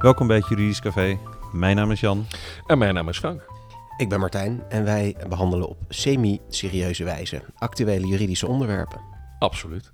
Welkom 0.00 0.26
bij 0.26 0.36
het 0.36 0.48
Juridisch 0.48 0.80
Café. 0.80 1.18
Mijn 1.52 1.76
naam 1.76 1.90
is 1.90 2.00
Jan. 2.00 2.26
En 2.66 2.78
mijn 2.78 2.94
naam 2.94 3.08
is 3.08 3.18
Frank. 3.18 3.46
Ik 3.96 4.08
ben 4.08 4.20
Martijn 4.20 4.62
en 4.68 4.84
wij 4.84 5.16
behandelen 5.28 5.68
op 5.68 5.76
semi-serieuze 5.88 7.04
wijze 7.04 7.42
actuele 7.54 8.06
juridische 8.06 8.46
onderwerpen. 8.46 9.00
Absoluut. 9.38 9.90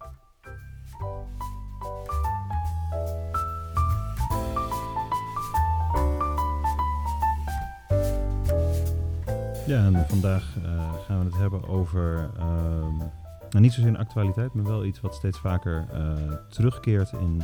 Ja, 9.66 9.84
en 9.84 10.04
vandaag 10.09 10.54
uh, 10.64 10.93
gaan 11.07 11.18
we 11.18 11.25
het 11.25 11.36
hebben 11.36 11.68
over, 11.68 12.30
uh, 12.36 12.45
nou 13.50 13.61
niet 13.61 13.73
zozeer 13.73 13.91
een 13.91 13.98
actualiteit, 13.98 14.54
maar 14.54 14.64
wel 14.64 14.84
iets 14.84 15.00
wat 15.00 15.14
steeds 15.14 15.38
vaker 15.38 15.87
uh, 15.95 16.32
terugkeert 16.48 17.12
in 17.12 17.43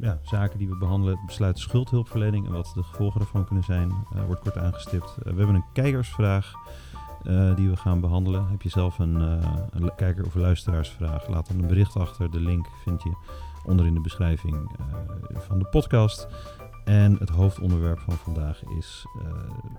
ja, 0.00 0.18
zaken 0.22 0.58
die 0.58 0.68
we 0.68 0.76
behandelen. 0.76 1.18
Besluit 1.26 1.58
schuldhulpverlening 1.58 2.46
en 2.46 2.52
wat 2.52 2.72
de 2.74 2.82
gevolgen 2.82 3.20
ervan 3.20 3.44
kunnen 3.44 3.64
zijn, 3.64 3.92
wordt 4.26 4.40
kort 4.40 4.58
aangestipt. 4.58 5.14
we 5.22 5.36
hebben 5.36 5.54
een 5.54 5.64
kijkersvraag 5.72 6.52
die 7.56 7.70
we 7.70 7.76
gaan 7.76 8.00
behandelen. 8.00 8.48
Heb 8.48 8.62
je 8.62 8.68
zelf 8.68 8.98
een, 8.98 9.14
een 9.70 9.94
kijker- 9.96 10.26
of 10.26 10.34
luisteraarsvraag? 10.34 11.28
Laat 11.28 11.48
dan 11.48 11.58
een 11.58 11.66
bericht 11.66 11.96
achter. 11.96 12.30
De 12.30 12.40
link 12.40 12.66
vind 12.84 13.02
je 13.02 13.12
onder 13.64 13.86
in 13.86 13.94
de 13.94 14.00
beschrijving 14.00 14.70
van 15.32 15.58
de 15.58 15.64
podcast. 15.64 16.28
En 16.84 17.16
het 17.18 17.28
hoofdonderwerp 17.28 17.98
van 17.98 18.14
vandaag 18.14 18.62
is 18.78 19.06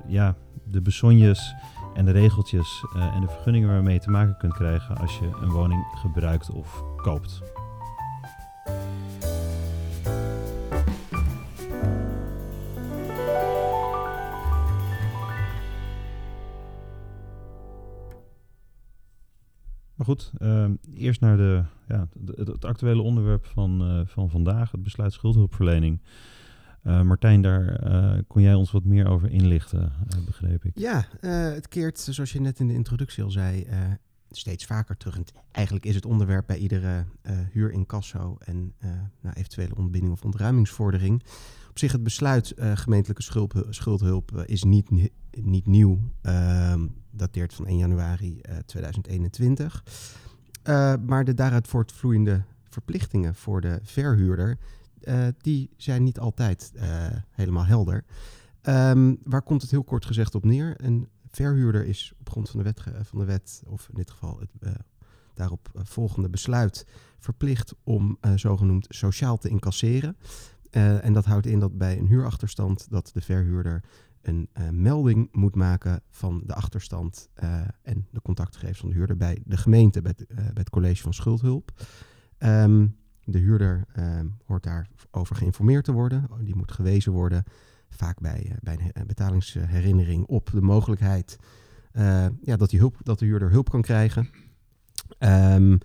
ja, 0.07 0.35
de 0.63 0.81
besonjes 0.81 1.53
en 1.93 2.05
de 2.05 2.11
regeltjes 2.11 2.85
en 3.13 3.21
de 3.21 3.27
vergunningen 3.27 3.69
waarmee 3.69 3.93
je 3.93 3.99
te 3.99 4.09
maken 4.09 4.37
kunt 4.37 4.53
krijgen 4.53 4.97
als 4.97 5.19
je 5.19 5.29
een 5.41 5.49
woning 5.49 5.85
gebruikt 5.95 6.51
of 6.51 6.83
koopt. 6.95 7.41
Maar 20.01 20.09
goed, 20.09 20.31
uh, 20.39 20.69
eerst 20.95 21.21
naar 21.21 21.37
de, 21.37 21.63
ja, 21.87 22.07
het, 22.35 22.65
actuele 22.65 23.01
onderwerp 23.01 23.45
van, 23.45 24.03
van 24.07 24.29
vandaag, 24.29 24.71
het 24.71 24.83
besluit 24.83 25.13
schuldhulpverlening. 25.13 25.99
Uh, 26.83 27.01
Martijn, 27.01 27.41
daar 27.41 27.83
uh, 27.87 28.19
kon 28.27 28.41
jij 28.41 28.53
ons 28.53 28.71
wat 28.71 28.83
meer 28.83 29.07
over 29.07 29.29
inlichten, 29.29 29.91
begreep 30.25 30.65
ik. 30.65 30.71
Ja, 30.75 31.05
het 31.27 31.67
keert, 31.67 31.99
zoals 31.99 32.31
je 32.31 32.41
net 32.41 32.59
in 32.59 32.67
de 32.67 32.73
introductie 32.73 33.23
al 33.23 33.31
zei, 33.31 33.67
steeds 34.31 34.65
vaker 34.65 34.97
terug. 34.97 35.15
En 35.15 35.25
eigenlijk 35.51 35.85
is 35.85 35.95
het 35.95 36.05
onderwerp 36.05 36.47
bij 36.47 36.57
iedere 36.57 37.05
huurincasso 37.51 38.37
en 38.39 38.73
nou, 39.21 39.35
eventuele 39.35 39.75
ontbinding 39.75 40.13
of 40.13 40.23
ontruimingsvordering. 40.23 41.23
Op 41.69 41.79
zich 41.79 41.91
het 41.91 42.03
besluit 42.03 42.53
gemeentelijke 42.57 43.23
schuld, 43.23 43.53
schuldhulp 43.69 44.43
is 44.45 44.63
niet, 44.63 44.89
niet 45.31 45.67
nieuw. 45.67 45.99
Ehm, 46.21 46.87
dateert 47.11 47.53
van 47.53 47.67
1 47.67 47.77
januari 47.77 48.41
2021. 48.65 49.83
maar 51.05 51.23
de 51.23 51.33
daaruit 51.33 51.67
voortvloeiende 51.67 52.43
verplichtingen 52.63 53.35
voor 53.35 53.61
de 53.61 53.79
verhuurder 53.83 54.57
uh, 55.03 55.27
die 55.41 55.69
zijn 55.77 56.03
niet 56.03 56.19
altijd 56.19 56.71
uh, 56.75 56.83
helemaal 57.31 57.65
helder. 57.65 58.03
Um, 58.63 59.17
waar 59.23 59.41
komt 59.41 59.61
het 59.61 59.71
heel 59.71 59.83
kort 59.83 60.05
gezegd 60.05 60.35
op 60.35 60.45
neer? 60.45 60.73
Een 60.77 61.07
verhuurder 61.31 61.85
is 61.85 62.13
op 62.19 62.29
grond 62.29 62.49
van 62.49 62.59
de 62.59 62.65
wet, 62.65 62.83
van 63.03 63.19
de 63.19 63.25
wet 63.25 63.63
of 63.67 63.87
in 63.89 63.95
dit 63.95 64.11
geval 64.11 64.39
het 64.39 64.49
uh, 64.59 64.71
daarop 65.33 65.69
volgende 65.73 66.29
besluit, 66.29 66.85
verplicht 67.19 67.75
om 67.83 68.17
zogenoemd 68.35 68.85
sociaal 68.89 69.37
te 69.37 69.49
incasseren. 69.49 70.17
en 70.71 71.13
dat 71.13 71.25
houdt 71.25 71.45
in 71.45 71.59
dat 71.59 71.77
bij 71.77 71.97
een 71.97 72.07
huurachterstand 72.07 72.87
dat 72.89 73.09
de 73.13 73.21
verhuurder 73.21 73.83
een 74.21 74.49
melding 74.71 75.29
moet 75.31 75.55
maken 75.55 76.01
van 76.09 76.41
de 76.45 76.53
achterstand 76.53 77.29
en 77.81 78.07
de 78.11 78.21
contactgegevens 78.21 78.79
van 78.79 78.89
de 78.89 78.95
huurder 78.95 79.17
bij 79.17 79.41
de 79.45 79.57
gemeente, 79.57 80.01
bij 80.01 80.13
het, 80.53 80.69
college 80.69 81.01
van 81.01 81.13
schuldhulp. 81.13 81.71
Um, 82.39 82.95
de 83.23 83.39
huurder 83.39 83.85
uh, 83.97 84.19
hoort 84.45 84.63
daarover 84.63 85.35
geïnformeerd 85.35 85.85
te 85.85 85.91
worden. 85.91 86.27
Die 86.39 86.55
moet 86.55 86.71
gewezen 86.71 87.11
worden, 87.11 87.43
vaak 87.95 88.19
bij, 88.19 88.45
uh, 88.45 88.55
bij 88.61 88.91
een 88.93 89.07
betalingsherinnering, 89.07 90.25
op 90.25 90.49
de 90.51 90.61
mogelijkheid 90.61 91.37
uh, 91.93 92.25
ja, 92.41 92.57
dat, 92.57 92.69
die 92.69 92.79
hulp, 92.79 92.97
dat 93.03 93.19
de 93.19 93.25
huurder 93.25 93.49
hulp 93.49 93.69
kan 93.69 93.81
krijgen. 93.81 94.29
Um, 95.19 95.77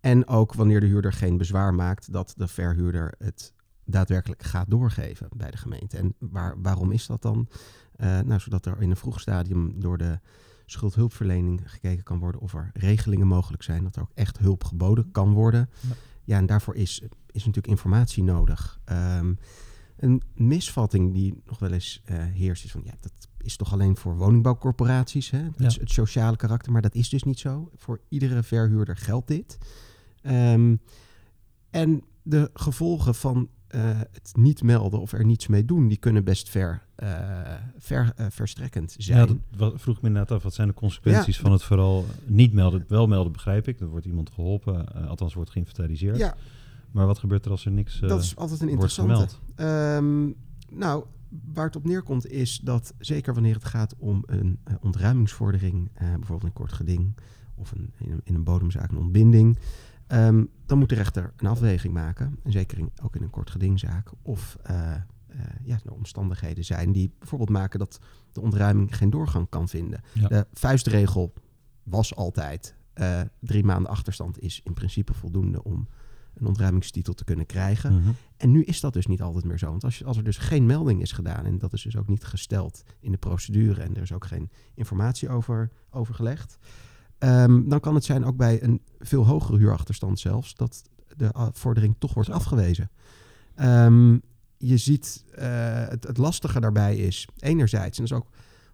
en 0.00 0.26
ook 0.26 0.54
wanneer 0.54 0.80
de 0.80 0.86
huurder 0.86 1.12
geen 1.12 1.36
bezwaar 1.36 1.74
maakt, 1.74 2.12
dat 2.12 2.34
de 2.36 2.48
verhuurder 2.48 3.14
het 3.18 3.52
daadwerkelijk 3.84 4.42
gaat 4.42 4.70
doorgeven 4.70 5.28
bij 5.36 5.50
de 5.50 5.56
gemeente. 5.56 5.96
En 5.96 6.14
waar, 6.18 6.54
waarom 6.62 6.92
is 6.92 7.06
dat 7.06 7.22
dan? 7.22 7.48
Uh, 7.96 8.20
nou, 8.20 8.40
zodat 8.40 8.66
er 8.66 8.80
in 8.80 8.90
een 8.90 8.96
vroeg 8.96 9.20
stadium 9.20 9.80
door 9.80 9.98
de 9.98 10.18
schuldhulpverlening 10.66 11.60
gekeken 11.64 12.04
kan 12.04 12.18
worden 12.18 12.40
of 12.40 12.54
er 12.54 12.70
regelingen 12.72 13.26
mogelijk 13.26 13.62
zijn, 13.62 13.84
dat 13.84 13.96
er 13.96 14.02
ook 14.02 14.12
echt 14.14 14.38
hulp 14.38 14.64
geboden 14.64 15.10
kan 15.10 15.32
worden. 15.32 15.70
Ja. 15.80 15.94
Ja, 16.24 16.36
en 16.36 16.46
daarvoor 16.46 16.74
is, 16.74 17.02
is 17.26 17.44
natuurlijk 17.44 17.66
informatie 17.66 18.22
nodig. 18.22 18.80
Um, 19.18 19.38
een 20.02 20.22
misvatting 20.34 21.12
die 21.12 21.42
nog 21.46 21.58
wel 21.58 21.72
eens 21.72 22.02
uh, 22.10 22.16
heerst 22.18 22.64
is 22.64 22.70
van 22.70 22.82
ja, 22.84 22.94
dat 23.00 23.12
is 23.38 23.56
toch 23.56 23.72
alleen 23.72 23.96
voor 23.96 24.16
woningbouwcorporaties, 24.16 25.30
hè? 25.30 25.42
Dat 25.42 25.52
ja. 25.56 25.66
is 25.66 25.78
het 25.78 25.90
sociale 25.90 26.36
karakter, 26.36 26.72
maar 26.72 26.82
dat 26.82 26.94
is 26.94 27.08
dus 27.08 27.22
niet 27.22 27.38
zo. 27.38 27.70
Voor 27.76 28.00
iedere 28.08 28.42
verhuurder 28.42 28.96
geldt 28.96 29.28
dit. 29.28 29.58
Um, 30.22 30.80
en 31.70 32.02
de 32.22 32.50
gevolgen 32.54 33.14
van 33.14 33.48
uh, 33.74 33.80
het 34.12 34.32
niet 34.36 34.62
melden 34.62 35.00
of 35.00 35.12
er 35.12 35.24
niets 35.24 35.46
mee 35.46 35.64
doen, 35.64 35.88
die 35.88 35.96
kunnen 35.96 36.24
best 36.24 36.48
ver, 36.48 36.82
uh, 37.02 37.08
ver 37.78 38.12
uh, 38.20 38.26
verstrekkend 38.30 38.94
zijn. 38.98 39.18
Ja, 39.18 39.26
dat 39.26 39.36
wat, 39.56 39.80
vroeg 39.80 40.00
me 40.00 40.08
inderdaad 40.08 40.36
af, 40.36 40.42
wat 40.42 40.54
zijn 40.54 40.68
de 40.68 40.74
consequenties 40.74 41.36
ja, 41.36 41.42
van 41.42 41.52
het 41.52 41.62
vooral 41.62 42.06
niet 42.24 42.52
melden? 42.52 42.84
Wel 42.88 43.06
melden 43.06 43.32
begrijp 43.32 43.68
ik, 43.68 43.80
er 43.80 43.88
wordt 43.88 44.06
iemand 44.06 44.30
geholpen, 44.30 45.08
althans 45.08 45.34
wordt 45.34 45.50
geïnventariseerd. 45.50 46.16
Ja. 46.16 46.36
Maar 46.92 47.06
wat 47.06 47.18
gebeurt 47.18 47.44
er 47.44 47.50
als 47.50 47.64
er 47.64 47.72
niks 47.72 48.00
Dat 48.00 48.22
is 48.22 48.36
altijd 48.36 48.60
een 48.60 48.68
interessante. 48.68 49.28
Um, 49.96 50.34
nou, 50.70 51.04
waar 51.52 51.66
het 51.66 51.76
op 51.76 51.84
neerkomt 51.84 52.26
is 52.26 52.58
dat 52.58 52.94
zeker 52.98 53.34
wanneer 53.34 53.54
het 53.54 53.64
gaat 53.64 53.94
om 53.98 54.22
een 54.26 54.58
ontruimingsvordering, 54.80 55.90
bijvoorbeeld 55.98 56.42
een 56.42 56.52
kort 56.52 56.72
geding 56.72 57.14
of 57.54 57.72
een, 57.72 57.92
in, 57.98 58.10
een, 58.10 58.20
in 58.24 58.34
een 58.34 58.44
bodemzaak 58.44 58.90
een 58.90 58.98
ontbinding... 58.98 59.58
Um, 60.08 60.48
dan 60.66 60.78
moet 60.78 60.88
de 60.88 60.94
rechter 60.94 61.32
een 61.36 61.46
afweging 61.46 61.94
maken, 61.94 62.38
en 62.42 62.52
zeker 62.52 62.78
in, 62.78 62.90
ook 63.02 63.16
in 63.16 63.22
een 63.22 63.30
kort 63.30 63.50
gedingzaak, 63.50 64.10
of 64.22 64.56
uh, 64.70 64.94
uh, 65.28 65.40
ja, 65.62 65.78
er 65.84 65.92
omstandigheden 65.92 66.64
zijn 66.64 66.92
die 66.92 67.12
bijvoorbeeld 67.18 67.50
maken 67.50 67.78
dat 67.78 68.00
de 68.32 68.40
ontruiming 68.40 68.96
geen 68.96 69.10
doorgang 69.10 69.48
kan 69.48 69.68
vinden. 69.68 70.00
Ja. 70.12 70.28
De 70.28 70.46
vuistregel 70.52 71.32
was 71.82 72.16
altijd 72.16 72.76
uh, 72.94 73.20
drie 73.40 73.64
maanden 73.64 73.90
achterstand 73.90 74.42
is 74.42 74.60
in 74.64 74.72
principe 74.72 75.14
voldoende 75.14 75.64
om 75.64 75.88
een 76.42 76.48
ontruimingstitel 76.48 77.14
te 77.14 77.24
kunnen 77.24 77.46
krijgen. 77.46 77.92
Mm 77.92 78.02
-hmm. 78.02 78.14
En 78.36 78.50
nu 78.50 78.62
is 78.62 78.80
dat 78.80 78.92
dus 78.92 79.06
niet 79.06 79.22
altijd 79.22 79.44
meer 79.44 79.58
zo. 79.58 79.70
Want 79.70 79.84
als, 79.84 79.98
je, 79.98 80.04
als 80.04 80.16
er 80.16 80.24
dus 80.24 80.36
geen 80.36 80.66
melding 80.66 81.00
is 81.02 81.12
gedaan 81.12 81.44
en 81.44 81.58
dat 81.58 81.72
is 81.72 81.82
dus 81.82 81.96
ook 81.96 82.08
niet 82.08 82.24
gesteld 82.24 82.82
in 83.00 83.10
de 83.10 83.18
procedure 83.18 83.82
en 83.82 83.96
er 83.96 84.02
is 84.02 84.12
ook 84.12 84.24
geen 84.24 84.50
informatie 84.74 85.28
over 85.28 85.70
overgelegd. 85.90 86.58
Um, 87.18 87.68
dan 87.68 87.80
kan 87.80 87.94
het 87.94 88.04
zijn 88.04 88.24
ook 88.24 88.36
bij 88.36 88.62
een 88.62 88.82
veel 88.98 89.26
hogere 89.26 89.58
huurachterstand 89.58 90.18
zelfs 90.20 90.54
dat 90.54 90.82
de 91.16 91.50
vordering 91.52 91.94
toch 91.98 92.14
wordt 92.14 92.30
afgewezen. 92.30 92.90
Um, 93.60 94.22
je 94.56 94.76
ziet 94.76 95.24
uh, 95.38 95.88
het, 95.88 96.04
het, 96.04 96.18
lastige 96.18 96.60
daarbij 96.60 96.96
is 96.96 97.28
enerzijds, 97.38 97.98
en 97.98 98.04
dat 98.04 98.12
is 98.12 98.24
ook 98.24 98.30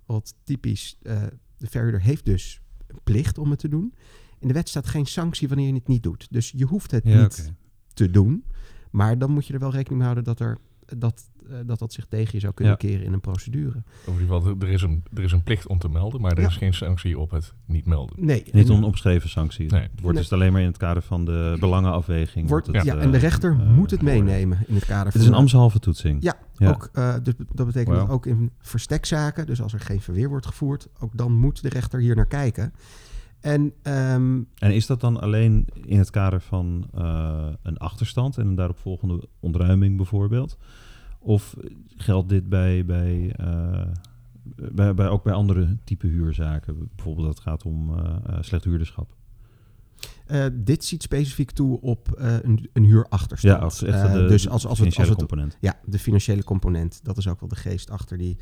wat 0.06 0.34
typisch, 0.42 0.98
uh, 1.02 1.22
de 1.56 1.66
verhuurder 1.66 2.00
heeft 2.00 2.24
dus 2.24 2.60
een 2.86 3.00
plicht 3.04 3.38
om 3.38 3.50
het 3.50 3.58
te 3.58 3.68
doen. 3.68 3.94
In 4.40 4.48
de 4.48 4.54
wet 4.54 4.68
staat 4.68 4.86
geen 4.86 5.06
sanctie 5.06 5.48
wanneer 5.48 5.66
je 5.66 5.74
het 5.74 5.88
niet 5.88 6.02
doet. 6.02 6.26
Dus 6.30 6.52
je 6.56 6.64
hoeft 6.64 6.90
het 6.90 7.04
ja, 7.04 7.20
niet 7.20 7.40
okay. 7.40 7.54
te 7.94 8.10
doen. 8.10 8.44
Maar 8.90 9.18
dan 9.18 9.30
moet 9.30 9.46
je 9.46 9.52
er 9.52 9.58
wel 9.58 9.70
rekening 9.70 9.96
mee 9.96 10.12
houden 10.12 10.24
dat 10.24 10.40
er 10.40 10.58
dat, 10.96 11.30
uh, 11.50 11.56
dat 11.66 11.78
dat 11.78 11.92
zich 11.92 12.06
tegen 12.06 12.30
je 12.32 12.40
zou 12.40 12.54
kunnen 12.54 12.72
ja. 12.80 12.88
keren 12.88 13.04
in 13.04 13.12
een 13.12 13.20
procedure. 13.20 13.82
In 14.06 14.12
ieder 14.12 14.36
geval, 14.36 14.54
er 14.60 14.68
is 14.68 14.82
een, 14.82 15.02
er 15.14 15.22
is 15.22 15.32
een 15.32 15.42
plicht 15.42 15.66
om 15.66 15.78
te 15.78 15.88
melden, 15.88 16.20
maar 16.20 16.32
er 16.32 16.40
ja. 16.40 16.46
is 16.46 16.56
geen 16.56 16.74
sanctie 16.74 17.18
op 17.18 17.30
het 17.30 17.54
niet 17.64 17.86
melden. 17.86 18.26
Nee. 18.26 18.44
Niet 18.52 18.68
een 18.68 18.82
opgeschreven 18.82 19.28
sanctie. 19.28 19.70
Nee. 19.70 19.80
Het 19.80 19.90
wordt 19.90 20.14
nee. 20.14 20.22
dus 20.22 20.32
alleen 20.32 20.52
maar 20.52 20.60
in 20.60 20.66
het 20.66 20.76
kader 20.76 21.02
van 21.02 21.24
de 21.24 21.56
belangenafweging. 21.60 22.48
Wordt, 22.48 22.66
het, 22.66 22.84
ja, 22.84 22.96
uh, 22.96 23.02
en 23.02 23.10
de 23.10 23.18
rechter 23.18 23.52
uh, 23.60 23.70
moet 23.70 23.90
het 23.90 24.02
meenemen 24.02 24.58
in 24.66 24.74
het 24.74 24.84
kader 24.84 25.12
van... 25.12 25.20
Het 25.20 25.20
is 25.20 25.26
een 25.26 25.38
ambtshalve 25.38 25.78
toetsing. 25.78 26.22
Ja, 26.22 26.38
ja. 26.54 26.68
Ook, 26.68 26.90
dus 27.22 27.34
dat 27.52 27.66
betekent 27.66 27.96
wow. 27.96 28.06
dat 28.06 28.14
ook 28.14 28.26
in 28.26 28.50
verstekzaken, 28.58 29.46
dus 29.46 29.62
als 29.62 29.72
er 29.72 29.80
geen 29.80 30.00
verweer 30.00 30.28
wordt 30.28 30.46
gevoerd, 30.46 30.88
ook 30.98 31.16
dan 31.16 31.32
moet 31.32 31.62
de 31.62 31.68
rechter 31.68 32.00
hier 32.00 32.16
naar 32.16 32.26
kijken. 32.26 32.72
En, 33.40 33.72
um, 33.82 34.48
en 34.58 34.74
is 34.74 34.86
dat 34.86 35.00
dan 35.00 35.20
alleen 35.20 35.66
in 35.84 35.98
het 35.98 36.10
kader 36.10 36.40
van 36.40 36.90
uh, 36.98 37.48
een 37.62 37.76
achterstand 37.76 38.38
en 38.38 38.46
een 38.46 38.54
daaropvolgende 38.54 39.28
ontruiming 39.40 39.96
bijvoorbeeld? 39.96 40.58
Of 41.18 41.56
geldt 41.96 42.28
dit 42.28 42.48
bij, 42.48 42.84
bij, 42.84 43.34
uh, 43.40 43.82
bij, 44.72 44.94
bij, 44.94 45.08
ook 45.08 45.22
bij 45.22 45.32
andere 45.32 45.76
type 45.84 46.06
huurzaken? 46.06 46.88
Bijvoorbeeld 46.96 47.26
dat 47.26 47.36
het 47.36 47.44
gaat 47.46 47.64
om 47.64 47.90
uh, 47.90 48.16
slecht 48.40 48.64
huurderschap. 48.64 49.16
Eh, 50.26 50.46
dit 50.52 50.84
ziet 50.84 51.02
specifiek 51.02 51.50
toe 51.50 51.80
op 51.80 52.12
eh, 52.12 52.36
een, 52.42 52.68
een 52.72 52.84
huurachterstand. 52.84 53.58
Ja, 53.58 53.64
als 53.64 53.82
echt 53.82 54.04
Eh, 54.04 54.12
dus 54.12 54.48
als, 54.48 54.48
als, 54.48 54.62
het, 54.62 54.70
als 54.70 54.78
financiële 54.78 55.08
het 55.08 55.18
component. 55.18 55.56
Ja, 55.60 55.78
de 55.84 55.98
financiële 55.98 56.44
component. 56.44 57.00
Dat 57.02 57.16
is 57.16 57.28
ook 57.28 57.40
wel 57.40 57.48
de 57.48 57.56
geest 57.56 57.90
achter, 57.90 58.18
die, 58.18 58.36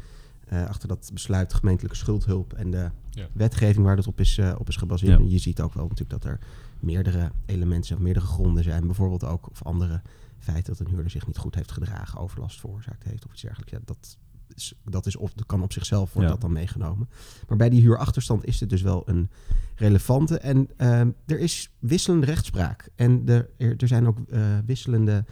eh, 0.47 0.67
achter 0.67 0.89
dat 0.89 1.11
besluit 1.13 1.55
gemeentelijke 1.55 1.97
schuldhulp 1.97 2.53
en 2.53 2.71
de 2.71 2.91
Ja. 3.11 3.27
wetgeving 3.33 3.85
waar 3.85 3.97
dat 3.97 4.07
op 4.07 4.21
is, 4.21 4.39
eh, 4.39 4.55
op 4.59 4.69
is 4.69 4.77
gebaseerd. 4.77 5.11
Ja. 5.19 5.25
En 5.25 5.31
je 5.31 5.39
ziet 5.39 5.61
ook 5.61 5.75
wel 5.75 5.83
natuurlijk 5.89 6.23
dat 6.23 6.25
er 6.33 6.39
meerdere 6.81 7.31
elementen 7.47 7.87
zijn, 7.87 8.03
meerdere 8.03 8.27
gronden 8.27 8.63
zijn. 8.65 8.87
Bijvoorbeeld 8.87 9.25
ook 9.25 9.51
of 9.51 9.63
andere 9.65 10.03
feiten 10.39 10.77
dat 10.77 10.87
een 10.87 10.93
huurder 10.93 11.11
zich 11.11 11.27
niet 11.27 11.39
goed 11.39 11.55
heeft 11.55 11.73
gedragen, 11.73 12.19
overlast 12.21 12.61
veroorzaakt 12.61 13.05
heeft 13.05 13.25
of 13.27 13.33
iets 13.33 13.43
dergelijks. 13.43 13.73
Ja, 13.73 13.79
dat, 13.85 14.19
is, 14.55 14.75
dat, 14.85 15.07
is 15.07 15.17
op, 15.17 15.31
dat 15.35 15.47
kan 15.47 15.63
op 15.63 15.73
zichzelf 15.73 16.13
wordt 16.13 16.29
Ja. 16.29 16.33
dat 16.35 16.43
dan 16.43 16.53
meegenomen. 16.53 17.09
Maar 17.49 17.57
bij 17.57 17.69
die 17.71 17.81
huurachterstand 17.81 18.45
is 18.47 18.61
het 18.61 18.71
dus 18.71 18.83
wel 18.83 19.03
een 19.09 19.31
relevante. 19.75 20.39
En 20.39 20.69
ehm, 20.77 21.11
er 21.27 21.39
is 21.39 21.71
wisselende 21.79 22.27
rechtspraak. 22.27 22.89
En 22.95 23.23
er, 23.29 23.49
er, 23.57 23.75
er 23.77 23.89
zijn 23.89 24.07
ook 24.07 24.19
eh, 24.29 24.59
wisselende. 24.67 25.25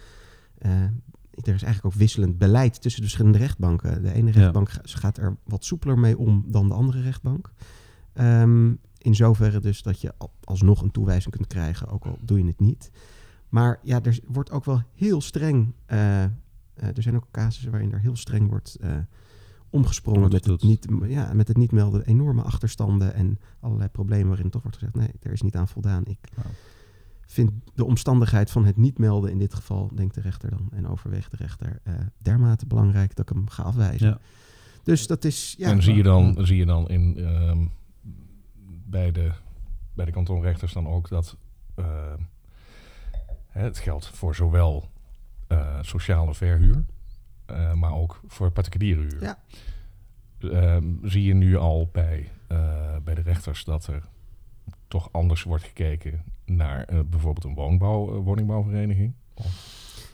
Er 1.42 1.54
is 1.54 1.62
eigenlijk 1.62 1.84
ook 1.84 2.00
wisselend 2.00 2.38
beleid 2.38 2.80
tussen 2.82 3.00
de 3.00 3.06
verschillende 3.08 3.38
rechtbanken. 3.38 4.02
De 4.02 4.12
ene 4.12 4.30
rechtbank 4.30 4.70
ga- 4.70 4.80
gaat 4.84 5.16
er 5.18 5.36
wat 5.44 5.64
soepeler 5.64 5.98
mee 5.98 6.18
om 6.18 6.44
dan 6.46 6.68
de 6.68 6.74
andere 6.74 7.00
rechtbank. 7.00 7.52
Ehm, 8.12 8.72
in 8.98 9.14
zoverre 9.14 9.60
dus 9.60 9.82
dat 9.82 10.00
je 10.00 10.12
al- 10.18 10.32
alsnog 10.44 10.82
een 10.82 10.90
toewijzing 10.90 11.34
kunt 11.34 11.46
krijgen, 11.46 11.88
ook 11.88 12.04
al 12.04 12.18
doe 12.20 12.38
je 12.38 12.46
het 12.46 12.60
niet. 12.60 12.90
Maar 13.48 13.78
ja, 13.82 14.02
er 14.02 14.18
wordt 14.26 14.50
ook 14.50 14.64
wel 14.64 14.82
heel 14.94 15.20
streng. 15.20 15.72
eh, 15.86 16.22
eh, 16.24 16.30
er 16.74 17.02
zijn 17.02 17.16
ook 17.16 17.26
casussen 17.30 17.70
waarin 17.70 17.92
er 17.92 18.00
heel 18.00 18.16
streng 18.16 18.48
wordt 18.48 18.76
eh, 18.80 18.96
omgesprongen 19.70 20.30
met 20.32 20.44
het, 20.44 20.62
niet, 20.62 20.86
ja, 21.06 21.32
met 21.32 21.48
het 21.48 21.56
niet 21.56 21.72
melden. 21.72 22.04
Enorme 22.06 22.42
achterstanden 22.42 23.14
en 23.14 23.38
allerlei 23.60 23.88
problemen 23.88 24.28
waarin 24.28 24.50
toch 24.50 24.62
wordt 24.62 24.76
gezegd: 24.76 24.94
nee, 24.96 25.10
er 25.22 25.32
is 25.32 25.42
niet 25.42 25.56
aan 25.56 25.68
voldaan. 25.68 26.04
Ik 26.06 26.18
Wauw. 26.34 26.50
Vind 27.26 27.50
de 27.74 27.84
omstandigheid 27.84 28.50
van 28.50 28.64
het 28.64 28.76
niet 28.76 28.98
melden 28.98 29.30
in 29.30 29.38
dit 29.38 29.54
geval, 29.54 29.90
denkt 29.94 30.14
de 30.14 30.20
rechter 30.20 30.50
dan, 30.50 30.68
en 30.72 30.88
overweegt 30.88 31.30
de 31.30 31.36
rechter, 31.36 31.80
eh, 31.82 31.94
dermate 32.18 32.66
belangrijk 32.66 33.16
dat 33.16 33.30
ik 33.30 33.36
hem 33.36 33.48
ga 33.48 33.62
afwijzen. 33.62 34.08
Ja. 34.08 34.18
Dus 34.82 35.06
dat 35.06 35.24
is. 35.24 35.54
Ja, 35.58 35.70
en 35.70 35.82
zie 35.82 35.94
je 35.94 36.02
dan, 36.02 36.46
zie 36.46 36.56
je 36.56 36.66
dan 36.66 36.88
in, 36.88 37.16
ehm, 37.16 37.66
bij, 38.86 39.12
de, 39.12 39.32
bij 39.94 40.04
de 40.04 40.12
kantonrechters 40.12 40.72
dan 40.72 40.86
ook 40.86 41.08
dat 41.08 41.36
ehm, 41.74 42.18
hè, 43.48 43.62
het 43.62 43.78
geldt 43.78 44.06
voor 44.06 44.34
zowel 44.34 44.90
eh, 45.46 45.78
sociale 45.80 46.34
verhuur, 46.34 46.84
eh, 47.46 47.72
maar 47.72 47.92
ook 47.92 48.20
voor 48.26 48.50
particuliere 48.50 49.00
huur. 49.00 49.22
Ja. 49.22 49.38
Ehm, 50.38 50.84
zie 51.02 51.22
je 51.22 51.34
nu 51.34 51.56
al 51.56 51.88
bij, 51.92 52.30
eh, 52.46 52.96
bij 53.04 53.14
de 53.14 53.20
rechters 53.20 53.64
dat 53.64 53.86
er 53.86 54.02
toch 54.88 55.08
anders 55.12 55.42
wordt 55.42 55.64
gekeken 55.64 56.24
naar 56.46 56.84
eh, 56.84 56.98
bijvoorbeeld 57.10 57.44
een 57.44 57.54
woonbouw, 57.54 58.14
eh, 58.16 58.24
woningbouwvereniging? 58.24 59.12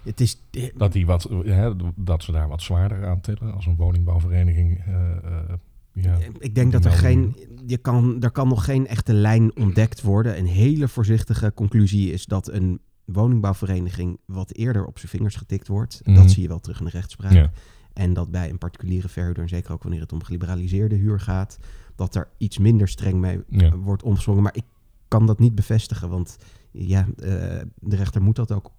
Het 0.02 0.20
is, 0.20 0.42
Dat, 0.76 0.92
die 0.92 1.06
wat, 1.06 1.22
hè, 1.44 1.70
dat 1.96 2.22
ze 2.22 2.32
daar 2.32 2.48
wat 2.48 2.62
zwaarder 2.62 3.06
aan 3.08 3.20
tellen 3.20 3.54
als 3.54 3.66
een 3.66 3.76
woningbouwvereniging. 3.76 4.78
eh, 4.86 5.10
eh, 5.16 5.52
ja. 5.92 6.18
Ik 6.38 6.54
denk 6.54 6.72
dat 6.72 6.84
er 6.84 6.90
geen. 6.92 7.36
Je 7.66 7.76
kan, 7.76 8.22
er 8.22 8.30
kan 8.30 8.48
nog 8.48 8.64
geen 8.64 8.86
echte 8.86 9.12
lijn 9.12 9.56
ontdekt 9.56 10.02
worden. 10.02 10.38
Een 10.38 10.46
hele 10.46 10.88
voorzichtige 10.88 11.52
conclusie 11.54 12.12
is 12.12 12.26
dat 12.26 12.48
een 12.48 12.80
woningbouwvereniging 13.04 14.18
wat 14.26 14.52
eerder 14.52 14.86
op 14.86 14.98
zijn 14.98 15.10
vingers 15.10 15.36
getikt 15.36 15.68
wordt. 15.68 16.00
Mhm. 16.04 16.14
Dat 16.16 16.30
zie 16.30 16.42
je 16.42 16.48
wel 16.48 16.60
terug 16.60 16.78
in 16.78 16.84
de 16.84 16.90
rechtspraak. 16.90 17.32
Ja. 17.32 17.50
En 17.92 18.12
dat 18.12 18.30
bij 18.30 18.50
een 18.50 18.58
particuliere 18.58 19.08
verhuurder, 19.08 19.42
en 19.42 19.48
zeker 19.48 19.72
ook 19.72 19.82
wanneer 19.82 20.00
het 20.00 20.12
om 20.12 20.22
geliberaliseerde 20.22 20.94
huur 20.94 21.20
gaat, 21.20 21.58
dat 21.94 22.14
er 22.14 22.28
iets 22.38 22.58
minder 22.58 22.88
streng 22.88 23.20
mee 23.20 23.40
Ja. 23.48 23.76
wordt 23.76 24.02
omgesprongen. 24.02 24.42
Maar 24.42 24.56
ik 24.56 24.64
kan 25.10 25.26
dat 25.26 25.38
niet 25.38 25.54
bevestigen, 25.54 26.08
want 26.08 26.36
ja, 26.70 27.06
eh, 27.16 27.60
de 27.74 27.96
rechter 27.96 28.22
moet 28.22 28.36
dat 28.36 28.52
ook 28.52 28.70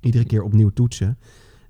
iedere 0.00 0.24
keer 0.24 0.42
opnieuw 0.42 0.70
toetsen. 0.70 1.18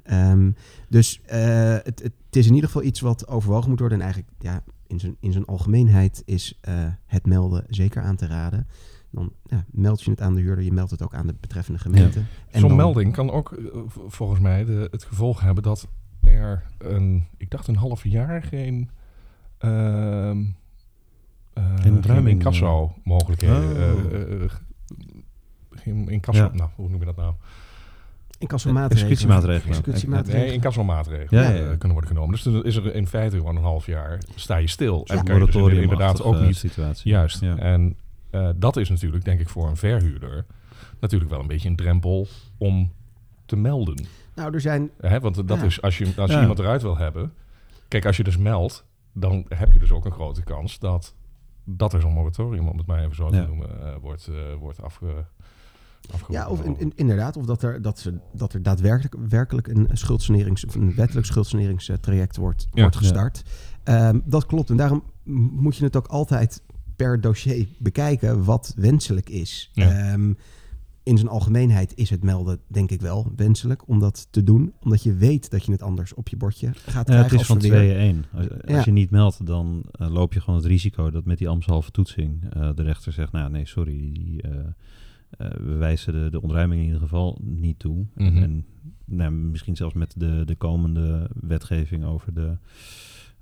Ehm, 0.02 0.50
dus 0.88 1.20
eh, 1.22 1.76
het, 1.82 2.02
het 2.02 2.12
is 2.31 2.46
in 2.46 2.55
ieder 2.55 2.69
geval 2.70 2.87
iets 2.87 3.00
wat 3.00 3.28
overwogen 3.28 3.70
moet 3.70 3.78
worden. 3.78 3.99
En 3.99 4.05
eigenlijk 4.05 4.34
ja, 4.38 4.64
in, 4.87 5.00
zijn, 5.00 5.16
in 5.20 5.32
zijn 5.32 5.44
algemeenheid 5.44 6.22
is 6.25 6.58
eh, 6.61 6.75
het 7.06 7.26
melden 7.26 7.64
zeker 7.69 8.02
aan 8.02 8.16
te 8.16 8.26
raden. 8.26 8.66
Dan 9.11 9.32
ja, 9.44 9.64
meld 9.70 10.02
je 10.02 10.11
het 10.11 10.20
aan 10.20 10.34
de 10.34 10.40
huurder, 10.40 10.64
je 10.64 10.72
meldt 10.72 10.90
het 10.90 11.02
ook 11.02 11.14
aan 11.14 11.26
de 11.26 11.34
betreffende 11.40 11.78
gemeente. 11.81 12.19
En 12.50 12.61
Zo'n 12.61 12.69
dan- 12.69 12.76
melding 12.76 13.12
kan 13.12 13.31
ook 13.31 13.58
volgens 14.06 14.40
mij 14.40 14.64
de, 14.64 14.88
het 14.90 15.05
gevolg 15.05 15.40
hebben 15.40 15.62
dat 15.62 15.88
er 16.20 16.64
een, 16.78 17.26
ik 17.37 17.50
dacht 17.50 17.66
een 17.69 17.76
half 17.76 18.05
jaar 18.05 18.43
geen 18.43 18.90
ehm 19.58 20.44
geen 22.05 22.12
ruiming, 22.15 22.39
incasso 22.39 22.95
mogelijkheden. 23.05 23.56
Oh. 23.73 23.81
eh, 23.81 24.33
eh, 24.33 24.43
eh, 25.85 26.09
incasso, 26.09 26.43
Ja. 26.43 26.51
nou, 26.55 26.71
hoe 26.75 26.89
noem 26.89 27.01
je 27.01 27.06
dat 27.06 27.17
nou? 27.17 27.35
Incassomaatregelen. 28.39 29.11
Executiemaatregelen. 29.11 29.77
Executiemaatregelen. 29.79 30.47
Nee, 30.47 30.55
incassomaatregelen 30.55 31.43
Ja, 31.43 31.51
ja, 31.51 31.56
ja, 31.56 31.62
ja. 31.71 31.77
kunnen 31.77 31.93
worden 31.93 32.11
genomen. 32.11 32.31
Dus 32.31 32.43
dan 32.43 32.65
is 32.65 32.77
er 32.77 32.95
in 32.95 33.06
feite 33.06 33.37
gewoon 33.37 33.56
een 33.56 33.62
half 33.62 33.87
jaar, 33.87 34.19
sta 34.35 34.56
je 34.56 34.69
stil. 34.69 35.01
Ja. 35.05 35.15
En 35.15 35.25
kan 35.25 35.39
je 35.39 35.47
dus 35.47 35.55
inderdaad 35.83 36.23
ook 36.23 36.41
niet 36.41 36.56
situatie. 36.56 37.11
Juist. 37.11 37.41
Ja. 37.41 37.56
En 37.56 37.97
eh, 38.31 38.49
dat 38.57 38.77
is 38.77 38.89
natuurlijk, 38.89 39.25
denk 39.25 39.41
ik, 39.41 39.49
voor 39.49 39.69
een 39.69 39.77
verhuurder 39.77 40.47
natuurlijk 41.00 41.31
wel 41.31 41.41
een 41.41 41.47
beetje 41.47 41.69
een 41.69 41.77
drempel 41.77 42.27
om 42.59 42.93
te 43.47 43.57
melden. 43.57 44.07
Nou, 44.35 44.55
er 44.55 44.61
zijn 44.61 44.91
Hè? 45.00 45.21
Want 45.21 45.49
dat 45.49 45.59
Ja. 45.59 45.65
is, 45.65 45.83
als 45.83 45.99
je, 45.99 46.05
als 46.17 46.31
je 46.31 46.37
Ja. 46.37 46.41
iemand 46.41 46.59
eruit 46.59 46.83
wil 46.83 46.97
hebben... 46.97 47.33
Kijk, 47.89 48.07
als 48.07 48.17
je 48.17 48.25
dus 48.25 48.37
meldt, 48.37 48.85
dan 49.12 49.45
heb 49.49 49.73
je 49.73 49.79
dus 49.79 49.91
ook 49.93 50.05
een 50.05 50.12
grote 50.12 50.43
kans 50.43 50.79
dat... 50.79 51.15
dat 51.64 51.93
er 51.93 52.00
zo'n 52.00 52.12
moratorium, 52.12 52.69
om 52.69 52.78
het 52.78 52.87
maar 52.87 53.02
even 53.02 53.14
zo 53.16 53.28
te 53.31 53.37
Ja. 53.37 53.46
noemen, 53.46 53.81
eh, 53.87 53.96
wordt, 54.00 54.26
eh, 54.26 54.55
wordt 54.58 54.82
afge. 54.82 55.25
Ja, 56.28 56.49
of 56.49 56.62
in- 56.64 56.78
in- 56.78 56.93
inderdaad, 56.94 57.37
of 57.37 57.44
dat 57.46 57.62
er, 57.62 57.82
dat 57.82 57.99
ze, 57.99 58.19
dat 58.32 58.52
er 58.52 58.62
daadwerkelijk 58.62 59.14
werkelijk 59.28 59.66
een 59.69 59.88
schuldsanerings, 59.93 60.64
of 60.64 60.75
een 60.75 60.94
wettelijk 60.94 61.26
schuldsaneringstraject 61.26 62.37
wordt, 62.37 62.66
Ja. 62.72 62.81
wordt 62.81 62.96
gestart. 62.96 63.43
Ehm, 63.82 64.20
dat 64.25 64.46
klopt. 64.46 64.70
En 64.70 64.76
daarom 64.76 65.02
moet 65.52 65.76
je 65.76 65.84
het 65.84 65.96
ook 65.96 66.06
altijd 66.06 66.62
per 66.96 67.20
dossier 67.20 67.69
bekijken 67.78 68.44
wat 68.44 68.72
wenselijk 68.76 69.28
is. 69.28 69.70
Ja. 69.72 70.12
In 71.05 71.17
zijn 71.17 71.29
algemeenheid 71.31 71.95
is 71.97 72.11
het 72.11 72.23
melden, 72.23 72.59
denk 72.67 72.91
ik 72.91 73.01
wel, 73.01 73.33
wenselijk 73.37 73.89
om 73.89 73.99
dat 73.99 74.27
te 74.31 74.43
doen. 74.43 74.73
Omdat 74.81 75.03
je 75.03 75.15
weet 75.15 75.51
dat 75.51 75.65
je 75.65 75.73
het 75.73 75.83
anders 75.83 76.15
op 76.15 76.29
je 76.29 76.37
bordje 76.37 76.67
gaat 76.75 76.85
Ja, 76.95 77.03
krijgen. 77.03 77.23
het 77.23 77.33
is 77.33 77.39
als 77.39 77.47
van 77.47 77.61
verweer. 77.61 77.79
2 77.95 77.95
1. 77.97 78.25
Als, 78.33 78.51
als 78.51 78.61
Ja. 78.67 78.83
je 78.85 78.91
niet 78.93 79.11
meldt, 79.11 79.47
dan 79.47 79.85
eh, 79.91 80.11
loop 80.11 80.33
je 80.33 80.41
gewoon 80.41 80.59
het 80.59 80.69
risico 80.69 81.11
dat 81.11 81.25
met 81.25 81.39
die 81.39 81.49
ambtshalve 81.49 81.91
toetsing 81.91 82.45
eh, 82.53 82.71
de 82.75 82.83
rechter 82.83 83.12
zegt, 83.12 83.33
nou 83.33 83.51
nee, 83.51 83.67
sorry, 83.67 84.11
die, 84.12 84.43
eh, 84.43 84.51
eh, 85.31 85.51
we 85.51 85.73
wijzen 85.75 86.12
de, 86.12 86.31
de 86.31 86.43
ontruiming 86.43 86.81
in 86.81 86.87
ieder 86.87 87.02
geval 87.02 87.38
niet 87.43 87.78
toe. 87.78 88.07
Mhm. 88.14 88.43
En 88.43 88.64
nou, 89.05 89.31
misschien 89.33 89.76
zelfs 89.76 89.95
met 89.95 90.14
de, 90.17 90.43
de 90.45 90.57
komende 90.57 91.31
wetgeving 91.40 92.05
over 92.05 92.35
de 92.35 92.57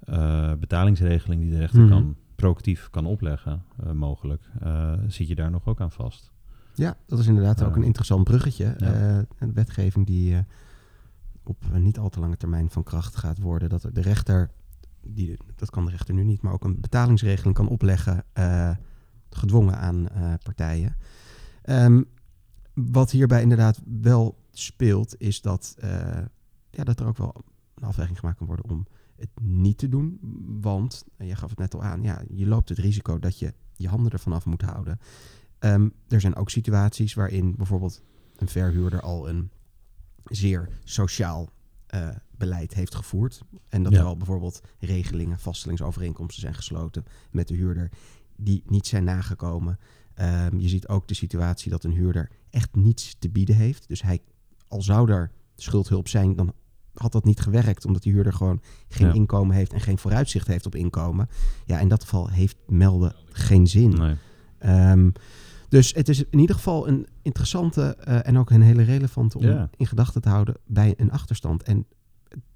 eh, 0.04 0.52
betalingsregeling 0.60 1.40
die 1.42 1.50
de 1.50 1.58
rechter 1.58 1.80
Mhm. 1.80 1.88
kan 1.90 2.16
proactief 2.34 2.88
kan 2.90 3.06
opleggen, 3.06 3.62
eh, 3.84 3.92
mogelijk, 3.92 4.50
eh, 4.60 4.92
zit 5.06 5.28
je 5.28 5.34
daar 5.34 5.50
nog 5.50 5.66
ook 5.66 5.80
aan 5.80 5.92
vast. 5.92 6.31
Ja, 6.74 6.96
dat 7.06 7.18
is 7.18 7.26
inderdaad 7.26 7.62
ook 7.62 7.76
een 7.76 7.82
interessant 7.82 8.24
bruggetje. 8.24 8.64
Eh, 8.64 9.18
een 9.38 9.52
wetgeving 9.52 10.06
die 10.06 10.34
eh, 10.34 10.40
op 11.42 11.64
niet 11.78 11.98
al 11.98 12.08
te 12.08 12.20
lange 12.20 12.36
termijn 12.36 12.70
van 12.70 12.82
kracht 12.82 13.16
gaat 13.16 13.38
worden. 13.38 13.68
Dat 13.68 13.88
de 13.92 14.00
rechter, 14.00 14.50
die, 15.00 15.36
dat 15.56 15.70
kan 15.70 15.84
de 15.84 15.90
rechter 15.90 16.14
nu 16.14 16.24
niet, 16.24 16.42
maar 16.42 16.52
ook 16.52 16.64
een 16.64 16.80
betalingsregeling 16.80 17.54
kan 17.54 17.68
opleggen, 17.68 18.24
eh, 18.32 18.70
gedwongen 19.30 19.78
aan 19.78 20.08
partijen. 20.42 20.96
Ehm, 21.62 22.02
wat 22.74 23.10
hierbij 23.10 23.42
inderdaad 23.42 23.80
wel 24.00 24.38
speelt, 24.50 25.14
is 25.18 25.40
dat, 25.40 25.76
ja, 26.70 26.84
dat 26.84 27.00
er 27.00 27.06
ook 27.06 27.16
wel 27.16 27.34
een 27.74 27.84
afweging 27.84 28.18
gemaakt 28.18 28.38
kan 28.38 28.46
worden 28.46 28.70
om 28.70 28.86
het 29.16 29.30
niet 29.40 29.78
te 29.78 29.88
doen. 29.88 30.18
Want, 30.60 31.04
en 31.16 31.26
je 31.26 31.36
gaf 31.36 31.50
het 31.50 31.58
net 31.58 31.74
al 31.74 31.82
aan, 31.82 32.02
ja, 32.02 32.22
je 32.28 32.46
loopt 32.46 32.68
het 32.68 32.78
risico 32.78 33.18
dat 33.18 33.38
je 33.38 33.54
je 33.76 33.88
handen 33.88 34.12
ervan 34.12 34.32
af 34.32 34.46
moet 34.46 34.62
houden. 34.62 34.98
Ehm, 35.62 35.88
er 36.08 36.20
zijn 36.20 36.34
ook 36.36 36.50
situaties 36.50 37.14
waarin 37.14 37.54
bijvoorbeeld 37.56 38.02
een 38.36 38.48
verhuurder 38.48 39.00
al 39.00 39.28
een 39.28 39.50
zeer 40.24 40.68
sociaal 40.84 41.50
eh, 41.86 42.08
beleid 42.30 42.74
heeft 42.74 42.94
gevoerd. 42.94 43.42
En 43.68 43.82
dat 43.82 43.92
Ja. 43.92 43.98
er 43.98 44.04
al 44.04 44.16
bijvoorbeeld 44.16 44.60
regelingen, 44.78 45.38
vaststellingsovereenkomsten 45.38 46.40
zijn 46.40 46.54
gesloten 46.54 47.04
met 47.30 47.48
de 47.48 47.54
huurder 47.54 47.90
die 48.36 48.62
niet 48.66 48.86
zijn 48.86 49.04
nagekomen. 49.04 49.78
Ehm, 50.14 50.58
je 50.58 50.68
ziet 50.68 50.88
ook 50.88 51.08
de 51.08 51.14
situatie 51.14 51.70
dat 51.70 51.84
een 51.84 51.90
huurder 51.92 52.30
echt 52.50 52.74
niets 52.74 53.16
te 53.18 53.28
bieden 53.30 53.56
heeft. 53.56 53.88
Dus 53.88 54.02
hij, 54.02 54.20
al 54.68 54.82
zou 54.82 55.10
er 55.10 55.30
schuldhulp 55.56 56.08
zijn, 56.08 56.36
dan 56.36 56.52
had 56.94 57.12
dat 57.12 57.24
niet 57.24 57.40
gewerkt, 57.40 57.84
omdat 57.84 58.02
die 58.02 58.12
huurder 58.12 58.32
gewoon 58.32 58.60
geen 58.88 59.06
Ja. 59.06 59.12
inkomen 59.12 59.56
heeft 59.56 59.72
en 59.72 59.80
geen 59.80 59.98
vooruitzicht 59.98 60.46
heeft 60.46 60.66
op 60.66 60.74
inkomen. 60.74 61.28
Ja, 61.66 61.78
in 61.80 61.88
dat 61.88 62.02
geval 62.02 62.28
heeft 62.28 62.56
melden 62.66 63.14
geen 63.30 63.66
zin. 63.66 63.90
Nee. 63.90 64.16
Ehm, 64.58 65.10
dus 65.72 65.92
het 65.94 66.08
is 66.08 66.24
in 66.30 66.38
ieder 66.38 66.56
geval 66.56 66.88
een 66.88 67.06
interessante 67.22 67.82
eh, 67.96 68.26
en 68.26 68.38
ook 68.38 68.50
een 68.50 68.62
hele 68.62 68.82
relevante 68.82 69.38
om 69.38 69.44
Ja. 69.44 69.70
in 69.76 69.86
gedachten 69.86 70.20
te 70.22 70.28
houden 70.28 70.54
bij 70.66 70.94
een 70.96 71.10
achterstand. 71.10 71.62
En 71.62 71.86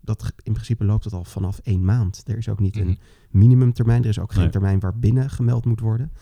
dat, 0.00 0.32
in 0.42 0.52
principe 0.52 0.84
loopt 0.84 1.04
het 1.04 1.12
al 1.12 1.24
vanaf 1.24 1.58
één 1.58 1.84
maand. 1.84 2.22
Er 2.26 2.36
is 2.36 2.48
ook 2.48 2.60
niet 2.60 2.74
Mhm. 2.74 2.88
een 2.88 2.98
minimumtermijn. 3.30 4.02
Er 4.02 4.08
is 4.08 4.18
ook 4.18 4.32
geen 4.32 4.50
termijn 4.50 4.80
waarbinnen 4.80 5.30
gemeld 5.30 5.64
moet 5.64 5.80
worden. 5.80 6.12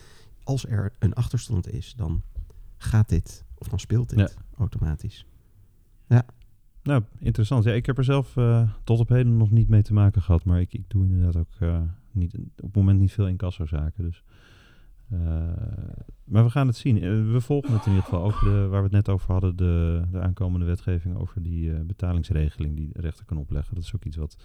Als 0.43 0.65
er 0.67 0.91
een 0.99 1.13
achterstand 1.13 1.69
is, 1.73 1.93
dan 1.97 2.21
gaat 2.77 3.09
dit, 3.09 3.43
of 3.57 3.67
dan 3.67 3.79
speelt 3.79 4.09
dit 4.09 4.19
Ja. 4.19 4.29
automatisch. 4.57 5.25
Nou, 6.83 7.03
interessant. 7.19 7.63
Ja, 7.63 7.71
ik 7.73 7.85
heb 7.85 7.97
er 7.97 8.03
zelf 8.03 8.37
eh, 8.37 8.69
tot 8.83 8.99
op 8.99 9.09
heden 9.09 9.37
nog 9.37 9.51
niet 9.51 9.67
mee 9.69 9.81
te 9.81 9.93
maken 9.93 10.21
gehad. 10.21 10.45
Maar 10.45 10.59
ik, 10.61 10.73
ik 10.73 10.83
doe 10.89 11.05
inderdaad 11.05 11.35
ook 11.37 11.51
eh, 11.59 11.81
niet, 12.11 12.35
op 12.35 12.63
het 12.65 12.75
moment 12.75 12.99
niet 12.99 13.11
veel 13.11 13.27
incassozaken. 13.27 14.03
Dus. 14.03 14.23
Eh, 15.09 15.19
maar 16.23 16.43
we 16.43 16.49
gaan 16.49 16.67
het 16.67 16.75
zien. 16.75 16.95
Eh, 16.95 17.31
we 17.31 17.41
volgen 17.41 17.73
het 17.73 17.85
in 17.85 17.91
ieder 17.91 18.03
geval. 18.03 18.23
Ook 18.23 18.39
de, 18.39 18.67
waar 18.69 18.79
we 18.79 18.83
het 18.83 18.91
net 18.91 19.09
over 19.09 19.31
hadden, 19.31 19.55
de, 19.55 20.03
de 20.11 20.21
aankomende 20.21 20.65
wetgeving 20.65 21.17
over 21.17 21.43
die 21.43 21.73
eh, 21.73 21.79
betalingsregeling 21.81 22.75
die 22.75 22.89
de 22.93 23.01
rechter 23.01 23.25
kan 23.25 23.37
opleggen. 23.37 23.75
Dat 23.75 23.83
is 23.83 23.95
ook 23.95 24.05
iets 24.05 24.17
wat 24.17 24.37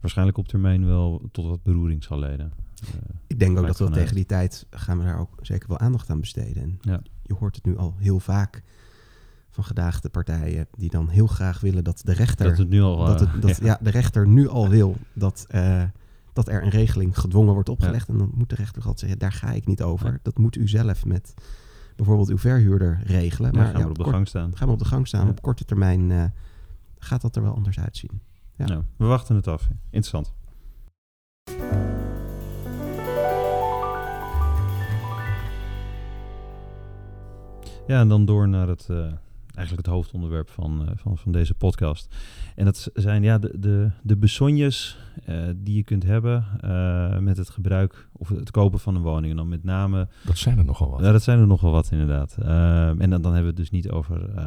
waarschijnlijk 0.00 0.38
op 0.38 0.48
termijn 0.48 0.86
wel 0.86 1.28
tot 1.32 1.46
wat 1.46 1.62
beroering 1.62 2.04
zal 2.04 2.18
leiden. 2.18 2.52
Ik 3.26 3.38
denk 3.38 3.58
ook 3.58 3.66
dat 3.66 3.78
we 3.78 3.90
tegen 3.90 4.14
die 4.14 4.26
tijd 4.26 4.66
gaan 4.70 4.98
we 4.98 5.04
daar 5.04 5.18
ook 5.18 5.38
zeker 5.40 5.68
wel 5.68 5.78
aandacht 5.78 6.10
aan 6.10 6.20
besteden. 6.20 6.62
En 6.62 6.78
Ja. 6.80 7.00
je 7.22 7.34
hoort 7.34 7.54
het 7.54 7.64
nu 7.64 7.76
al 7.76 7.94
heel 7.98 8.20
vaak 8.20 8.62
van 9.50 9.64
gedaagde 9.64 10.08
partijen 10.08 10.66
die 10.76 10.90
dan 10.90 11.08
heel 11.08 11.26
graag 11.26 11.60
willen 11.60 11.84
dat 11.84 12.00
de 12.04 12.12
rechter 12.12 12.48
dat 12.48 12.58
het 12.58 12.68
nu 12.68 12.80
al... 12.80 13.04
dat, 13.04 13.20
het, 13.20 13.42
dat 13.42 13.56
ja. 13.56 13.66
ja. 13.66 13.78
de 13.82 13.90
rechter 13.90 14.28
nu 14.28 14.48
al 14.48 14.68
wil 14.68 14.96
dat, 15.12 15.46
dat 16.36 16.48
er 16.48 16.62
een 16.62 16.68
regeling 16.70 17.18
gedwongen 17.18 17.54
wordt 17.54 17.68
opgelegd. 17.68 18.08
En 18.08 18.18
dan 18.18 18.30
moet 18.34 18.48
de 18.48 18.54
rechter 18.54 18.76
altijd 18.82 18.98
zeggen, 19.00 19.18
daar 19.18 19.32
ga 19.32 19.50
ik 19.52 19.66
niet 19.66 19.82
over. 19.82 20.12
Ja. 20.12 20.18
Dat 20.22 20.38
moet 20.38 20.56
u 20.56 20.68
zelf 20.68 21.04
met 21.04 21.34
bijvoorbeeld 21.96 22.28
uw 22.28 22.38
verhuurder 22.38 23.00
regelen. 23.04 23.54
Maar 23.54 23.66
gaan 23.66 23.82
we 23.82 23.88
op 23.88 23.94
de 23.96 24.02
kort- 24.02 24.14
gang 24.14 24.28
staan. 24.28 24.56
gaan 24.56 24.66
we 24.66 24.72
op 24.72 24.78
de 24.78 24.84
gang 24.84 25.06
staan. 25.06 25.28
Op 25.28 25.42
korte 25.42 25.64
termijn 25.64 26.10
eh, 26.10 26.24
gaat 26.98 27.20
dat 27.20 27.36
er 27.36 27.42
wel 27.42 27.54
anders 27.54 27.78
uitzien. 27.78 28.20
Ja. 28.56 28.64
Nou, 28.66 28.82
we 28.96 29.04
wachten 29.06 29.36
het 29.36 29.46
af. 29.48 29.68
Interessant. 29.90 30.34
Ja, 37.86 38.00
en 38.00 38.08
dan 38.08 38.24
door 38.24 38.48
naar 38.48 38.68
het, 38.68 38.86
eh, 38.90 39.12
eigenlijk 39.56 39.86
het 39.86 39.94
hoofdonderwerp 39.96 40.50
van, 40.50 40.82
eh, 40.86 40.92
van, 40.96 41.18
van 41.18 41.32
deze 41.32 41.54
podcast. 41.54 42.14
En 42.54 42.64
dat 42.64 42.90
zijn 42.94 43.22
ja, 43.22 43.38
de, 43.38 43.52
de, 43.58 43.90
de 44.02 44.16
besonjes 44.16 44.98
eh, 45.24 45.36
die 45.56 45.76
je 45.76 45.82
kunt 45.82 46.02
hebben 46.02 46.44
eh, 46.60 47.18
met 47.18 47.36
het 47.36 47.50
gebruik 47.50 48.08
of 48.12 48.28
het 48.28 48.50
kopen 48.50 48.78
van 48.78 48.94
een 48.96 49.02
woning. 49.02 49.30
En 49.30 49.36
dan 49.36 49.48
met 49.48 49.64
name 49.64 50.08
Dat 50.24 50.38
zijn 50.38 50.58
er 50.58 50.64
nogal 50.64 50.90
wat. 50.90 51.00
ja, 51.00 51.12
dat 51.12 51.22
zijn 51.22 51.38
er 51.38 51.46
nogal 51.46 51.72
wat 51.72 51.90
inderdaad. 51.90 52.36
Ehm, 52.40 53.00
en 53.00 53.10
dan, 53.10 53.22
dan 53.22 53.34
hebben 53.34 53.40
we 53.42 53.46
het 53.46 53.56
dus 53.56 53.70
niet 53.70 53.90
over 53.90 54.30
eh, 54.36 54.44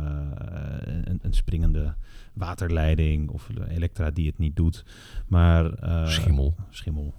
een, 1.03 1.19
een 1.21 1.33
springende 1.33 1.93
waterleiding 2.33 3.29
of 3.29 3.49
elektra 3.69 4.11
die 4.11 4.27
het 4.27 4.37
niet 4.37 4.55
doet. 4.55 4.85
Maar... 5.27 5.73
eh, 5.73 6.05
Schimmel. 6.07 6.55
Schimmel. 6.69 7.13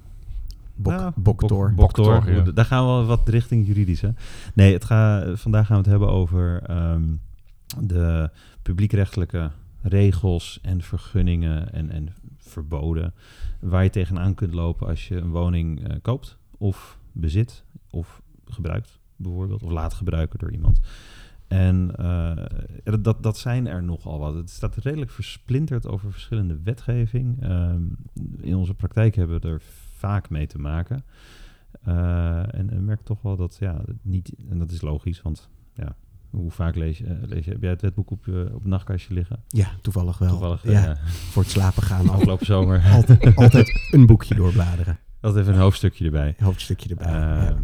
Bok, 0.74 0.92
Ja, 0.92 1.12
boktor. 1.16 1.68
Bok- 1.68 1.76
Boktor. 1.76 2.14
Boktor, 2.14 2.34
ja. 2.46 2.52
Daar 2.52 2.64
gaan 2.64 2.98
we 3.00 3.04
wat 3.06 3.28
richting 3.28 3.66
juridisch. 3.66 4.00
Hè? 4.00 4.08
Nee, 4.54 4.72
het 4.72 4.84
ga, 4.84 5.24
vandaag 5.36 5.66
gaan 5.66 5.76
we 5.76 5.82
het 5.82 5.90
hebben 5.90 6.08
over 6.10 6.62
ehm, 6.66 7.02
de 7.78 8.30
publiekrechtelijke 8.62 9.50
regels 9.82 10.58
en 10.62 10.82
vergunningen 10.82 11.72
en, 11.72 11.90
en 11.90 12.14
verboden. 12.36 13.14
Waar 13.60 13.82
je 13.82 13.90
tegenaan 13.90 14.34
kunt 14.34 14.54
lopen 14.54 14.86
als 14.86 15.08
je 15.08 15.16
een 15.16 15.30
woning 15.30 15.88
eh, 15.88 15.96
koopt 16.02 16.38
of 16.58 16.98
bezit 17.12 17.64
of 17.90 18.22
gebruikt 18.44 18.98
bijvoorbeeld. 19.16 19.62
Of 19.62 19.70
laat 19.70 19.94
gebruiken 19.94 20.38
door 20.38 20.52
iemand. 20.52 20.80
En 21.48 21.96
eh, 21.96 23.00
dat, 23.00 23.22
dat 23.22 23.38
zijn 23.38 23.66
er 23.66 23.82
nogal 23.82 24.18
wat. 24.18 24.34
Het 24.34 24.50
staat 24.50 24.76
redelijk 24.76 25.10
versplinterd 25.10 25.86
over 25.86 26.12
verschillende 26.12 26.60
wetgeving. 26.62 27.42
Ehm, 27.42 27.82
in 28.40 28.56
onze 28.56 28.74
praktijk 28.74 29.14
hebben 29.14 29.40
we 29.40 29.48
er 29.48 29.62
vaak 29.96 30.30
mee 30.30 30.46
te 30.46 30.58
maken. 30.58 31.04
Eh, 31.82 32.54
en, 32.54 32.70
en 32.70 32.84
merk 32.84 33.00
toch 33.00 33.22
wel 33.22 33.36
dat, 33.36 33.56
ja, 33.60 33.82
niet, 34.02 34.34
en 34.48 34.58
dat 34.58 34.70
is 34.70 34.80
logisch, 34.80 35.22
want 35.22 35.48
ja, 35.74 35.96
hoe 36.30 36.50
vaak 36.50 36.76
lees 36.76 36.98
je, 36.98 37.04
eh, 37.04 37.16
lees 37.20 37.44
je 37.44 37.50
heb 37.50 37.60
jij 37.60 37.70
het 37.70 37.80
wetboek 37.80 38.10
op, 38.10 38.24
je, 38.24 38.48
op 38.52 38.60
het 38.60 38.70
nachtkastje 38.70 39.14
liggen? 39.14 39.42
Ja, 39.48 39.70
toevallig 39.82 40.18
wel. 40.18 40.28
Toevallig, 40.28 40.64
eh, 40.64 40.72
ja, 40.72 40.82
ja. 40.82 40.96
Voor 41.06 41.42
het 41.42 41.50
slapen 41.50 41.82
gaan 41.82 42.08
afgelopen 42.08 42.46
zomer. 42.46 42.82
altijd, 42.92 43.36
altijd 43.36 43.88
een 43.90 44.06
boekje 44.06 44.34
doorbladeren. 44.34 44.98
Dat 45.20 45.36
even 45.36 45.52
een 45.52 45.60
hoofdstukje 45.60 46.04
erbij. 46.04 46.34
Hoofdstukje 46.38 46.88
erbij. 46.88 47.06
Eh, 47.06 47.56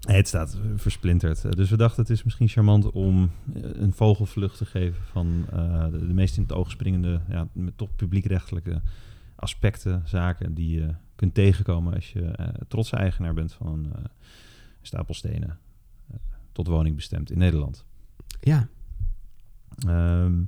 ja. 0.00 0.12
het 0.12 0.28
staat 0.28 0.58
versplinterd. 0.76 1.56
Dus 1.56 1.70
we 1.70 1.76
dachten 1.76 2.02
het 2.02 2.10
is 2.10 2.22
misschien 2.22 2.48
charmant 2.48 2.90
om 2.90 3.30
een 3.54 3.92
vogelvlucht 3.92 4.58
te 4.58 4.64
geven 4.64 5.02
van 5.04 5.46
de, 5.90 6.06
de 6.06 6.14
meest 6.14 6.36
in 6.36 6.42
het 6.42 6.52
oog 6.52 6.70
springende, 6.70 7.20
ja, 7.28 7.48
toch 7.76 7.96
publiekrechtelijke 7.96 8.82
aspecten, 9.36 10.02
zaken 10.04 10.54
die 10.54 10.78
je 10.78 10.94
kunt 11.14 11.34
tegenkomen 11.34 11.94
als 11.94 12.12
je 12.12 12.20
eh, 12.20 12.48
trotse 12.68 12.96
eigenaar 12.96 13.34
bent 13.34 13.52
van 13.52 13.66
een 13.66 13.92
stapel 14.82 15.14
stenen 15.14 15.58
tot 16.56 16.66
woning 16.66 16.96
bestemd 16.96 17.30
in 17.30 17.38
Nederland. 17.38 17.84
ja, 18.40 18.68
Ehm, 19.86 20.42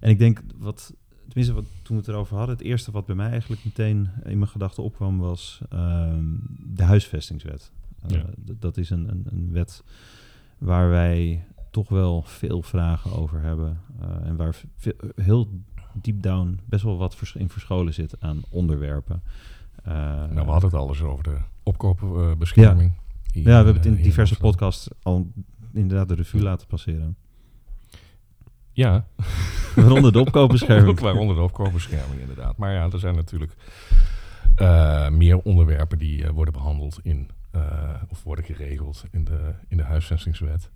en 0.00 0.10
ik 0.10 0.18
denk 0.18 0.40
wat, 0.58 0.94
tenminste 1.28 1.54
wat, 1.54 1.64
toen 1.82 1.96
we 1.96 2.02
het 2.02 2.08
erover 2.10 2.36
hadden, 2.36 2.56
het 2.56 2.64
eerste 2.64 2.90
wat 2.90 3.06
bij 3.06 3.14
mij 3.14 3.30
eigenlijk 3.30 3.64
meteen 3.64 4.08
in 4.24 4.38
mijn 4.38 4.50
gedachten 4.50 4.82
opkwam 4.82 5.18
was 5.18 5.60
ehm, 5.70 6.24
de 6.74 6.82
huisvestingswet. 6.82 7.72
Eh, 8.02 8.10
Ja. 8.10 8.24
Dat 8.44 8.76
is 8.76 8.90
een, 8.90 9.08
een, 9.08 9.26
een 9.30 9.52
wet 9.52 9.84
waar 10.58 10.88
wij 10.90 11.44
toch 11.70 11.88
wel 11.88 12.22
veel 12.22 12.62
vragen 12.62 13.12
over 13.12 13.40
hebben 13.40 13.80
eh, 14.00 14.08
en 14.28 14.36
waar 14.36 14.60
heel 15.14 15.48
deep 15.94 16.22
down 16.22 16.60
best 16.66 16.82
wel 16.84 16.98
wat 16.98 17.16
vers- 17.16 17.34
in 17.34 17.48
verscholen 17.48 17.94
zit 17.94 18.20
aan 18.20 18.42
onderwerpen. 18.48 19.22
Eh, 19.84 19.92
Nou, 19.94 20.34
we 20.34 20.40
hadden 20.50 20.70
het 20.70 20.78
al 20.78 20.88
eens 20.88 21.02
over 21.02 21.24
de 21.24 21.36
opkoopbescherming. 21.62 22.92
ja, 22.94 22.98
we 23.32 23.50
hebben 23.50 23.74
het 23.74 23.86
in 23.86 23.94
diverse 23.94 24.36
podcasts 24.36 24.88
al 25.02 25.32
inderdaad 25.72 26.08
de 26.08 26.14
revue 26.14 26.42
laten 26.42 26.66
passeren. 26.66 27.16
Ja, 28.72 29.06
Waaronder 29.74 30.12
de 30.12 30.20
opkoopbescherming. 30.20 30.88
Ook 30.90 31.00
waaronder 31.00 31.36
de 31.36 31.42
opkoopbescherming 31.42 32.20
inderdaad. 32.20 32.56
Maar 32.56 32.72
ja, 32.72 32.90
er 32.90 32.98
zijn 32.98 33.14
natuurlijk 33.14 33.54
eh, 34.54 35.08
meer 35.08 35.38
onderwerpen 35.38 35.98
die 35.98 36.24
eh, 36.24 36.30
worden 36.30 36.54
behandeld 36.54 36.98
in, 37.02 37.30
eh, 37.50 37.62
of 38.08 38.22
worden 38.22 38.44
geregeld 38.44 39.04
in 39.10 39.24
de, 39.24 39.54
in 39.68 39.76
de 39.76 39.82
huisvestingswet. 39.82 40.70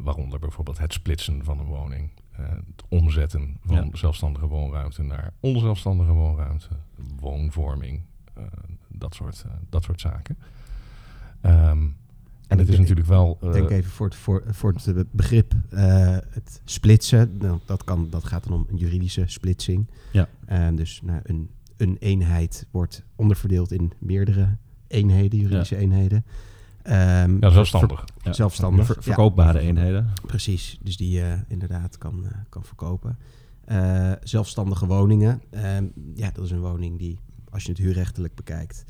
Waaronder 0.00 0.38
bijvoorbeeld 0.38 0.78
het 0.78 0.92
splitsen 0.92 1.44
van 1.44 1.58
een 1.58 1.66
woning. 1.66 2.10
het 2.32 2.84
omzetten 2.88 3.56
van 3.64 3.76
Ja. 3.76 3.88
zelfstandige 3.92 4.46
woonruimte 4.46 5.02
naar 5.02 5.32
onzelfstandige 5.40 6.12
woonruimte. 6.12 6.68
Woonvorming. 7.20 8.02
dat, 8.88 9.14
soort, 9.14 9.44
dat 9.70 9.82
soort 9.82 10.00
zaken. 10.00 10.38
Ehm, 11.40 11.86
en 12.48 12.58
het 12.58 12.68
is 12.68 12.76
denk- 12.76 12.78
natuurlijk 12.78 13.08
wel... 13.08 13.38
Ik 13.42 13.52
denk 13.52 13.70
even 13.70 13.90
voor 13.90 14.06
het, 14.06 14.14
voor, 14.14 14.42
voor 14.46 14.72
het 14.84 15.12
begrip 15.12 15.54
eh, 15.70 16.16
het 16.30 16.60
splitsen. 16.64 17.36
Nou, 17.38 17.58
dat, 17.64 17.84
kan, 17.84 18.06
dat 18.10 18.24
gaat 18.24 18.44
dan 18.44 18.52
om 18.52 18.66
een 18.70 18.76
juridische 18.76 19.22
splitsing. 19.26 19.86
Ja. 20.12 20.28
Eh, 20.46 20.68
dus 20.74 21.00
nou, 21.02 21.20
een, 21.22 21.50
een 21.76 21.96
eenheid 22.00 22.66
wordt 22.70 23.04
onderverdeeld 23.16 23.72
in 23.72 23.92
meerdere 23.98 24.56
eenheden, 24.86 25.38
juridische 25.38 25.76
eenheden. 25.76 26.24
Ehm, 26.82 27.36
ja, 27.40 27.50
zelfstandig. 27.50 28.04
Ja. 28.22 28.32
Zelfstandig. 28.32 28.86
Ver- 28.86 28.96
ja. 28.96 29.02
verkoopbare 29.02 29.58
eenheden. 29.58 30.12
Precies, 30.26 30.78
dus 30.82 30.96
die 30.96 31.10
je 31.10 31.38
inderdaad 31.48 31.98
kan, 31.98 32.24
eh, 32.24 32.30
kan 32.48 32.64
verkopen. 32.64 33.18
Zelfstandige 34.22 34.86
woningen. 34.86 35.42
Ehm, 35.50 35.84
ja, 36.14 36.30
dat 36.30 36.44
is 36.44 36.50
een 36.50 36.60
woning 36.60 36.98
die, 36.98 37.18
als 37.50 37.62
je 37.62 37.68
het 37.68 37.78
huurrechtelijk 37.78 38.34
bekijkt, 38.34 38.84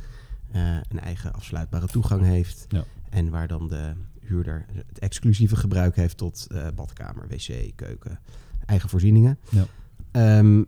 een 0.52 1.00
eigen 1.00 1.32
afsluitbare 1.32 1.86
toegang 1.86 2.22
heeft. 2.22 2.66
Ja. 2.68 2.84
En 3.10 3.30
waar 3.30 3.48
dan 3.48 3.68
de 3.68 3.92
huurder 4.20 4.66
het 4.86 4.98
exclusieve 4.98 5.56
gebruik 5.56 5.96
heeft 5.96 6.16
tot 6.16 6.46
eh, 6.50 6.66
badkamer, 6.74 7.28
wc, 7.28 7.72
keuken, 7.74 8.18
eigen 8.66 8.88
voorzieningen. 8.88 9.38
Ja. 9.50 9.64
Ehm, 10.10 10.62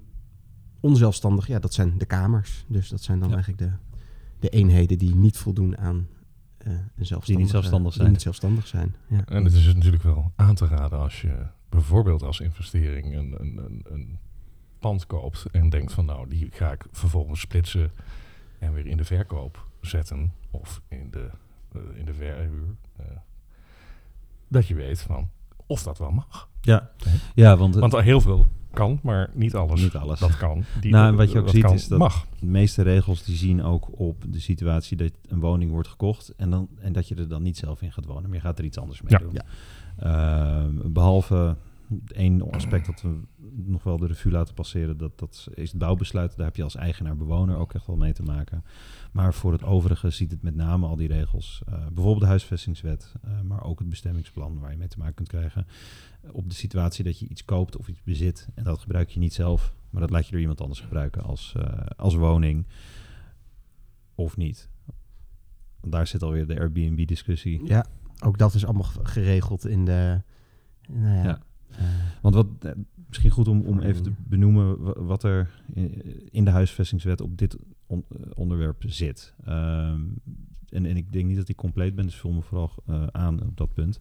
onzelfstandig, 0.81 1.47
ja, 1.47 1.59
dat 1.59 1.75
zijn 1.75 1.99
de 1.99 2.07
kamers. 2.07 2.65
Dus 2.69 2.89
dat 2.89 3.03
zijn 3.03 3.19
dan 3.19 3.29
Ja. 3.29 3.35
eigenlijk 3.35 3.63
de, 3.63 3.77
de 4.39 4.49
eenheden 4.49 4.99
die 4.99 5.15
niet 5.15 5.37
voldoen 5.39 5.79
aan 5.79 6.07
eh, 6.59 6.73
een 6.73 7.07
zelfstandig 7.07 7.25
die 7.85 7.93
zijn. 7.93 8.11
niet 8.11 8.23
zelfstandig 8.23 8.67
zijn, 8.67 8.95
ja. 9.09 9.25
En 9.25 9.45
het 9.45 9.53
is 9.53 9.65
dus 9.65 9.75
natuurlijk 9.75 10.03
wel 10.03 10.33
aan 10.37 10.55
te 10.55 10.67
raden 10.67 10.99
als 10.99 11.21
je 11.21 11.47
bijvoorbeeld 11.69 12.23
als 12.23 12.41
investering 12.41 13.17
een, 13.17 13.35
een, 13.41 13.57
een, 13.65 13.85
een 13.89 14.19
pand 14.79 15.07
koopt 15.07 15.47
en 15.51 15.69
denkt 15.69 15.93
van 15.93 16.05
nou, 16.05 16.29
die 16.29 16.49
ga 16.51 16.73
ik 16.73 16.85
vervolgens 16.93 17.41
splitsen 17.41 17.91
en 18.59 18.73
weer 18.73 18.87
in 18.87 18.97
de 18.97 19.05
verkoop 19.05 19.69
zetten 19.81 20.33
of 20.51 20.83
in 20.89 21.09
de, 21.11 21.31
eh, 21.73 21.81
in 21.95 22.05
de 22.05 22.15
verhuur. 22.15 22.75
eh, 22.97 23.05
dat 24.49 24.67
je 24.67 24.75
weet 24.75 25.01
van 25.03 25.29
of 25.67 25.83
dat 25.83 25.99
wel 25.99 26.11
mag. 26.11 26.49
Ja, 26.61 26.91
ja 27.35 27.57
want, 27.57 27.71
het- 27.73 27.81
Want 27.81 27.93
er 27.93 28.03
heel 28.03 28.21
veel 28.21 28.47
kan, 28.73 29.01
maar 29.03 29.31
niet 29.35 29.55
alles. 29.55 29.81
Niet 29.81 29.95
alles. 29.97 30.19
Dat 30.21 30.37
kan. 30.37 30.65
Die, 30.81 30.93
Nou, 30.93 31.09
en 31.09 31.17
wat 31.17 31.33
je 31.33 31.39
ook 31.39 31.49
ziet 31.49 31.63
kan, 31.65 31.75
is 31.75 31.89
dat- 31.89 31.99
mag. 31.99 32.27
de 32.41 32.47
meeste 32.47 32.83
regels 32.83 33.23
die 33.25 33.37
zien 33.37 33.63
ook 33.63 33.99
op 34.01 34.25
de 34.29 34.41
situatie 34.41 34.97
dat 34.97 35.13
een 35.29 35.41
woning 35.41 35.71
wordt 35.71 35.89
gekocht 35.89 36.35
en, 36.37 36.51
dan, 36.51 36.69
en 36.79 36.93
dat 36.93 37.09
je 37.09 37.15
er 37.15 37.29
dan 37.29 37.43
niet 37.43 37.57
zelf 37.57 37.83
in 37.83 37.93
gaat 37.93 38.05
wonen, 38.05 38.23
maar 38.23 38.35
je 38.35 38.41
gaat 38.41 38.59
er 38.59 38.65
iets 38.65 38.79
anders 38.79 39.03
mee 39.03 39.13
Ja. 39.13 39.19
doen. 39.19 39.33
Ja. 39.33 39.45
Ehm, 39.97 40.93
behalve 40.93 41.57
Eén 42.07 42.51
aspect 42.51 42.87
dat 42.87 43.03
we 43.03 43.21
nog 43.55 43.83
wel 43.83 43.97
de 43.97 44.07
revue 44.07 44.33
laten 44.33 44.55
passeren, 44.55 44.97
dat, 44.97 45.19
dat 45.19 45.49
is 45.55 45.71
het 45.71 45.79
bouwbesluit. 45.79 46.37
Daar 46.37 46.47
heb 46.47 46.57
je 46.57 46.63
als 46.63 46.75
eigenaar-bewoner 46.75 47.57
ook 47.57 47.75
echt 47.75 47.87
wel 47.87 47.97
mee 47.97 48.13
te 48.13 48.23
maken. 48.23 48.65
Maar 49.13 49.35
voor 49.35 49.53
het 49.53 49.65
overige 49.65 50.11
ziet 50.11 50.31
het 50.31 50.43
met 50.43 50.55
name 50.55 50.87
al 50.87 50.97
die 50.97 51.09
regels, 51.09 51.63
uh, 51.69 51.75
bijvoorbeeld 51.75 52.21
de 52.21 52.27
huisvestingswet, 52.27 53.15
uh, 53.25 53.41
maar 53.41 53.65
ook 53.65 53.79
het 53.79 53.89
bestemmingsplan 53.89 54.59
waar 54.59 54.71
je 54.71 54.77
mee 54.77 54.89
te 54.89 54.99
maken 54.99 55.15
kunt 55.15 55.29
krijgen, 55.29 55.67
op 56.33 56.49
de 56.49 56.55
situatie 56.55 57.05
dat 57.05 57.19
je 57.19 57.29
iets 57.29 57.45
koopt 57.45 57.77
of 57.77 57.89
iets 57.89 58.03
bezit 58.03 58.49
en 58.55 58.65
dat 58.65 58.81
gebruik 58.81 59.11
je 59.11 59.19
niet 59.19 59.35
zelf, 59.35 59.75
maar 59.91 60.01
dat 60.01 60.11
laat 60.11 60.25
je 60.25 60.31
door 60.31 60.41
iemand 60.41 60.61
anders 60.61 60.81
gebruiken 60.81 61.23
als, 61.23 61.55
uh, 61.57 61.65
als 61.97 62.15
woning 62.15 62.67
of 64.15 64.37
niet. 64.37 64.69
Want 65.81 65.93
daar 65.93 66.07
zit 66.07 66.23
alweer 66.23 66.47
de 66.47 66.59
Airbnb-discussie. 66.59 67.67
Ja, 67.67 67.87
ook 68.25 68.39
dat 68.39 68.55
is 68.55 68.65
allemaal 68.65 68.91
geregeld 69.03 69.67
in 69.67 69.85
de. 69.85 70.23
Nou 70.89 71.15
ja, 71.15 71.25
ja. 71.25 71.41
Want 72.23 72.35
wat 72.35 72.47
misschien 73.09 73.31
goed 73.31 73.49
om, 73.49 73.61
om 73.61 73.81
even 73.81 74.03
te 74.03 74.13
benoemen 74.27 74.95
wat 75.07 75.23
er 75.23 75.51
in 76.31 76.45
de 76.45 76.51
huisvestingswet 76.51 77.21
op 77.21 77.39
dit 77.39 77.57
on, 77.87 78.05
onderwerp 78.35 78.83
zit. 78.87 79.35
Um, 79.49 80.21
en, 80.69 80.87
en 80.87 80.97
ik 80.97 81.13
denk 81.13 81.27
niet 81.27 81.37
dat 81.37 81.49
ik 81.49 81.57
compleet 81.57 81.95
ben, 81.95 82.05
dus 82.05 82.15
vul 82.17 82.33
me 82.33 82.43
vooral 82.43 82.71
uh, 82.87 83.07
aan 83.07 83.43
op 83.43 83.57
dat 83.57 83.73
punt. 83.73 84.01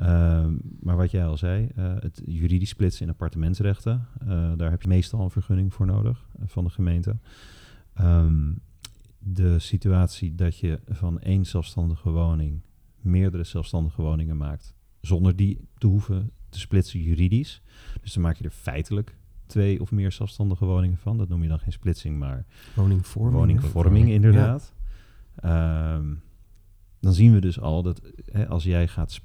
Um, 0.00 0.60
maar 0.80 0.96
wat 0.96 1.10
jij 1.10 1.26
al 1.26 1.36
zei, 1.36 1.68
uh, 1.78 1.94
het 1.98 2.22
juridisch 2.26 2.68
splitsen 2.68 3.06
in 3.06 3.12
appartementsrechten, 3.12 4.06
uh, 4.22 4.52
daar 4.56 4.70
heb 4.70 4.82
je 4.82 4.88
meestal 4.88 5.20
een 5.20 5.30
vergunning 5.30 5.74
voor 5.74 5.86
nodig 5.86 6.26
van 6.44 6.64
de 6.64 6.70
gemeente. 6.70 7.16
Um, 8.00 8.60
de 9.18 9.58
situatie 9.58 10.34
dat 10.34 10.58
je 10.58 10.80
van 10.88 11.20
één 11.20 11.44
zelfstandige 11.44 12.10
woning 12.10 12.60
meerdere 13.00 13.44
zelfstandige 13.44 14.02
woningen 14.02 14.36
maakt, 14.36 14.74
zonder 15.00 15.36
die 15.36 15.68
te 15.78 15.86
hoeven 15.86 16.30
te 16.52 16.60
splitsen 16.60 17.00
juridisch. 17.00 17.62
Dus 18.00 18.12
dan 18.12 18.22
maak 18.22 18.36
je 18.36 18.44
er 18.44 18.50
feitelijk 18.50 19.16
twee 19.46 19.80
of 19.80 19.90
meer 19.90 20.12
zelfstandige 20.12 20.64
woningen 20.64 20.98
van. 20.98 21.18
Dat 21.18 21.28
noem 21.28 21.42
je 21.42 21.48
dan 21.48 21.58
geen 21.58 21.72
splitsing, 21.72 22.18
maar 22.18 22.44
woningvorming. 22.74 23.34
Woningvorming, 23.36 24.08
inderdaad. 24.08 24.74
Ja. 25.42 25.94
Um, 25.96 26.22
dan 27.00 27.12
zien 27.12 27.32
we 27.32 27.40
dus 27.40 27.60
al 27.60 27.82
dat 27.82 28.00
hè, 28.32 28.48
als 28.48 28.64
jij 28.64 28.88
gaat, 28.88 29.20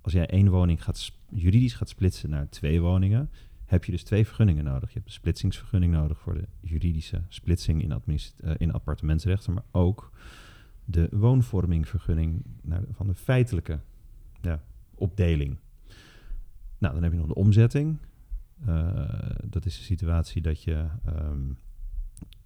als 0.00 0.12
jij 0.12 0.26
één 0.26 0.48
woning 0.48 0.84
gaat 0.84 1.12
juridisch 1.30 1.74
gaat 1.74 1.88
splitsen 1.88 2.30
naar 2.30 2.48
twee 2.48 2.80
woningen, 2.80 3.30
heb 3.64 3.84
je 3.84 3.92
dus 3.92 4.02
twee 4.02 4.26
vergunningen 4.26 4.64
nodig. 4.64 4.88
Je 4.88 4.94
hebt 4.94 5.06
een 5.06 5.12
splitsingsvergunning 5.12 5.92
nodig 5.92 6.18
voor 6.18 6.34
de 6.34 6.48
juridische 6.60 7.22
splitsing 7.28 7.82
in, 7.82 8.02
uh, 8.08 8.50
in 8.56 8.72
appartementsrechten, 8.72 9.52
maar 9.52 9.64
ook 9.70 10.10
de 10.84 11.08
woonvormingvergunning 11.10 12.44
naar 12.62 12.80
de, 12.80 12.86
van 12.92 13.06
de 13.06 13.14
feitelijke 13.14 13.80
ja, 14.42 14.62
opdeling. 14.94 15.56
Nou, 16.78 16.94
dan 16.94 17.02
heb 17.02 17.12
je 17.12 17.18
nog 17.18 17.26
de 17.26 17.34
omzetting. 17.34 17.98
Uh, 18.68 19.00
dat 19.44 19.66
is 19.66 19.76
de 19.76 19.82
situatie 19.82 20.42
dat 20.42 20.62
je 20.62 20.86
um, 21.06 21.58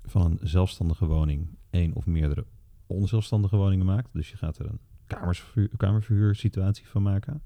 van 0.04 0.22
een 0.22 0.38
zelfstandige 0.42 1.06
woning 1.06 1.48
één 1.70 1.92
of 1.94 2.06
meerdere 2.06 2.46
onzelfstandige 2.86 3.56
woningen 3.56 3.86
maakt. 3.86 4.08
Dus 4.12 4.30
je 4.30 4.36
gaat 4.36 4.58
er 4.58 4.66
een 4.66 4.80
kamersverhuur, 5.06 5.70
kamerverhuursituatie 5.76 6.86
van 6.86 7.02
maken. 7.02 7.42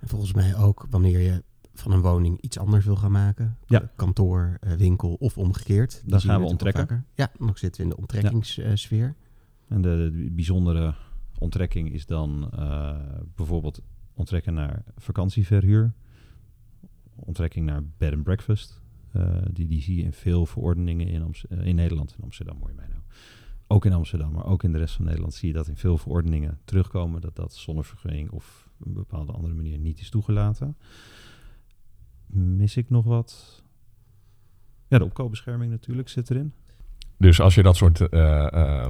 En 0.00 0.08
volgens 0.08 0.32
mij 0.32 0.56
ook 0.56 0.86
wanneer 0.90 1.20
je 1.20 1.42
van 1.74 1.92
een 1.92 2.00
woning 2.00 2.40
iets 2.40 2.58
anders 2.58 2.84
wil 2.84 2.96
gaan 2.96 3.12
maken. 3.12 3.56
Ja. 3.66 3.90
Kantoor, 3.96 4.58
uh, 4.60 4.72
winkel 4.72 5.14
of 5.14 5.38
omgekeerd. 5.38 6.02
Dan 6.06 6.20
gaan 6.20 6.40
we 6.40 6.46
onttrekken. 6.46 7.06
Ja, 7.14 7.30
dan 7.38 7.56
zitten 7.56 7.80
we 7.80 7.82
in 7.82 7.88
de 7.88 7.96
onttrekkingssfeer. 7.96 9.06
Ja. 9.06 9.14
En 9.68 9.82
de, 9.82 10.10
de, 10.12 10.30
bijzondere 10.30 10.94
onttrekking 11.38 11.92
is 11.92 12.06
dan 12.06 12.50
uh, 12.54 12.96
bijvoorbeeld 13.34 13.82
onttrekken 14.14 14.54
naar 14.54 14.84
vakantieverhuur. 14.96 15.92
Onttrekking 17.16 17.66
naar 17.66 17.82
bed 17.98 18.12
and 18.12 18.22
breakfast. 18.22 18.82
Uh, 19.16 19.36
die, 19.50 19.66
die 19.66 19.82
zie 19.82 19.96
je 19.96 20.02
in 20.02 20.12
veel 20.12 20.46
verordeningen 20.46 21.06
in, 21.06 21.34
uh, 21.48 21.66
in 21.66 21.74
Nederland. 21.74 22.14
In 22.18 22.24
Amsterdam 22.24 22.58
hoor 22.58 22.68
je 22.68 22.74
mij 22.74 22.86
nou. 22.88 23.00
Ook 23.66 23.84
in 23.84 23.92
Amsterdam, 23.92 24.32
maar 24.32 24.44
ook 24.44 24.62
in 24.62 24.72
de 24.72 24.78
rest 24.78 24.94
van 24.94 25.04
Nederland 25.04 25.34
zie 25.34 25.48
je 25.48 25.54
dat 25.54 25.68
in 25.68 25.76
veel 25.76 25.98
verordeningen 25.98 26.58
terugkomen. 26.64 27.20
Dat 27.20 27.36
dat 27.36 27.54
zonder 27.54 27.84
vergunning 27.84 28.30
of 28.30 28.68
een 28.84 28.92
bepaalde 28.92 29.32
andere 29.32 29.54
manier 29.54 29.78
niet 29.78 30.00
is 30.00 30.10
toegelaten. 30.10 30.76
Mis 32.26 32.76
ik 32.76 32.90
nog 32.90 33.04
wat? 33.04 33.62
Ja, 34.88 34.98
de 34.98 35.04
opkoopbescherming 35.04 35.70
natuurlijk 35.70 36.08
zit 36.08 36.30
erin. 36.30 36.52
Dus 37.16 37.40
als 37.40 37.54
je 37.54 37.62
dat 37.62 37.76
soort 37.76 38.00
uh, 38.00 38.88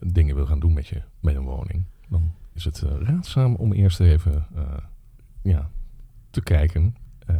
dingen 0.00 0.34
wil 0.34 0.46
gaan 0.46 0.60
doen 0.60 0.72
met, 0.72 0.86
je, 0.86 1.02
met 1.20 1.34
een 1.34 1.44
woning, 1.44 1.84
dan 2.08 2.34
is 2.52 2.64
het 2.64 2.78
raadzaam 2.78 3.54
om 3.54 3.72
eerst 3.72 4.00
even 4.00 4.46
ja, 5.42 5.70
te 6.30 6.42
kijken 6.42 6.94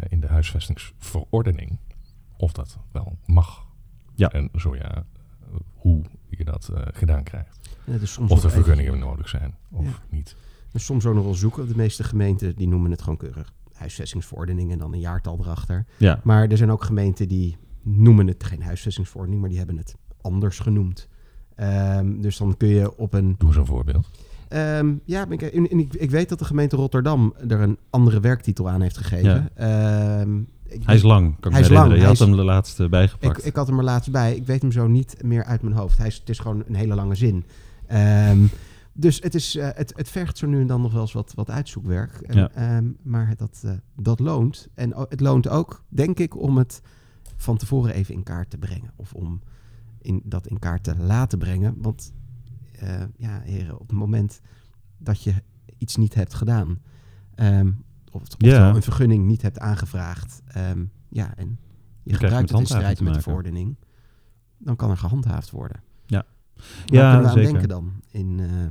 in 0.09 0.21
de 0.21 0.27
huisvestingsverordening 0.27 1.79
of 2.37 2.53
dat 2.53 2.79
wel 2.93 3.19
mag. 3.27 3.67
Ja. 4.15 4.29
En 4.31 4.51
zo 4.55 4.77
ja, 4.77 5.05
hoe 5.75 6.03
je 6.29 6.45
dat 6.45 6.71
gedaan 6.93 7.23
krijgt. 7.23 7.59
Ja, 7.85 7.99
dus 7.99 8.13
soms 8.13 8.31
of 8.31 8.45
er 8.45 8.51
vergunningen 8.51 8.95
even... 8.95 9.07
nodig 9.07 9.29
zijn 9.29 9.55
of 9.71 9.85
Ja. 9.85 10.03
niet. 10.11 10.37
Dus 10.73 10.85
soms 10.85 11.07
ook 11.07 11.15
nog 11.15 11.25
wel 11.25 11.35
zoeken. 11.35 11.69
De 11.69 11.77
meeste 11.77 12.05
gemeenten 12.05 12.57
die 12.57 12.69
noemen 12.69 12.91
het 12.91 13.03
gewoon 13.03 13.17
keurig 13.17 13.53
huisvestingsverordening 13.73 14.73
en 14.73 14.79
dan 14.79 14.93
een 14.93 15.01
jaartal 15.01 15.39
erachter. 15.41 15.87
Ja, 15.97 16.21
Maar 16.25 16.49
er 16.49 16.57
zijn 16.57 16.71
ook 16.71 16.85
gemeenten 16.85 17.29
die 17.29 17.57
noemen 17.83 18.27
het 18.27 18.45
geen 18.45 18.63
huisvestingsverordening, 18.63 19.41
maar 19.41 19.51
die 19.51 19.59
hebben 19.59 19.77
het 19.77 19.95
anders 20.21 20.59
genoemd. 20.59 21.09
Ehm, 21.55 22.21
dus 22.21 22.37
dan 22.37 22.57
kun 22.57 22.69
je 22.69 22.97
op 22.97 23.13
een. 23.13 23.35
Doe 23.39 23.49
eens 23.49 23.57
een 23.59 23.67
voorbeeld. 23.67 24.11
Ehm, 24.55 24.95
ja, 25.05 25.27
ik, 25.29 25.43
en, 25.43 25.69
en 25.71 25.79
ik, 25.79 25.95
ik 25.95 26.11
weet 26.11 26.29
dat 26.29 26.39
de 26.39 26.45
gemeente 26.45 26.77
Rotterdam 26.77 27.35
er 27.49 27.61
een 27.61 27.79
andere 27.91 28.21
werktitel 28.21 28.69
aan 28.69 28.81
heeft 28.81 28.97
gegeven. 28.97 29.51
Ehm, 29.57 30.39
ik, 30.67 30.83
hij 30.85 30.95
is 30.95 31.03
lang, 31.03 31.25
kan 31.25 31.35
ik 31.37 31.43
Hij 31.43 31.51
me 31.53 31.59
is 31.61 31.69
lang, 31.69 31.69
herinneren. 31.69 31.95
Je 31.95 31.99
hij 31.99 32.07
had 32.07 32.13
is- 32.21 32.27
hem 32.27 32.37
de 32.37 32.45
laatste 32.45 32.89
bijgepakt. 32.89 33.39
ik, 33.39 33.45
ik 33.45 33.57
had 33.57 33.67
hem 33.67 33.79
er 33.79 33.85
laatst 33.85 34.11
bij. 34.11 34.37
Ik 34.37 34.47
weet 34.47 34.63
hem 34.63 34.73
zo 34.73 34.87
niet 34.87 35.17
meer 35.23 35.45
uit 35.45 35.63
mijn 35.63 35.75
hoofd. 35.75 35.99
Hij 35.99 36.07
is, 36.07 36.17
het 36.19 36.29
is 36.29 36.39
gewoon 36.39 36.63
een 36.67 36.75
hele 36.75 36.95
lange 36.95 37.15
zin. 37.15 37.45
Ehm, 37.87 38.39
dus 38.93 39.21
het, 39.23 39.35
is, 39.35 39.57
eh, 39.57 39.69
het, 39.75 39.93
het 39.97 40.09
vergt 40.09 40.39
zo 40.39 40.47
nu 40.47 40.61
en 40.61 40.67
dan 40.67 40.81
nog 40.83 40.93
wel 40.93 41.01
eens 41.01 41.13
wat, 41.13 41.33
wat 41.35 41.51
uitzoekwerk. 41.51 42.13
En, 42.21 42.37
Ja. 42.55 42.83
maar 43.03 43.35
dat, 43.37 43.63
eh, 43.65 43.71
dat 43.97 44.21
loont. 44.21 44.69
En 44.75 44.93
het 45.09 45.21
loont 45.21 45.49
ook, 45.49 45.85
denk 45.89 46.19
ik, 46.19 46.37
om 46.37 46.57
het 46.59 46.81
van 47.37 47.57
tevoren 47.57 47.95
even 47.95 48.15
in 48.15 48.23
kaart 48.23 48.51
te 48.51 48.59
brengen. 48.59 48.91
Of 48.97 49.13
om 49.13 49.41
in, 50.01 50.21
dat 50.25 50.47
in 50.47 50.59
kaart 50.59 50.85
te 50.85 50.95
laten 50.99 51.39
brengen. 51.39 51.75
Want 51.79 52.13
eh, 52.79 53.03
ja, 53.17 53.41
heren, 53.41 53.75
op 53.81 53.89
het 53.89 53.97
moment 53.99 54.41
dat 54.99 55.23
je 55.23 55.35
iets 55.79 55.97
niet 55.97 56.15
hebt 56.15 56.35
gedaan... 56.35 56.79
ehm, 57.35 57.73
of 58.13 58.23
of 58.23 58.29
Ja. 58.39 58.75
een 58.75 58.83
vergunning 58.83 59.27
niet 59.27 59.43
hebt 59.43 59.59
aangevraagd... 59.59 60.43
ehm, 60.47 60.85
ja, 61.09 61.37
en 61.37 61.59
je 62.03 62.15
gebruikt 62.15 62.51
het 62.51 62.61
in 62.61 62.67
strijd 62.67 63.01
met 63.01 63.15
de 63.15 63.21
verordening... 63.23 63.77
dan 64.59 64.77
kan 64.77 64.91
er 64.91 64.97
gehandhaafd 64.97 65.51
worden. 65.51 65.83
Ja. 66.07 66.25
Waar 66.55 66.65
Ja, 66.85 67.13
kunnen 67.13 67.35
we 67.35 67.39
aan 67.39 67.45
denken 67.53 67.69
dan? 67.69 67.93
In, 68.11 68.41
eh, 68.41 68.67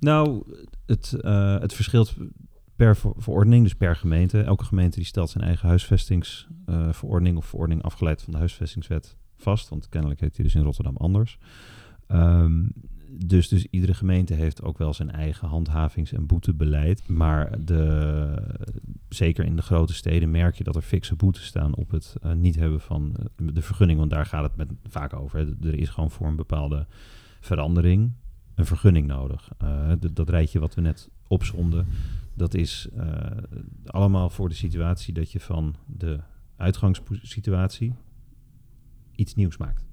Nou, 0.00 0.42
het, 0.86 1.12
eh, 1.12 1.58
het 1.60 1.72
verschilt 1.74 2.14
per 2.76 2.96
ver- 2.96 3.12
verordening, 3.16 3.62
dus 3.62 3.74
per 3.74 3.96
gemeente. 3.96 4.42
Elke 4.42 4.64
gemeente 4.64 4.96
die 4.96 5.06
stelt 5.06 5.30
zijn 5.30 5.44
eigen 5.44 5.68
huisvestingsverordening 5.68 7.36
of 7.36 7.46
verordening 7.46 7.82
afgeleid 7.82 8.22
van 8.22 8.32
de 8.32 8.38
huisvestingswet 8.38 9.16
vast. 9.36 9.68
Want 9.68 9.88
kennelijk 9.88 10.20
heet 10.20 10.34
die 10.34 10.44
dus 10.44 10.54
in 10.54 10.62
Rotterdam 10.62 10.96
anders. 10.96 11.38
Ehm, 12.06 12.62
dus, 13.16 13.48
dus 13.48 13.66
iedere 13.70 13.94
gemeente 13.94 14.34
heeft 14.34 14.62
ook 14.62 14.78
wel 14.78 14.94
zijn 14.94 15.10
eigen 15.10 15.48
handhavings- 15.48 16.12
en 16.12 16.26
boetebeleid. 16.26 17.08
Maar 17.08 17.64
de, 17.64 18.56
zeker 19.08 19.44
in 19.44 19.56
de 19.56 19.62
grote 19.62 19.94
steden 19.94 20.30
merk 20.30 20.54
je 20.54 20.64
dat 20.64 20.76
er 20.76 20.82
fikse 20.82 21.14
boetes 21.14 21.44
staan 21.44 21.74
op 21.74 21.90
het 21.90 22.16
eh, 22.22 22.32
niet 22.32 22.56
hebben 22.56 22.80
van 22.80 23.14
eh, 23.16 23.46
de 23.52 23.62
vergunning. 23.62 23.98
Want 23.98 24.10
daar 24.10 24.26
gaat 24.26 24.42
het 24.42 24.56
met, 24.56 24.70
vaak 24.88 25.12
over. 25.12 25.56
Er 25.62 25.78
is 25.78 25.88
gewoon 25.88 26.10
voor 26.10 26.26
een 26.26 26.36
bepaalde 26.36 26.86
verandering 27.40 28.12
een 28.54 28.66
vergunning 28.66 29.06
nodig. 29.06 29.50
Eh, 29.58 29.92
dat 30.12 30.28
rijtje 30.28 30.58
wat 30.58 30.74
we 30.74 30.80
net 30.80 31.10
opzonden, 31.28 31.86
dat 32.34 32.54
is 32.54 32.88
allemaal 33.86 34.30
voor 34.30 34.48
de 34.48 34.54
situatie 34.54 35.14
dat 35.14 35.32
je 35.32 35.40
van 35.40 35.74
de 35.86 36.20
uitgangssituatie 36.56 37.94
iets 39.12 39.34
nieuws 39.34 39.56
maakt. 39.56 39.84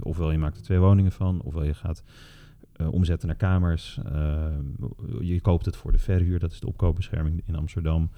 Ofwel 0.00 0.30
je 0.30 0.38
maakt 0.38 0.56
er 0.56 0.62
twee 0.62 0.78
woningen 0.78 1.12
van, 1.12 1.40
ofwel 1.40 1.64
je 1.64 1.74
gaat 1.74 2.02
eh, 2.76 2.92
omzetten 2.92 3.28
naar 3.28 3.36
kamers. 3.36 3.98
eh, 4.12 4.56
je 5.20 5.40
koopt 5.40 5.66
het 5.66 5.76
voor 5.76 5.92
de 5.92 5.98
verhuur, 5.98 6.38
dat 6.38 6.52
is 6.52 6.60
de 6.60 6.66
opkoopbescherming 6.66 7.42
in 7.46 7.56
Amsterdam. 7.56 8.10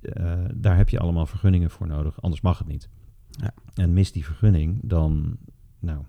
Eh, 0.00 0.44
daar 0.54 0.76
heb 0.76 0.88
je 0.88 0.98
allemaal 0.98 1.26
vergunningen 1.26 1.70
voor 1.70 1.86
nodig, 1.86 2.22
anders 2.22 2.40
mag 2.40 2.58
het 2.58 2.66
niet. 2.66 2.88
Ja. 3.30 3.54
En 3.74 3.92
mist 3.92 4.14
die 4.14 4.24
vergunning, 4.24 4.80
dan, 4.82 5.36
nou, 5.78 6.04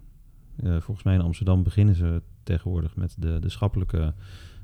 volgens 0.57 1.03
mij 1.03 1.13
in 1.13 1.21
Amsterdam 1.21 1.63
beginnen 1.63 1.95
ze 1.95 2.21
tegenwoordig 2.43 2.95
met 2.95 3.15
de, 3.19 3.39
de 3.39 3.49
schappelijke 3.49 4.13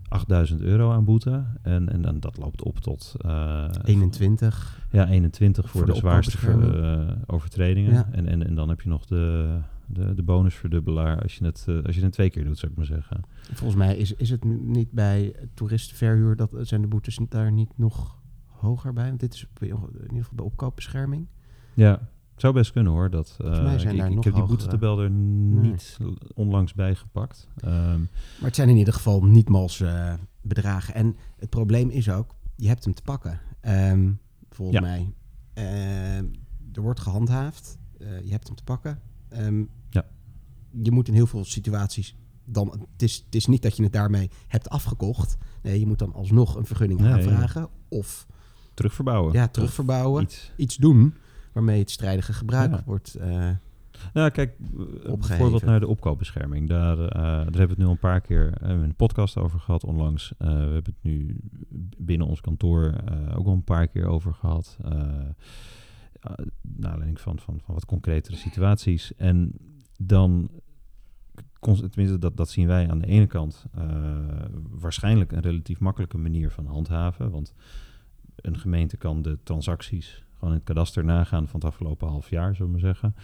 8000 0.10 0.62
euro 0.62 0.92
aan 0.92 1.04
boete. 1.04 1.44
En, 1.62 1.90
en 1.90 2.02
dan, 2.02 2.20
dat 2.20 2.38
loopt 2.38 2.64
op 2.64 2.80
tot 2.80 3.16
eh, 3.18 3.70
21. 3.84 4.88
ja, 4.92 5.08
21 5.08 5.64
voor, 5.64 5.72
Voor 5.72 5.86
de, 5.86 5.92
de 5.92 5.98
zwaarste 5.98 6.38
ver- 6.38 6.84
eh, 6.84 7.16
overtredingen. 7.26 7.94
Ja. 7.94 8.10
En, 8.12 8.28
en, 8.28 8.48
en 8.48 8.56
dan 8.56 8.70
heb 8.70 8.82
je 8.82 8.90
nog 8.90 9.06
de, 9.06 9.58
de, 9.86 10.14
de 10.14 10.24
bonusverdubbelaar 10.24 11.22
als 11.22 11.36
je, 11.36 11.46
het, 11.46 11.66
eh, 11.68 11.84
als 11.84 11.96
je 11.96 12.02
het 12.02 12.12
twee 12.12 12.30
keer 12.30 12.44
doet, 12.44 12.58
zou 12.58 12.72
ik 12.72 12.78
maar 12.78 12.88
zeggen. 12.88 13.22
Volgens 13.42 13.76
mij 13.80 13.98
is, 13.98 14.14
is 14.14 14.30
het 14.30 14.44
niet 14.44 14.92
bij 14.92 15.36
toeristenverhuur... 15.54 16.36
dat 16.36 16.56
zijn 16.62 16.82
de 16.82 16.88
boetes 16.88 17.20
daar 17.30 17.52
niet 17.52 17.72
nog 17.76 18.18
hoger 18.46 18.94
bij? 18.94 19.08
Want 19.08 19.20
dit 19.20 19.34
is 19.34 19.48
in 19.60 19.68
ieder 19.68 20.08
geval 20.08 20.36
de 20.36 20.44
opkoopbescherming. 20.44 21.28
Ja, 21.74 22.10
het 22.40 22.48
zou 22.48 22.54
best 22.54 22.72
kunnen 22.72 22.92
hoor. 22.92 23.10
Dat, 23.10 23.36
mij 23.42 23.52
eh, 23.52 23.80
zijn 23.80 23.94
ik, 23.94 24.00
daar 24.00 24.10
ik 24.10 24.16
nog 24.16 24.24
heb 24.24 24.34
die 24.34 24.44
boetetabel 24.44 25.00
er 25.00 25.10
niet 25.10 25.98
onlangs 26.34 26.74
bij 26.74 26.96
gepakt. 26.96 27.48
Ehm, 27.58 28.00
Maar 28.00 28.08
het 28.40 28.56
zijn 28.56 28.70
in 28.70 28.78
ieder 28.78 28.94
geval 28.94 29.24
niet 29.24 29.50
mals 29.50 29.80
eh, 29.82 30.14
bedragen. 30.42 30.94
En 30.94 31.16
het 31.38 31.50
probleem 31.50 31.90
is 31.90 32.10
ook, 32.10 32.36
je 32.56 32.68
hebt 32.68 32.84
hem 32.84 32.94
te 32.94 33.02
pakken. 33.02 33.40
Ehm, 33.62 34.12
volgens 34.50 34.78
Ja. 34.80 34.84
mij. 34.86 35.14
Ehm, 35.54 36.26
er 36.74 36.82
wordt 36.82 37.00
gehandhaafd. 37.00 37.78
Eh, 37.98 38.22
je 38.24 38.32
hebt 38.32 38.48
hem 38.48 38.56
te 38.56 38.64
pakken. 38.64 39.00
Ehm, 39.30 39.64
Ja. 39.90 40.06
Je 40.82 40.92
moet 40.92 41.08
in 41.08 41.14
heel 41.14 41.28
veel 41.28 41.46
situaties 41.46 42.16
dan... 42.46 42.68
Het 42.92 43.02
is, 43.04 43.16
het 43.26 43.36
is 43.36 43.46
niet 43.46 43.62
dat 43.62 43.78
je 43.78 43.84
het 43.84 43.94
daarmee 43.94 44.30
hebt 44.48 44.70
afgekocht. 44.70 45.38
Nee, 45.62 45.80
je 45.80 45.86
moet 45.88 46.00
dan 46.00 46.14
alsnog 46.14 46.56
een 46.56 46.66
vergunning 46.66 47.00
Nee, 47.00 47.12
aanvragen. 47.14 47.70
Of 47.90 48.28
terugverbouwen. 48.74 49.34
ja, 49.34 49.48
terugverbouwen. 49.48 50.24
Iets. 50.24 50.52
Iets 50.58 50.76
doen 50.76 51.14
waarmee 51.52 51.80
het 51.80 51.92
strijdige 51.92 52.34
gebruik 52.34 52.72
Ja. 52.72 52.84
wordt... 52.86 53.16
eh, 53.16 53.50
Nou, 54.14 54.30
kijk, 54.30 54.56
eh, 54.60 54.80
Opgeheven. 54.80 55.18
bijvoorbeeld 55.28 55.64
naar 55.64 55.80
de 55.80 55.88
opkoopbescherming. 55.88 56.68
Daar, 56.70 57.00
eh, 57.00 57.10
daar 57.22 57.44
hebben 57.44 57.54
we 57.56 57.68
het 57.68 57.78
nu 57.78 57.86
al 57.86 57.92
een 57.92 57.98
paar 57.98 58.22
keer 58.22 58.62
in 58.62 58.70
een 58.70 58.96
podcast 58.96 59.38
over 59.38 59.60
gehad 59.60 59.84
onlangs. 59.84 60.34
We 60.38 60.46
hebben 60.46 60.84
het 60.84 61.04
nu 61.04 61.36
binnen 61.98 62.28
ons 62.28 62.42
kantoor 62.42 62.94
ook 63.36 63.46
al 63.46 63.54
een 63.54 63.64
paar 63.64 63.88
keer 63.88 64.06
over 64.06 64.34
gehad. 64.34 64.78
naar 66.62 66.92
aanleiding 66.92 67.20
van, 67.22 67.40
van, 67.40 67.60
van 67.64 67.74
wat 67.74 67.86
concretere 67.86 68.36
situaties. 68.36 69.16
En 69.16 69.52
dan, 70.00 70.50
tenminste 71.60 72.18
dat, 72.20 72.38
dat 72.38 72.50
zien 72.50 72.68
wij 72.68 72.90
aan 72.90 73.00
de 73.00 73.08
ene 73.08 73.28
kant, 73.28 73.66
waarschijnlijk 74.70 75.32
een 75.32 75.42
relatief 75.42 75.80
makkelijke 75.80 76.18
manier 76.18 76.52
van 76.52 76.66
handhaven. 76.66 77.32
Want 77.32 77.54
een 78.36 78.60
gemeente 78.60 78.98
kan 78.98 79.22
de 79.22 79.38
transacties 79.44 80.24
gewoon 80.40 80.54
in 80.54 80.60
het 80.60 80.68
kadaster 80.68 81.06
nagaan 81.06 81.48
van 81.48 81.60
het 81.60 81.70
afgelopen 81.70 82.08
half 82.08 82.30
jaar, 82.30 82.56
zullen 82.56 82.74
we 82.74 82.80
zeggen. 82.80 83.16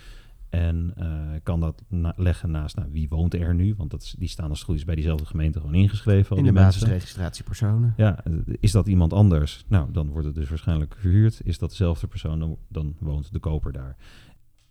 En 0.49 0.93
eh, 0.95 1.19
kan 1.43 1.60
dat 1.60 1.84
na- 1.88 2.13
leggen 2.15 2.51
naast, 2.51 2.75
nou, 2.75 2.89
wie 2.91 3.10
woont 3.10 3.34
er 3.34 3.56
nu? 3.56 3.73
Want 3.78 3.91
dat 3.91 4.01
is, 4.01 4.15
die 4.17 4.28
staan 4.28 4.49
als 4.49 4.58
het 4.58 4.67
goed 4.67 4.75
is 4.78 4.86
bij 4.86 4.95
diezelfde 4.95 5.25
gemeente 5.25 5.60
gewoon 5.60 5.75
ingeschreven. 5.75 6.38
in 6.38 6.43
de 6.43 6.51
mensen. 6.51 6.82
basisregistratie 6.82 7.43
personen. 7.43 7.93
Ja, 7.97 8.23
is 8.60 8.71
dat 8.71 8.88
iemand 8.88 9.13
anders? 9.13 9.65
Nou, 9.67 9.91
dan 9.91 10.10
wordt 10.10 10.25
het 10.25 10.36
dus 10.36 10.49
waarschijnlijk 10.49 10.95
verhuurd. 10.99 11.41
Is 11.43 11.58
dat 11.58 11.69
dezelfde 11.69 12.08
persoon, 12.08 12.39
dan, 12.39 12.58
dan 12.67 12.95
woont 12.99 13.34
de 13.34 13.39
koper 13.39 13.71
daar. 13.71 13.95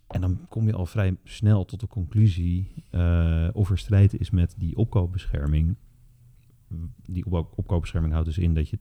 En 0.07 0.21
dan 0.21 0.39
kom 0.49 0.65
je 0.67 0.73
al 0.73 0.85
vrij 0.85 1.17
snel 1.23 1.65
tot 1.65 1.79
de 1.79 1.87
conclusie 1.87 2.83
eh, 2.89 3.47
of 3.53 3.69
er 3.69 3.77
strijd 3.77 4.19
is 4.19 4.29
met 4.29 4.55
die 4.57 4.75
opkoopbescherming. 4.75 5.75
Die 7.05 7.25
op- 7.25 7.53
opkoopbescherming 7.55 8.13
houdt 8.13 8.27
dus 8.27 8.37
in 8.37 8.53
dat 8.53 8.69
je 8.69 8.79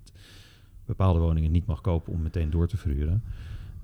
bepaalde 0.86 1.20
woningen 1.20 1.50
niet 1.50 1.66
mag 1.66 1.80
kopen 1.80 2.12
om 2.12 2.22
meteen 2.22 2.50
door 2.50 2.68
te 2.68 2.76
verhuren. 2.76 3.22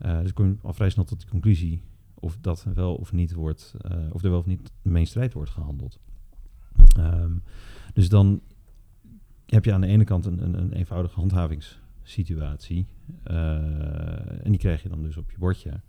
Eh, 0.01 0.21
dus 0.21 0.33
kom 0.33 0.47
je 0.47 0.55
al 0.63 0.73
vrij 0.73 0.91
snel 0.91 1.05
tot 1.05 1.21
de 1.21 1.27
conclusie 1.29 1.83
of 2.15 2.37
dat 2.41 2.67
wel 2.75 2.95
of 2.95 3.13
niet 3.13 3.33
wordt, 3.33 3.75
eh, 3.81 3.97
of 4.13 4.23
er 4.23 4.31
wel 4.31 4.39
of 4.39 4.47
niet 4.47 4.71
mee 4.83 5.05
strijd 5.05 5.33
wordt 5.33 5.51
gehandeld. 5.51 5.99
Ehm, 6.97 7.33
dus 7.93 8.09
dan 8.09 8.41
heb 9.47 9.65
je 9.65 9.73
aan 9.73 9.81
de 9.81 9.87
ene 9.87 10.05
kant 10.05 10.25
een, 10.27 10.43
een, 10.43 10.55
een 10.61 10.73
eenvoudige 10.73 11.15
handhavingssituatie. 11.21 12.87
eh, 13.23 14.45
en 14.45 14.51
die 14.51 14.59
krijg 14.59 14.83
je 14.83 14.89
dan 14.89 15.03
dus 15.03 15.17
op 15.17 15.31
je 15.31 15.39
bordje. 15.39 15.81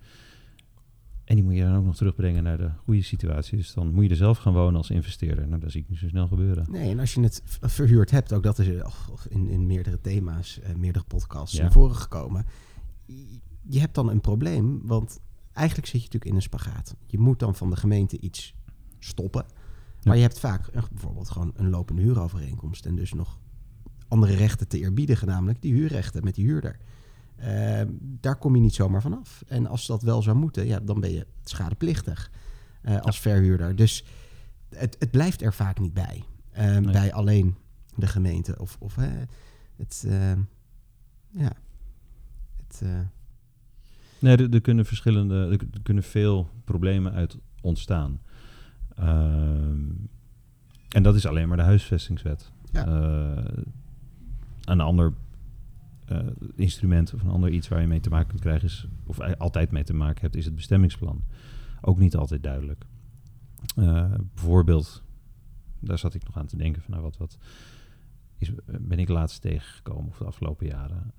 En 1.24 1.36
die 1.36 1.44
moet 1.46 1.56
je 1.56 1.62
dan 1.64 1.76
ook 1.76 1.86
nog 1.86 1.96
terugbrengen 1.96 2.44
naar 2.44 2.58
de 2.58 2.70
goede 2.84 3.02
situatie. 3.02 3.58
Dus 3.58 3.74
dan 3.74 3.94
moet 3.94 4.04
je 4.04 4.10
er 4.10 4.16
zelf 4.16 4.38
gaan 4.38 4.54
wonen 4.54 4.76
als 4.76 4.90
investeerder. 4.90 5.48
Nou, 5.48 5.60
dat 5.62 5.72
zie 5.72 5.82
ik 5.82 5.90
niet 5.90 5.98
zo 5.98 6.08
snel 6.08 6.28
gebeuren. 6.28 6.66
Nee, 6.72 6.90
en 6.92 7.00
als 7.00 7.14
je 7.14 7.22
het 7.22 7.44
verhuurd 7.62 8.12
hebt, 8.12 8.34
ook 8.34 8.44
dat 8.44 8.60
is 8.60 8.68
in, 9.30 9.48
in 9.48 9.66
meerdere 9.68 10.02
thema's, 10.02 10.60
eh, 10.60 10.76
meerdere 10.76 11.06
podcasts 11.06 11.56
Ja. 11.56 11.62
naar 11.62 11.72
voren 11.72 11.96
gekomen. 11.96 12.46
Je- 13.62 13.80
hebt 13.80 13.96
dan 13.96 14.10
een 14.10 14.22
probleem, 14.22 14.82
want 14.84 15.20
eigenlijk 15.54 15.88
zit 15.88 16.00
je 16.02 16.06
natuurlijk 16.06 16.32
in 16.32 16.36
een 16.36 16.42
spagaat. 16.42 16.96
Je 17.06 17.20
moet 17.20 17.40
dan 17.40 17.56
van 17.56 17.70
de 17.70 17.76
gemeente 17.76 18.20
iets 18.20 18.56
stoppen. 19.00 19.46
Maar 20.04 20.16
je 20.16 20.22
hebt 20.22 20.40
vaak 20.40 20.72
bijvoorbeeld 20.92 21.30
gewoon 21.30 21.52
een 21.56 21.70
lopende 21.70 22.02
huurovereenkomst. 22.02 22.86
En 22.86 22.96
dus 22.96 23.14
nog 23.14 23.40
andere 24.08 24.34
rechten 24.36 24.68
te 24.68 24.80
eerbiedigen, 24.80 25.28
namelijk 25.28 25.62
die 25.62 25.74
huurrechten 25.74 26.24
met 26.24 26.36
die 26.36 26.46
huurder. 26.46 26.80
Eh, 27.36 27.82
daar 28.00 28.36
kom 28.36 28.56
je 28.56 28.62
niet 28.62 28.74
zomaar 28.76 29.02
vanaf. 29.02 29.44
En 29.48 29.68
als 29.68 29.88
dat 29.88 30.02
wel 30.02 30.22
zou 30.22 30.38
moeten, 30.38 30.66
ja, 30.68 30.80
dan 30.80 31.00
ben 31.00 31.12
je 31.12 31.28
schadeplichtig 31.44 32.32
eh, 32.82 33.00
als 33.00 33.20
verhuurder. 33.20 33.76
Dus 33.76 34.06
het, 34.70 34.96
het 35.00 35.12
blijft 35.12 35.42
er 35.42 35.54
vaak 35.54 35.80
niet 35.80 35.94
bij. 35.94 36.24
Eh, 36.52 36.66
Nee. 36.78 36.92
Bij 36.92 37.14
alleen 37.14 37.56
de 37.96 38.08
gemeente. 38.08 38.60
Of, 38.60 38.78
of 38.80 38.96
het, 39.76 40.04
eh, 40.08 40.32
ja, 41.30 41.52
het, 42.58 42.82
eh, 42.84 43.00
Nee, 44.22 44.38
er, 44.38 44.54
er 44.54 44.62
kunnen 44.62 44.86
verschillende, 44.86 45.48
er, 45.52 45.82
kunnen 45.84 46.04
veel 46.04 46.50
problemen 46.64 47.14
uit 47.14 47.38
ontstaan. 47.62 48.22
Ehm, 48.96 49.90
en 50.90 51.04
dat 51.04 51.16
is 51.16 51.26
alleen 51.26 51.48
maar 51.48 51.58
de 51.58 51.64
huisvestingswet. 51.64 52.52
Ja. 52.72 52.86
Eh, 52.86 53.62
een 54.62 54.82
ander 54.82 55.14
eh, 56.06 56.20
instrument 56.56 57.14
of 57.14 57.22
een 57.22 57.30
ander 57.30 57.50
iets 57.50 57.68
waar 57.68 57.82
je 57.82 57.88
mee 57.88 58.00
te 58.00 58.10
maken 58.10 58.28
kunt 58.28 58.42
krijgen 58.42 58.68
is, 58.68 58.88
of 59.06 59.20
altijd 59.20 59.72
mee 59.72 59.84
te 59.84 59.94
maken 59.94 60.22
hebt, 60.22 60.36
is 60.36 60.46
het 60.46 60.56
bestemmingsplan. 60.56 61.24
Ook 61.82 62.00
niet 62.00 62.16
altijd 62.16 62.44
duidelijk. 62.44 62.86
Eh, 63.76 64.12
bijvoorbeeld, 64.34 65.04
daar 65.80 65.98
zat 65.98 66.14
ik 66.14 66.24
nog 66.24 66.38
aan 66.38 66.48
te 66.48 66.58
denken 66.58 66.82
van 66.82 66.92
nou, 66.92 67.04
wat, 67.04 67.18
wat 67.18 67.38
is, 68.38 68.52
ben 68.66 69.00
ik 69.00 69.10
laatst 69.10 69.42
tegengekomen 69.42 70.10
of 70.10 70.18
de 70.18 70.26
afgelopen 70.26 70.68
jaren. 70.68 71.14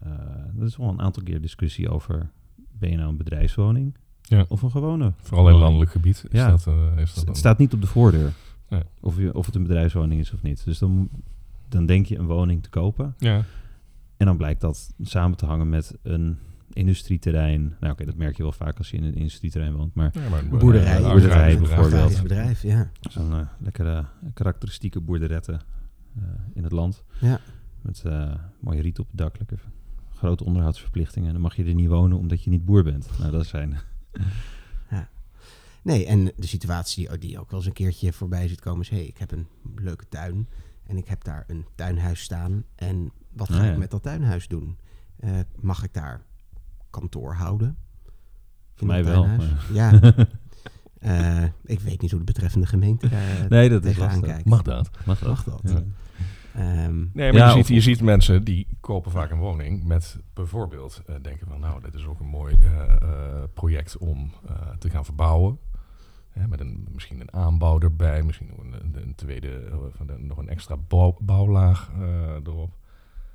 Dat 0.54 0.68
is 0.68 0.76
wel 0.76 0.88
een 0.88 1.00
aantal 1.00 1.22
keer 1.22 1.40
discussie 1.40 1.88
over 1.88 2.30
ben 2.78 2.90
je 2.90 2.96
nou 2.96 3.08
een 3.08 3.16
bedrijfswoning 3.16 3.94
Ja. 4.22 4.44
of 4.48 4.62
een 4.62 4.70
gewone? 4.70 5.12
Vooral 5.16 5.48
in 5.48 5.54
landelijk 5.56 5.90
gebied 5.90 6.24
is 6.28 6.38
Ja. 6.40 6.48
dat, 6.50 6.66
eh, 6.66 6.98
is 6.98 7.14
dat 7.14 7.26
Het 7.26 7.36
staat 7.36 7.58
niet 7.58 7.72
op 7.72 7.80
de 7.80 7.86
voordeur 7.86 8.32
Nee. 8.68 8.82
of, 9.00 9.16
je, 9.18 9.34
of 9.34 9.46
het 9.46 9.54
een 9.54 9.62
bedrijfswoning 9.62 10.20
is 10.20 10.32
of 10.32 10.42
niet. 10.42 10.64
Dus 10.64 10.78
dan, 10.78 11.08
dan 11.68 11.86
denk 11.86 12.06
je 12.06 12.18
een 12.18 12.26
woning 12.26 12.62
te 12.62 12.68
kopen 12.68 13.14
Ja, 13.18 13.44
en 14.16 14.26
dan 14.26 14.36
blijkt 14.36 14.60
dat 14.60 14.92
samen 15.00 15.36
te 15.36 15.46
hangen 15.46 15.68
met 15.68 15.98
een 16.02 16.38
industrieterrein. 16.72 17.76
Nou 17.80 17.92
oké, 17.92 18.04
dat 18.04 18.16
merk 18.16 18.36
je 18.36 18.42
wel 18.42 18.52
vaak 18.52 18.78
als 18.78 18.90
je 18.90 18.96
in 18.96 19.04
een 19.04 19.14
industrieterrein 19.14 19.74
woont, 19.74 19.94
maar 19.94 20.10
ja 20.14 20.28
maar 20.28 20.38
een 20.38 20.48
boerderij, 20.58 20.96
een 20.96 21.02
boerderij 21.02 21.58
bijvoorbeeld. 21.58 21.92
agrarisch 21.92 22.22
bedrijf, 22.22 22.62
ja. 22.62 22.90
zo'n 23.00 23.32
eh, 23.32 23.46
lekkere 23.58 24.04
karakteristieke 24.34 25.00
boerderette 25.00 25.52
eh, 26.16 26.22
in 26.54 26.62
het 26.62 26.72
land. 26.72 27.04
ja. 27.20 27.40
Met 27.82 28.02
eh, 28.06 28.34
mooie 28.60 28.80
riet 28.80 28.98
op 28.98 29.06
het 29.08 29.18
dak, 29.18 29.38
lekker 29.38 29.60
grote 30.22 30.44
onderhoudsverplichtingen. 30.44 31.26
En 31.26 31.32
dan 31.32 31.42
mag 31.42 31.56
je 31.56 31.64
er 31.64 31.74
niet 31.74 31.88
wonen 31.88 32.18
omdat 32.18 32.42
je 32.42 32.50
niet 32.50 32.64
boer 32.64 32.82
bent. 32.84 33.08
Nou, 33.18 33.30
dat 33.30 33.46
zijn... 33.46 33.78
Nee, 35.84 36.06
en 36.06 36.24
de 36.24 36.46
situatie 36.46 37.08
die, 37.08 37.18
die 37.18 37.38
ook 37.40 37.50
wel 37.50 37.58
eens 37.58 37.68
een 37.68 37.74
keertje 37.74 38.12
voorbij 38.12 38.48
zit 38.48 38.60
komen 38.60 38.80
is... 38.80 38.88
hé, 38.88 38.96
hey, 38.96 39.06
ik 39.06 39.18
heb 39.18 39.32
een 39.32 39.46
leuke 39.76 40.08
tuin 40.08 40.48
en 40.86 40.96
ik 40.96 41.08
heb 41.08 41.24
daar 41.24 41.44
een 41.46 41.64
tuinhuis 41.74 42.20
staan. 42.22 42.64
En 42.74 43.12
wat 43.32 43.48
ga 43.50 43.58
Ah, 43.58 43.64
ja. 43.64 43.70
ik 43.72 43.78
met 43.78 43.90
dat 43.90 44.02
tuinhuis 44.02 44.48
doen? 44.48 44.78
Eh, 45.16 45.30
mag 45.60 45.84
ik 45.84 45.92
daar 45.92 46.22
kantoor 46.90 47.34
houden? 47.34 47.76
Voor 48.74 48.86
mij 48.86 49.04
wel. 49.04 49.26
maar- 49.26 49.66
Ja, 49.72 50.00
Eh, 50.98 51.44
ik 51.64 51.80
weet 51.80 52.00
niet 52.00 52.10
hoe 52.10 52.18
de 52.20 52.26
betreffende 52.26 52.66
gemeente 52.66 53.08
daar 53.08 53.46
Nee, 53.48 53.68
dat 53.68 53.84
is 53.84 53.88
tegenaan 53.90 54.10
lastig. 54.10 54.28
kijkt. 54.32 54.48
Mag 54.48 54.62
dat? 54.62 54.90
Mag 55.06 55.18
dat? 55.18 55.28
Mag 55.28 55.44
dat? 55.44 55.60
Ja. 55.70 55.82
Ehm, 56.54 56.98
Nee, 57.12 57.32
maar 57.32 57.40
Ja, 57.40 57.46
je, 57.48 57.52
ziet, 57.52 57.68
je 57.68 57.80
ziet 57.80 58.00
mensen 58.02 58.44
die 58.44 58.66
kopen 58.80 59.10
vaak 59.10 59.30
een 59.30 59.38
woning 59.38 59.84
met 59.84 60.18
bijvoorbeeld 60.34 61.02
eh, 61.06 61.14
denken 61.22 61.46
van 61.46 61.60
nou, 61.60 61.82
dit 61.82 61.94
is 61.94 62.06
ook 62.06 62.20
een 62.20 62.26
mooi 62.26 62.56
eh, 62.60 62.82
eh, 63.02 63.42
project 63.54 63.98
om 63.98 64.32
eh, 64.48 64.54
te 64.78 64.90
gaan 64.90 65.04
verbouwen. 65.04 65.58
Hè, 66.30 66.48
met 66.48 66.60
een, 66.60 66.86
misschien 66.92 67.20
een 67.20 67.32
aanbouw 67.32 67.78
erbij, 67.80 68.22
misschien 68.22 68.46
nog 68.46 68.58
een, 68.58 68.96
een, 69.02 69.14
tweede, 69.14 69.70
nog 70.18 70.38
een 70.38 70.48
extra 70.48 70.76
bouw- 70.76 71.16
bouwlaag 71.20 71.90
eh, 72.00 72.34
erop. 72.44 72.72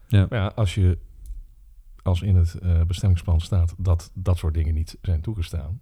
Ja. 0.07 0.25
Maar 0.29 0.39
ja, 0.39 0.51
als 0.55 0.75
je 0.75 0.97
als 2.03 2.21
in 2.21 2.35
het 2.35 2.53
eh, 2.55 2.81
bestemmingsplan 2.81 3.41
staat 3.41 3.75
dat 3.77 4.11
dat 4.13 4.37
soort 4.37 4.53
dingen 4.53 4.73
niet 4.73 4.97
zijn 5.01 5.21
toegestaan, 5.21 5.81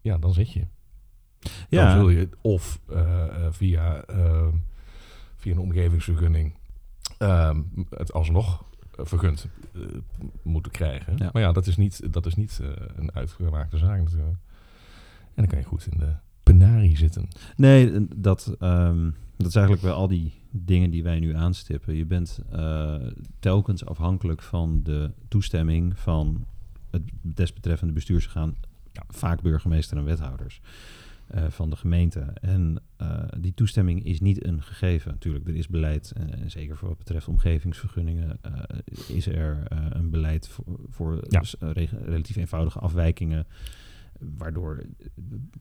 ja, 0.00 0.18
dan 0.18 0.32
zit 0.32 0.52
je. 0.52 0.66
Dan 1.68 1.90
zul 1.90 2.08
je 2.08 2.28
of 2.40 2.80
via, 3.50 4.04
via 5.42 5.52
een 5.52 5.58
omgevingsvergunning 5.58 6.54
ehm, 7.18 7.62
het 7.90 8.12
alsnog 8.12 8.64
eh, 8.96 9.04
vergund 9.04 9.48
eh, 9.74 9.80
moeten 10.42 10.72
krijgen. 10.72 11.16
Ja. 11.16 11.30
Maar 11.32 11.42
ja, 11.42 11.52
dat 11.52 11.66
is 11.66 11.76
niet, 11.76 12.12
dat 12.12 12.26
is 12.26 12.34
niet 12.34 12.60
eh, 12.62 12.68
een 12.96 13.14
uitgemaakte 13.14 13.78
zaak 13.78 13.98
natuurlijk. 13.98 14.36
En 15.18 15.34
dan 15.34 15.46
kan 15.46 15.58
je 15.58 15.64
goed 15.64 15.86
in 15.90 15.98
de 15.98 16.14
penarie 16.42 16.96
zitten. 16.96 17.28
Nee, 17.56 18.06
dat, 18.16 18.56
ehm, 18.58 19.10
dat 19.36 19.46
is 19.46 19.54
eigenlijk 19.54 19.84
bij 19.84 19.92
al 19.92 20.08
die 20.08 20.32
dingen 20.50 20.90
die 20.90 21.02
wij 21.02 21.18
nu 21.18 21.34
aanstippen. 21.34 21.94
Je 21.94 22.06
bent 22.06 22.38
telkens 23.38 23.86
afhankelijk 23.86 24.42
van 24.42 24.82
de 24.82 25.10
toestemming 25.28 25.98
van 25.98 26.46
het 26.90 27.02
desbetreffende 27.20 27.92
bestuursorgaan, 27.92 28.54
ja, 28.92 29.02
vaak 29.08 29.42
burgemeester 29.42 29.96
en 29.96 30.04
wethouders. 30.04 30.60
Eh, 31.26 31.44
van 31.48 31.70
de 31.70 31.76
gemeente. 31.76 32.20
En 32.40 32.82
eh, 32.96 33.22
die 33.38 33.54
toestemming 33.54 34.04
is 34.04 34.20
niet 34.20 34.44
een 34.44 34.62
gegeven. 34.62 35.10
Natuurlijk, 35.10 35.48
er 35.48 35.54
is 35.56 35.68
beleid, 35.68 36.12
eh, 36.16 36.40
en 36.40 36.50
zeker 36.50 36.76
voor 36.76 36.88
wat 36.88 36.98
betreft 36.98 37.28
omgevingsvergunningen, 37.28 38.38
is 39.08 39.26
er 39.26 39.62
een 39.68 40.10
beleid 40.10 40.48
voor, 40.48 40.64
voor 40.88 41.24
Ja. 41.28 41.40
dus, 41.40 41.54
relatief 42.04 42.36
eenvoudige 42.36 42.78
afwijkingen. 42.78 43.46
Waardoor 44.36 44.82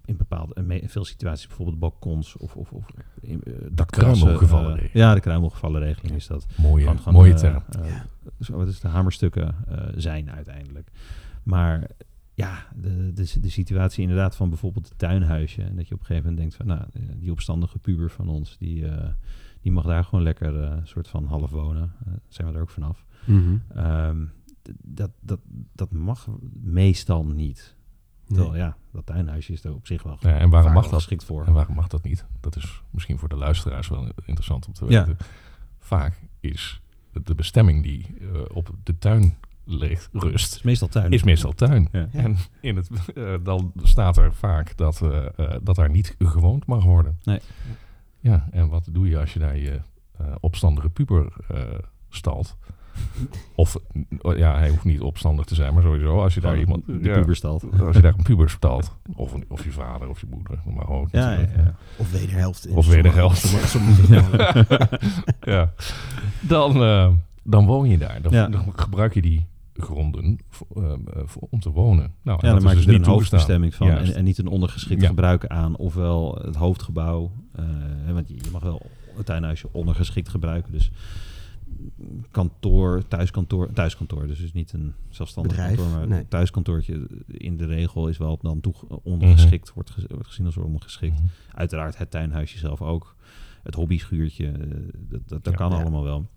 in 0.05 0.17
bepaalde 0.17 0.81
veel 0.85 1.05
situaties, 1.05 1.47
bijvoorbeeld 1.47 1.79
balkons 1.79 2.37
of, 2.37 2.55
of, 2.55 2.71
of 2.71 2.85
in, 3.21 3.41
ja, 4.93 5.13
de 5.13 5.19
kruimelgevallenregeling 5.21 6.15
is 6.15 6.27
dat. 6.27 6.45
Mooie, 6.57 6.87
Gewoon- 6.87 7.13
mooie 7.13 7.33
term. 7.33 7.63
Ja. 7.83 8.05
zo, 8.39 8.57
wat 8.57 8.67
is 8.67 8.79
de 8.79 8.87
hamerstukken 8.87 9.55
zijn 9.95 10.31
uiteindelijk. 10.31 10.89
Maar 11.43 11.87
ja, 12.41 12.67
de, 12.75 13.13
de, 13.13 13.39
de 13.39 13.49
situatie 13.49 14.01
inderdaad 14.01 14.35
van 14.35 14.49
bijvoorbeeld 14.49 14.89
het 14.89 14.97
tuinhuisje. 14.97 15.61
En 15.63 15.75
dat 15.75 15.87
je 15.87 15.93
op 15.93 15.99
een 15.99 16.05
gegeven 16.05 16.29
moment 16.29 16.37
denkt 16.37 16.55
van, 16.55 16.65
nou, 16.65 17.15
die 17.19 17.31
opstandige 17.31 17.79
puber 17.79 18.09
van 18.09 18.27
ons, 18.27 18.57
die, 18.57 18.87
eh, 18.87 19.09
die 19.61 19.71
mag 19.71 19.85
daar 19.85 20.03
gewoon 20.03 20.23
lekker 20.23 20.63
eh 20.63 20.77
soort 20.83 21.07
van 21.07 21.25
half 21.25 21.49
wonen. 21.49 21.93
Eh, 22.05 22.13
zijn 22.27 22.47
we 22.47 22.53
er 22.53 22.61
ook 22.61 22.69
vanaf. 22.69 23.05
Mhm. 23.25 23.57
Ehm, 23.75 24.25
dat, 24.81 25.11
dat, 25.19 25.39
dat 25.73 25.91
mag 25.91 26.27
meestal 26.61 27.25
niet. 27.25 27.75
Terwijl 28.25 28.55
ja, 28.55 28.77
dat 28.91 29.05
tuinhuisje 29.05 29.51
is 29.53 29.63
er 29.63 29.73
op 29.73 29.87
zich 29.87 30.03
wel 30.03 30.17
Ja, 30.19 30.37
en 30.37 30.49
waarom 30.49 30.73
mag 30.73 30.83
dat? 30.83 30.93
geschikt 30.93 31.23
voor. 31.23 31.45
En 31.45 31.53
waarom 31.53 31.75
mag 31.75 31.87
dat 31.87 32.03
niet? 32.03 32.25
Dat 32.39 32.55
is 32.55 32.81
misschien 32.89 33.17
voor 33.17 33.29
de 33.29 33.35
luisteraars 33.35 33.87
wel 33.87 34.11
interessant 34.25 34.67
om 34.67 34.73
te 34.73 34.85
Ja. 34.85 35.05
weten. 35.05 35.25
Vaak 35.79 36.21
is 36.39 36.81
de 37.23 37.35
bestemming 37.35 37.83
die 37.83 38.05
op 38.53 38.71
de 38.83 38.97
tuin 38.97 39.35
ligt, 39.71 40.09
rust, 40.13 40.55
is 40.55 40.61
meestal 40.61 40.87
tuin. 40.87 41.11
is 41.11 41.23
meestal 41.23 41.51
tuin. 41.51 41.87
Ja. 41.91 42.07
En 42.11 42.37
in 42.61 42.75
het, 42.75 42.89
eh, 43.15 43.33
dan 43.43 43.71
staat 43.83 44.17
er 44.17 44.33
vaak 44.33 44.77
dat, 44.77 45.01
eh, 45.01 45.25
eh, 45.35 45.55
dat 45.63 45.75
daar 45.75 45.89
niet 45.89 46.15
gewoond 46.19 46.65
mag 46.65 46.83
worden. 46.83 47.17
Nee. 47.23 47.39
Ja, 48.19 48.47
en 48.51 48.67
wat 48.69 48.87
doe 48.91 49.09
je 49.09 49.19
als 49.19 49.33
je 49.33 49.39
daar 49.39 49.57
je 49.57 49.81
eh, 50.17 50.25
opstandige 50.39 50.89
puber 50.89 51.33
eh, 51.47 51.57
stalt? 52.09 52.57
Of, 53.55 53.77
ja, 54.21 54.57
hij 54.57 54.69
hoeft 54.69 54.83
niet 54.83 55.01
opstandig 55.01 55.45
te 55.45 55.55
zijn, 55.55 55.73
maar 55.73 55.83
sowieso 55.83 56.21
als 56.21 56.33
je 56.33 56.41
daar 56.41 56.59
iemand... 56.59 56.85
de 56.85 56.99
ja, 57.01 57.13
puberstalt. 57.19 57.65
Als 57.81 57.95
je 57.95 58.01
daar 58.01 58.13
een 58.17 58.23
puber 58.23 58.49
stalt, 58.49 58.95
of, 59.15 59.33
een- 59.33 59.45
of 59.47 59.63
je 59.63 59.71
vader 59.71 60.09
of 60.09 60.21
je 60.21 60.27
moeder, 60.29 60.59
maar 60.75 60.87
ook 60.89 61.07
Ja, 61.11 61.31
ja, 61.31 61.39
ja. 61.39 61.75
Of 61.97 62.11
wederhelft. 62.11 62.67
in 62.67 62.75
Of 62.75 62.87
wederhelft. 62.87 63.37
sommige- 63.37 63.67
sommige 63.67 64.01
gevallen. 64.13 64.87
ja. 65.41 65.73
Dan, 66.39 66.83
eh, 66.83 67.09
dan 67.43 67.65
woon 67.65 67.89
je 67.89 67.97
daar. 67.97 68.21
Dan, 68.21 68.31
Ja. 68.31 68.47
dan 68.47 68.73
gebruik 68.75 69.13
je 69.13 69.21
die 69.21 69.45
gronden 69.73 70.39
voor, 70.49 70.67
eh, 70.83 70.93
voor- 71.25 71.47
om 71.49 71.59
te 71.59 71.69
wonen. 71.69 72.13
Nou, 72.21 72.37
Ja, 72.41 72.45
dan 72.47 72.53
dat 72.55 72.63
maak 72.63 72.73
is 72.73 72.79
je 72.79 72.85
dus 72.85 72.93
er 72.93 72.99
niet 72.99 73.07
een 73.07 73.13
hoofdbestemming 73.13 73.75
van 73.75 73.89
en, 73.89 74.15
en 74.15 74.23
niet 74.23 74.37
een 74.37 74.47
ondergeschikt 74.47 75.01
Ja. 75.01 75.07
gebruik 75.07 75.47
aan, 75.47 75.75
ofwel 75.77 76.35
het 76.41 76.55
hoofdgebouw. 76.55 77.31
eh, 77.51 77.65
hè, 78.05 78.13
want 78.13 78.27
je, 78.27 78.33
je 78.35 78.49
mag 78.51 78.61
wel 78.63 78.81
het 79.15 79.25
tuinhuisje 79.25 79.67
ondergeschikt 79.71 80.29
gebruiken. 80.29 80.71
Dus 80.71 80.91
kantoor, 82.31 83.07
thuiskantoor, 83.07 83.71
thuiskantoor, 83.73 84.27
dus, 84.27 84.39
dus 84.39 84.53
niet 84.53 84.73
een 84.73 84.93
zelfstandig 85.09 85.51
Bedrijf, 85.55 85.75
kantoor, 85.77 85.97
maar 85.97 86.07
nee. 86.07 86.19
een 86.19 86.27
thuiskantoortje 86.27 87.07
in 87.27 87.57
de 87.57 87.65
regel 87.65 88.07
is 88.07 88.17
wel 88.17 88.37
dan 88.41 88.59
toe 88.61 88.73
ondergeschikt, 89.03 89.73
wordt, 89.73 89.89
ge- 89.89 90.05
wordt 90.09 90.27
gezien 90.27 90.45
als 90.45 90.57
ondergeschikt. 90.57 91.15
Mhm. 91.19 91.25
Uiteraard 91.55 91.97
het 91.97 92.11
tuinhuisje 92.11 92.57
zelf 92.57 92.81
ook. 92.81 93.15
Het 93.63 93.75
hobbyschuurtje, 93.75 94.47
eh, 94.47 94.59
dat, 94.97 95.21
dat, 95.29 95.43
dat 95.43 95.53
Ja. 95.53 95.59
kan 95.59 95.71
Ja. 95.71 95.81
allemaal 95.81 96.03
wel. 96.03 96.29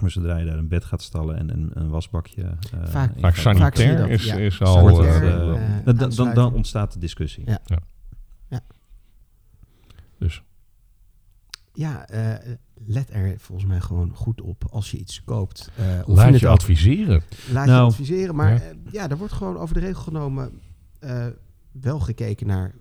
Maar 0.00 0.10
zodra 0.10 0.36
je 0.36 0.44
daar 0.44 0.58
een 0.58 0.68
bed 0.68 0.84
gaat 0.84 1.02
stallen 1.02 1.36
en 1.36 1.50
een, 1.52 1.70
een 1.74 1.88
wasbakje... 1.88 2.42
eh, 2.42 2.86
Vaak- 2.86 3.12
Vaak 3.20 3.34
je 3.34 3.40
sanitair 3.40 4.08
is, 4.10 4.24
ja. 4.24 4.34
is 4.34 4.62
al... 4.62 4.72
Sanitair, 4.88 5.22
eh, 5.54 5.86
eh, 5.86 6.10
dan, 6.16 6.34
dan, 6.34 6.54
ontstaat 6.54 6.92
de 6.92 6.98
discussie. 6.98 7.44
Ja. 7.46 7.80
dus 10.18 10.42
Ja, 11.72 12.08
eh, 12.08 12.52
let 12.86 13.10
er 13.12 13.34
volgens 13.38 13.68
mij 13.68 13.80
gewoon 13.80 14.10
goed 14.14 14.40
op 14.40 14.64
als 14.70 14.90
je 14.90 14.96
iets 14.98 15.24
koopt. 15.24 15.70
eh, 15.76 15.84
of 16.08 16.16
laat 16.16 16.30
het 16.30 16.40
je 16.40 16.48
adviseren. 16.48 17.22
Laat 17.52 17.64
je 17.64 17.70
Nou, 17.70 17.84
adviseren. 17.86 18.34
Maar 18.34 18.52
ja. 18.52 18.60
ja. 18.62 18.72
ja, 18.90 19.10
er 19.10 19.16
wordt 19.16 19.32
gewoon 19.32 19.56
over 19.56 19.74
de 19.74 19.80
regel 19.80 20.02
genomen 20.02 20.60
eh, 20.98 21.26
wel 21.72 22.00
gekeken 22.00 22.46
naar 22.46 22.74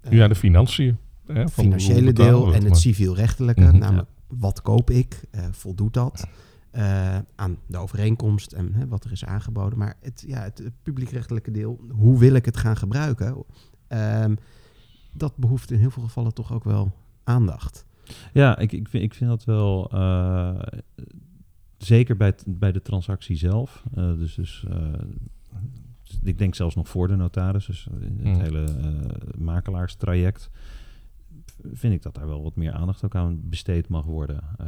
eh, 0.00 0.12
ja, 0.12 0.28
de 0.28 0.34
financiën. 0.34 0.98
Hè, 1.26 1.34
van 1.48 1.64
financiële 1.64 2.12
deel 2.12 2.54
en 2.54 2.64
het 2.64 2.76
civielrechtelijke. 2.78 3.60
Mhm. 3.60 3.78
Namelijk, 3.78 4.08
wat 4.38 4.62
koop 4.62 4.90
ik? 4.90 5.24
Eh, 5.30 5.44
voldoet 5.50 5.94
dat 5.94 6.26
eh, 6.70 7.18
aan 7.34 7.56
de 7.66 7.78
overeenkomst 7.78 8.52
en 8.52 8.74
hè, 8.74 8.86
wat 8.88 9.04
er 9.04 9.12
is 9.12 9.24
aangeboden? 9.24 9.78
Maar 9.78 9.96
het, 10.00 10.24
ja, 10.26 10.42
het, 10.42 10.58
het 10.58 10.72
publiekrechtelijke 10.82 11.50
deel, 11.50 11.80
hoe 11.90 12.18
wil 12.18 12.34
ik 12.34 12.44
het 12.44 12.56
gaan 12.56 12.76
gebruiken? 12.76 13.44
Ehm, 13.88 14.34
dat 15.12 15.36
behoeft 15.36 15.70
in 15.70 15.78
heel 15.78 15.90
veel 15.90 16.02
gevallen 16.02 16.34
toch 16.34 16.52
ook 16.52 16.64
wel 16.64 16.92
aandacht. 17.24 17.86
Ja, 18.32 18.58
ik, 18.58 18.72
ik, 18.72 18.88
vind, 18.88 19.02
ik 19.04 19.14
vind 19.14 19.30
dat 19.30 19.44
wel... 19.44 19.90
eh, 19.90 20.60
zeker 21.78 22.16
bij, 22.16 22.34
bij 22.46 22.72
de 22.72 22.82
transactie 22.82 23.36
zelf. 23.36 23.84
eh, 23.94 24.14
dus 24.18 24.34
dus 24.34 24.64
eh, 24.70 24.92
ik 26.22 26.38
denk 26.38 26.54
zelfs 26.54 26.74
nog 26.74 26.88
voor 26.88 27.08
de 27.08 27.16
notaris. 27.16 27.66
Dus 27.66 27.86
in 28.00 28.18
het 28.28 28.36
Mm. 28.36 28.40
hele 28.40 28.66
makelaarstraject... 29.38 30.50
vind 31.72 31.94
ik 31.94 32.02
dat 32.02 32.14
daar 32.14 32.26
wel 32.26 32.42
wat 32.42 32.56
meer 32.56 32.72
aandacht 32.72 33.04
ook 33.04 33.14
aan 33.14 33.40
besteed 33.48 33.88
mag 33.88 34.04
worden. 34.04 34.42
Eh, 34.58 34.66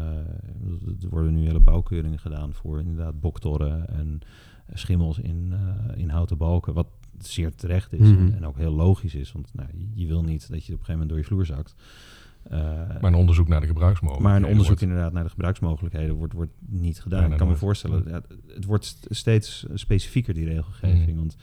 er 1.02 1.09
worden 1.09 1.35
nu 1.35 1.44
hele 1.46 1.61
bouwkeuringen 1.61 2.18
gedaan 2.18 2.52
voor 2.52 2.80
inderdaad 2.80 3.20
boktorren 3.20 3.88
en 3.88 4.18
schimmels 4.74 5.18
in, 5.18 5.52
eh, 5.52 5.98
in 6.00 6.09
houten 6.09 6.37
balken. 6.38 6.74
Wat 6.74 6.88
zeer 7.18 7.54
terecht 7.54 7.92
is 7.92 8.09
Mhm. 8.09 8.18
en, 8.26 8.35
en 8.35 8.46
ook 8.46 8.56
heel 8.56 8.72
logisch 8.72 9.14
is. 9.14 9.32
Want 9.32 9.50
nou, 9.54 9.68
je- 9.94 10.06
wil 10.06 10.22
niet 10.22 10.50
dat 10.50 10.64
je 10.64 10.72
op 10.72 10.78
een 10.78 10.85
gegeven 10.85 10.92
moment 10.92 11.09
door 11.09 11.18
je 11.18 11.24
vloer 11.24 11.46
zakt. 11.46 11.74
Eh, 12.42 12.59
Maar 13.00 13.04
een 13.04 13.14
onderzoek 13.14 13.48
naar 13.48 13.61
de 13.61 13.66
gebruiksmogelijkheden. 13.66 14.22
maar 14.32 14.37
een 14.50 14.56
onderzoek 14.56 14.66
wordt- 14.66 14.82
inderdaad 14.82 15.12
naar 15.12 15.22
de 15.24 15.30
gebruiksmogelijkheden 15.30 16.14
wordt, 16.14 16.32
wordt 16.32 16.52
niet 16.66 17.00
gedaan. 17.00 17.32
Ik 17.32 17.38
kan 17.38 17.48
me 17.48 17.56
voorstellen, 17.56 18.04
ja, 18.09 18.22
het 18.54 18.64
wordt 18.64 18.85
st- 18.85 19.06
steeds 19.11 19.66
specifieker 19.74 20.35
die 20.35 20.44
regelgeving. 20.44 21.06
Mhm. 21.06 21.16
Want 21.16 21.37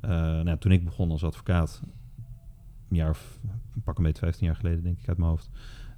eh, 0.00 0.10
nou, 0.40 0.58
toen 0.58 0.72
ik 0.72 0.84
begon 0.84 1.10
als 1.10 1.24
advocaat, 1.24 1.82
een 2.92 2.98
jaar 2.98 3.10
of 3.10 3.38
pak 3.84 3.96
een 3.98 4.04
beetje 4.04 4.18
15 4.24 4.46
jaar 4.46 4.56
geleden 4.56 4.82
denk 4.82 4.98
ik 4.98 5.08
uit 5.08 5.18
mijn 5.18 5.30
hoofd, 5.30 5.50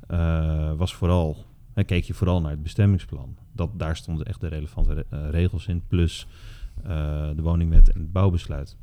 eh, 0.07 0.73
was 0.77 0.95
vooral, 0.95 1.45
hè, 1.73 1.85
keek 1.85 2.05
je 2.05 2.15
vooral 2.15 2.41
naar 2.41 2.51
het 2.51 2.63
bestemmingsplan. 2.63 3.37
Dat, 3.53 3.79
daar 3.79 3.97
stonden 3.97 4.27
echt 4.27 4.41
de 4.41 4.49
relevante 4.49 4.95
re- 4.95 5.05
eh, 5.11 5.31
regels 5.31 5.67
in, 5.67 5.83
plus 5.87 6.27
eh, 6.83 7.31
de 7.37 7.43
woningwet 7.43 7.93
en 7.93 8.01
het 8.01 8.13
bouwbesluit. 8.13 8.77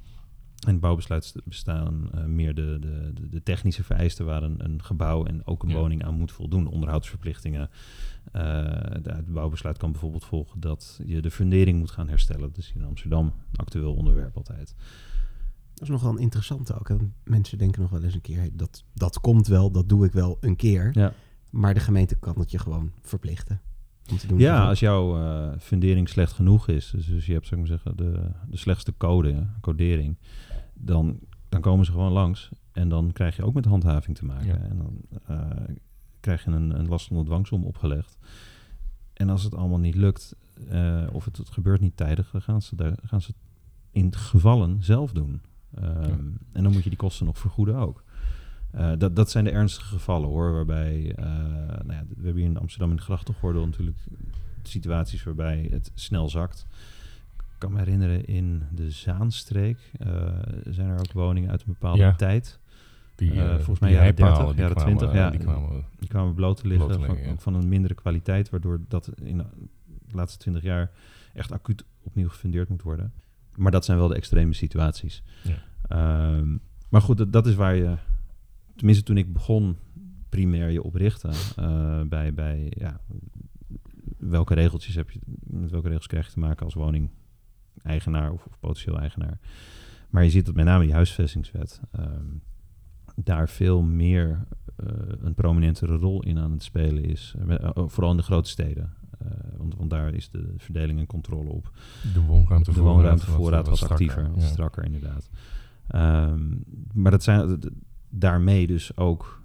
En 0.65 0.71
het 0.71 0.79
bouwbesluit 0.79 1.25
st- 1.25 1.45
bestaan 1.45 2.09
meer 2.25 2.55
de, 2.55 2.77
de, 2.79 3.13
de, 3.29 3.43
technische 3.43 3.83
vereisten 3.83 4.25
waar 4.25 4.43
een, 4.43 4.63
een 4.63 4.83
gebouw 4.83 5.25
en 5.25 5.45
ook 5.45 5.63
een 5.63 5.69
Ja. 5.69 5.75
woning 5.75 6.03
aan 6.03 6.13
moet 6.13 6.31
voldoen. 6.31 6.67
Onderhoudsverplichtingen. 6.67 7.69
De- 8.31 9.01
het 9.03 9.33
bouwbesluit 9.33 9.77
kan 9.77 9.91
bijvoorbeeld 9.91 10.25
volgen 10.25 10.59
dat 10.59 10.99
je 11.05 11.21
de 11.21 11.31
fundering 11.31 11.79
moet 11.79 11.91
gaan 11.91 12.07
herstellen. 12.09 12.41
Dat 12.41 12.57
is 12.57 12.71
in 12.75 12.85
Amsterdam 12.85 13.25
een 13.25 13.57
actueel 13.59 13.93
onderwerp 13.93 14.37
altijd. 14.37 14.75
Dat 15.81 15.89
is 15.89 15.95
nog 15.95 16.05
wel 16.05 16.11
een 16.11 16.23
interessante 16.23 16.73
ook. 16.73 16.91
Mensen 17.23 17.57
denken 17.57 17.81
nog 17.81 17.89
wel 17.89 18.03
eens 18.03 18.13
een 18.13 18.21
keer, 18.21 18.37
hey, 18.37 18.51
dat, 18.53 18.83
dat 18.93 19.19
komt 19.19 19.47
wel, 19.47 19.71
dat 19.71 19.89
doe 19.89 20.05
ik 20.05 20.11
wel 20.11 20.37
een 20.41 20.55
keer. 20.55 20.89
Ja, 20.93 21.13
Maar 21.49 21.73
de 21.73 21.79
gemeente 21.79 22.15
kan 22.15 22.39
het 22.39 22.51
je 22.51 22.59
gewoon 22.59 22.91
verplichten. 23.01 23.61
Om 24.09 24.17
te 24.17 24.27
doen 24.27 24.39
ja 24.39 24.67
als 24.67 24.79
jouw 24.79 25.17
eh, 25.17 25.59
fundering 25.59 26.09
slecht 26.09 26.31
genoeg 26.31 26.67
is, 26.67 26.91
dus, 26.91 27.05
dus 27.05 27.25
je 27.25 27.33
hebt 27.33 27.47
zou 27.47 27.61
ik 27.61 27.67
maar 27.67 27.77
zeggen, 27.77 27.97
de, 27.97 28.31
de 28.49 28.57
slechtste 28.57 28.93
code, 28.97 29.47
codering, 29.61 30.17
dan, 30.73 31.19
dan 31.49 31.61
komen 31.61 31.85
ze 31.85 31.91
gewoon 31.91 32.11
langs. 32.11 32.49
En 32.71 32.89
dan 32.89 33.11
krijg 33.11 33.35
je 33.35 33.43
ook 33.43 33.53
met 33.53 33.65
handhaving 33.65 34.17
te 34.17 34.25
maken. 34.25 34.47
Ja. 34.47 34.57
En 34.57 34.77
dan 34.77 35.01
eh, 35.27 35.75
krijg 36.19 36.43
je 36.43 36.51
een, 36.51 36.79
een 36.79 36.87
last 36.87 37.09
onder 37.09 37.25
dwangsom 37.25 37.65
opgelegd. 37.65 38.17
En 39.13 39.29
als 39.29 39.43
het 39.43 39.55
allemaal 39.55 39.79
niet 39.79 39.95
lukt, 39.95 40.35
eh, 40.69 41.07
of 41.11 41.25
het, 41.25 41.37
het 41.37 41.49
gebeurt 41.49 41.81
niet 41.81 41.97
tijdig, 41.97 42.31
dan 42.31 42.41
gaan 42.41 42.61
ze, 42.61 42.75
daar, 42.75 42.97
gaan 43.03 43.21
ze 43.21 43.27
het 43.27 43.39
in 43.91 44.15
gevallen 44.15 44.83
zelf 44.83 45.11
doen. 45.11 45.41
Ehm, 45.75 46.11
En 46.51 46.63
dan 46.63 46.71
moet 46.71 46.83
je 46.83 46.89
die 46.89 46.97
kosten 46.97 47.25
nog 47.25 47.37
vergoeden 47.37 47.75
ook. 47.75 48.03
Eh, 48.71 48.91
dat, 48.97 49.15
dat 49.15 49.29
zijn 49.31 49.43
de 49.43 49.51
ernstige 49.51 49.87
gevallen 49.93 50.29
hoor, 50.29 50.53
waarbij, 50.53 51.13
eh, 51.15 51.25
nou 51.25 51.93
ja, 51.93 52.03
we 52.07 52.23
hebben 52.23 52.35
hier 52.41 52.45
in 52.51 52.57
Amsterdam 52.57 52.89
in 52.89 52.95
de 52.95 53.01
grachtengordel 53.01 53.65
natuurlijk 53.65 53.97
situaties 54.63 55.23
waarbij 55.23 55.67
het 55.71 55.91
snel 55.93 56.29
zakt. 56.29 56.65
Ik 57.37 57.67
kan 57.67 57.71
me 57.71 57.77
herinneren, 57.77 58.25
in 58.25 58.63
de 58.71 58.91
Zaanstreek 58.91 59.77
eh, 59.99 60.07
zijn 60.69 60.87
er 60.89 60.99
ook 60.99 61.11
woningen 61.13 61.49
uit 61.49 61.61
een 61.61 61.67
bepaalde 61.79 62.01
Ja. 62.01 62.15
tijd. 62.15 62.59
Die, 63.15 63.33
volgens 63.41 63.79
mij 63.79 63.91
jaren 63.91 64.15
30, 64.15 64.25
heipalen, 64.25 64.51
die 64.55 64.61
jaren 64.61 64.75
kwamen, 64.75 64.97
20, 64.97 65.09
eh, 65.09 65.15
ja. 65.23 65.29
Die 65.29 65.39
kwamen, 65.39 65.85
Die 65.99 66.09
kwamen 66.09 66.33
bloot 66.33 66.57
te 66.57 66.67
liggen, 66.67 66.87
Bloot 66.87 66.99
te 67.01 67.05
van, 67.05 67.17
ja. 67.17 67.35
van 67.37 67.53
een 67.53 67.67
mindere 67.69 67.93
kwaliteit, 67.93 68.49
waardoor 68.49 68.81
dat 68.87 69.11
in 69.23 69.37
de 69.37 69.45
laatste 70.11 70.39
20 70.39 70.63
jaar 70.63 70.91
echt 71.33 71.51
acuut 71.51 71.83
opnieuw 72.03 72.29
gefundeerd 72.29 72.69
moet 72.69 72.81
worden. 72.81 73.11
Maar 73.55 73.71
dat 73.71 73.85
zijn 73.85 73.97
wel 73.97 74.07
de 74.07 74.15
extreme 74.15 74.53
situaties. 74.53 75.23
Ja. 75.43 75.57
Ehm, 75.87 76.57
maar 76.89 77.01
goed, 77.01 77.17
dat, 77.17 77.33
dat 77.33 77.47
is 77.47 77.55
waar 77.55 77.75
je, 77.75 77.97
tenminste 78.75 79.03
toen 79.03 79.17
ik 79.17 79.33
begon, 79.33 79.77
primair 80.29 80.69
je 80.69 80.83
op 80.83 80.95
richtte. 80.95 81.29
eh, 81.55 82.01
bij, 82.01 82.33
bij 82.33 82.71
ja, 82.77 82.99
welke 84.17 84.53
regeltjes 84.53 84.95
heb 84.95 85.09
je, 85.11 85.19
met 85.43 85.71
welke 85.71 85.87
regels 85.87 86.07
krijg 86.07 86.25
je 86.25 86.31
te 86.31 86.39
maken 86.39 86.65
als 86.65 86.73
woningeigenaar 86.73 88.31
of, 88.31 88.45
of 88.45 88.59
potentieel 88.59 88.99
eigenaar. 88.99 89.39
Maar 90.09 90.23
je 90.23 90.29
ziet 90.29 90.45
dat 90.45 90.55
met 90.55 90.65
name 90.65 90.83
die 90.83 90.93
huisvestingswet. 90.93 91.81
ehm, 91.91 92.25
daar 93.15 93.49
veel 93.49 93.81
meer 93.81 94.45
eh, 94.75 94.87
een 95.21 95.33
prominentere 95.33 95.95
rol 95.97 96.23
in 96.23 96.39
aan 96.39 96.51
het 96.51 96.63
spelen 96.63 97.03
is. 97.03 97.35
Eh, 97.47 97.69
vooral 97.75 98.11
in 98.11 98.17
de 98.17 98.23
grote 98.23 98.49
steden. 98.49 98.93
Eh, 99.25 99.31
want, 99.57 99.75
want 99.75 99.89
daar 99.89 100.13
is 100.13 100.29
de 100.29 100.53
verdeling 100.57 100.99
en 100.99 101.05
controle 101.05 101.49
op. 101.49 101.71
De 102.13 102.19
woonruimte 102.21 102.73
De 102.73 102.81
woonruimtevoorraad 102.81 103.67
wat 103.67 103.89
actiever, 103.89 104.31
wat 104.31 104.41
Ja. 104.41 104.47
strakker 104.47 104.83
inderdaad. 104.85 105.29
Ehm, 105.87 106.47
maar 106.93 107.11
dat 107.11 107.23
zijn 107.23 107.59
daarmee 108.09 108.67
dus 108.67 108.97
ook 108.97 109.41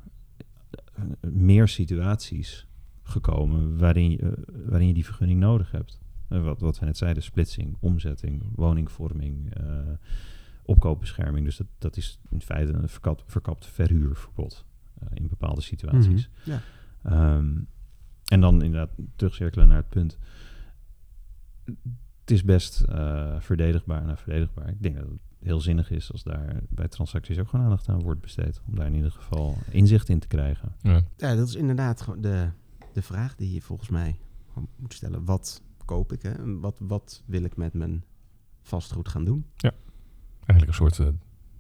eh, 0.95 1.05
meer 1.33 1.69
situaties 1.69 2.67
gekomen 3.03 3.79
waarin 3.79 4.11
je, 4.11 4.19
eh, 4.19 4.33
waarin 4.69 4.87
je 4.89 4.95
die 4.95 5.05
vergunning 5.05 5.41
nodig 5.41 5.71
hebt. 5.71 5.99
Wat, 6.29 6.61
wat 6.61 6.79
we 6.79 6.85
net 6.85 6.97
zeiden, 6.97 7.23
splitsing, 7.23 7.77
omzetting, 7.81 8.43
woningvorming, 8.55 9.55
eh, 9.55 9.65
opkoopbescherming. 10.65 11.45
Dus 11.45 11.57
dat, 11.57 11.67
dat 11.79 11.97
is 11.97 12.19
in 12.31 12.41
feite 12.43 12.73
een 12.73 12.89
verkapt, 12.89 13.23
verkapt 13.27 13.67
verhuurverbod 13.67 14.65
eh, 14.99 15.07
in 15.15 15.29
bepaalde 15.29 15.61
situaties. 15.61 16.29
Mhm, 16.45 16.51
Ja. 16.51 16.61
Ehm, 17.03 17.53
en 18.27 18.41
dan 18.41 18.63
inderdaad 18.63 18.91
terugcirkelen 19.17 19.69
naar 19.69 19.77
het 19.77 19.89
punt. 19.89 20.19
Het 22.21 22.31
is 22.31 22.45
best 22.45 22.81
eh, 22.81 23.41
verdedigbaar 23.41 24.05
naar 24.05 24.19
verdedigbaar. 24.19 24.69
Ik 24.69 24.83
denk 24.83 24.97
dat 24.97 25.09
het 25.09 25.21
heel 25.39 25.61
zinnig 25.61 25.91
is 25.91 26.13
als 26.13 26.23
daar 26.23 26.61
bij 26.69 26.89
transacties 26.89 27.39
ook 27.39 27.49
gewoon 27.49 27.65
aandacht 27.65 27.89
aan 27.89 28.03
wordt 28.03 28.21
besteed. 28.21 28.61
Om 28.67 28.75
daar 28.75 28.87
in 28.87 28.95
ieder 28.95 29.11
geval 29.11 29.57
inzicht 29.71 30.09
in 30.09 30.19
te 30.19 30.27
krijgen. 30.27 30.75
Ja. 30.83 31.03
Ja, 31.17 31.35
dat 31.35 31.49
is 31.49 31.55
inderdaad 31.55 32.01
gewoon 32.01 32.21
de, 32.21 32.51
de 32.93 33.03
vraag 33.03 33.35
die 33.35 33.53
je 33.53 33.63
volgens 33.63 33.89
mij 33.89 34.19
moet 34.77 34.95
stellen. 34.95 35.25
Wat 35.25 35.63
koop 35.85 36.13
ik? 36.13 36.23
Hè? 36.23 36.59
Wat, 36.61 36.77
wat 36.81 37.23
wil 37.27 37.43
ik 37.43 37.57
met 37.57 37.75
mijn 37.75 38.05
vastgoed 38.63 39.09
gaan 39.09 39.25
doen? 39.25 39.47
Eigenlijk 40.47 40.67
een 40.67 40.75
soort 40.75 40.99
eh, 40.99 41.09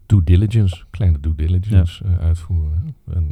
due 0.07 0.23
diligence, 0.25 0.85
kleine 0.90 1.21
due 1.21 1.35
diligence 1.35 2.05
eh, 2.05 2.19
uitvoeren. 2.19 2.97
En 3.05 3.31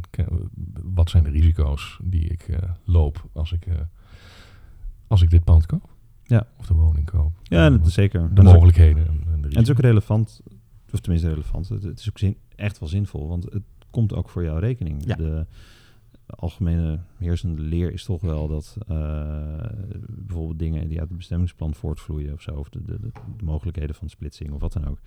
wat 0.83 1.09
zijn 1.09 1.23
de 1.23 1.29
risico's 1.29 1.99
die 2.03 2.27
ik 2.27 2.41
eh, 2.47 2.69
loop 2.83 3.29
als 3.33 3.51
ik, 3.51 3.65
eh, 3.65 3.75
als 5.07 5.21
ik 5.21 5.29
dit 5.29 5.43
pand 5.43 5.65
koop? 5.65 5.89
Ja. 6.23 6.47
Of 6.57 6.65
de 6.65 6.73
woning 6.73 7.05
koop? 7.05 7.31
Ja, 7.43 7.65
En 7.65 7.77
dat 7.77 7.87
is 7.87 7.93
zeker. 7.93 8.33
de 8.33 8.43
mogelijkheden. 8.43 9.07
En, 9.07 9.43
het 9.43 9.61
is 9.61 9.71
ook 9.71 9.79
relevant, 9.79 10.41
of 10.91 10.99
tenminste 10.99 11.29
relevant. 11.29 11.69
Het, 11.69 11.99
is 11.99 12.09
ook 12.09 12.17
zin, 12.17 12.37
echt 12.55 12.79
wel 12.79 12.89
zinvol, 12.89 13.27
want 13.27 13.43
het 13.43 13.63
komt 13.89 14.13
ook 14.13 14.29
voor 14.29 14.43
jouw 14.43 14.57
rekening. 14.57 15.05
Ja. 15.05 15.15
De 15.15 15.45
algemene 16.25 16.99
heersende 17.17 17.61
leer 17.61 17.93
is 17.93 18.03
toch 18.03 18.21
wel 18.21 18.47
dat 18.47 18.77
bijvoorbeeld 20.07 20.59
dingen 20.59 20.87
die 20.87 20.99
uit 20.99 21.07
het 21.07 21.17
bestemmingsplan 21.17 21.73
voortvloeien 21.73 22.33
of 22.33 22.41
zo, 22.41 22.51
of 22.51 22.69
de, 22.69 22.81
de 22.83 23.11
mogelijkheden 23.43 23.95
van 23.95 24.09
splitsing 24.09 24.51
of 24.51 24.61
wat 24.61 24.73
dan 24.73 24.87
ook. 24.87 24.99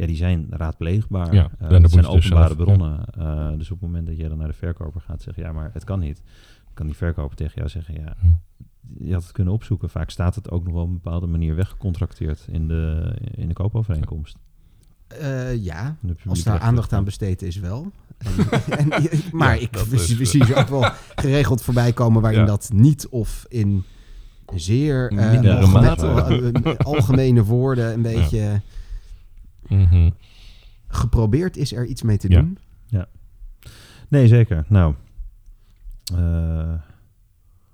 Ja, 0.00 0.06
die 0.06 0.16
zijn 0.16 0.46
raadpleegbaar. 0.50 1.34
Ja, 1.34 1.42
Eh, 1.44 1.66
en 1.66 1.68
dan 1.72 1.82
dat 1.82 1.90
zijn 1.90 2.04
dus 2.04 2.12
openbare 2.14 2.54
zelf- 2.54 2.56
bronnen. 2.66 3.04
Eh, 3.18 3.48
dus 3.58 3.70
op 3.70 3.80
het 3.80 3.86
moment 3.88 4.06
dat 4.06 4.16
jij 4.16 4.28
dan 4.28 4.38
naar 4.38 4.48
de 4.48 4.52
verkoper 4.54 5.00
gaat 5.00 5.22
zeggen, 5.22 5.42
ja, 5.42 5.52
maar 5.52 5.70
het 5.72 5.84
kan 5.84 5.98
niet. 5.98 6.22
Dan 6.64 6.74
kan 6.74 6.86
die 6.86 6.96
verkoper 6.96 7.36
tegen 7.36 7.54
jou 7.56 7.68
zeggen, 7.68 7.94
ja, 7.94 8.14
Hm. 8.20 8.26
je 9.06 9.12
had 9.12 9.22
het 9.22 9.32
kunnen 9.32 9.52
opzoeken. 9.54 9.90
Vaak 9.90 10.10
staat 10.10 10.34
het 10.34 10.50
ook 10.50 10.64
nog 10.64 10.72
wel 10.72 10.82
op 10.82 10.88
een 10.88 10.94
bepaalde 11.02 11.26
manier 11.26 11.54
weggecontracteerd 11.54 12.46
in 12.50 12.68
de, 12.68 13.12
in 13.34 13.48
de 13.48 13.54
koopovereenkomst. 13.54 14.36
Eh, 15.08 15.64
ja, 15.64 15.96
De 16.00 16.16
als 16.28 16.42
daar 16.42 16.58
aandacht 16.60 16.92
aan 16.92 17.04
besteed 17.04 17.42
is 17.42 17.56
wel. 17.56 17.92
En, 18.18 18.30
en, 18.78 18.88
maar 19.32 19.54
Ja, 19.54 19.60
ik 19.62 19.72
we, 19.76 19.96
eh, 19.96 20.24
zien 20.26 20.44
ze 20.46 20.54
ook 20.54 20.68
wel 20.68 20.90
geregeld 21.14 21.62
voorbij 21.62 21.92
komen 21.92 22.22
waarin 22.22 22.40
Ja. 22.40 22.46
dat 22.46 22.70
niet 22.74 23.08
of 23.08 23.44
in 23.48 23.82
zeer 24.54 25.10
eh, 25.12 25.44
eh, 25.60 26.76
algemene 26.78 27.44
woorden 27.44 27.92
een 27.92 28.02
beetje 28.02 28.60
Mhm. 29.70 30.10
geprobeerd 30.88 31.56
is 31.56 31.72
er 31.72 31.86
iets 31.86 32.02
mee 32.02 32.16
te 32.16 32.30
Ja. 32.30 32.40
doen. 32.40 32.58
Nee, 34.08 34.28
zeker. 34.28 34.64
Nou, 34.68 34.94
eh, 36.14 36.72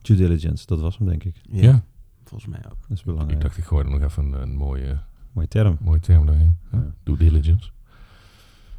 due 0.02 0.16
diligence, 0.16 0.66
dat 0.66 0.80
was 0.80 0.98
hem 0.98 1.06
denk 1.08 1.24
ik. 1.24 1.36
Ja, 1.50 1.62
Ja. 1.62 1.82
volgens 2.24 2.50
mij 2.50 2.58
ook. 2.66 2.80
Dat 2.80 2.90
is 2.90 2.98
Ik 2.98 3.04
belangrijk. 3.04 3.40
dacht, 3.40 3.56
ik 3.56 3.64
gooi 3.64 3.84
er 3.84 3.90
nog 3.90 4.02
even 4.02 4.24
een, 4.32 4.42
een 4.42 4.56
mooie, 4.56 4.98
Mooie 5.32 5.48
term. 5.48 5.76
mooie 5.80 6.00
term 6.00 6.26
doorheen. 6.26 6.56
Ja. 6.72 6.78
Ja. 6.78 6.94
Due 7.02 7.16
diligence. 7.16 7.70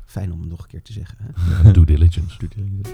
Fijn 0.06 0.32
om 0.34 0.40
het 0.40 0.50
nog 0.50 0.62
een 0.62 0.68
keer 0.68 0.82
te 0.82 0.94
zeggen. 0.94 1.18
Hè? 1.22 1.64
Ja, 1.68 1.72
due 1.72 1.86
diligence. 1.86 2.38
Due 2.38 2.50
diligence. 2.50 2.94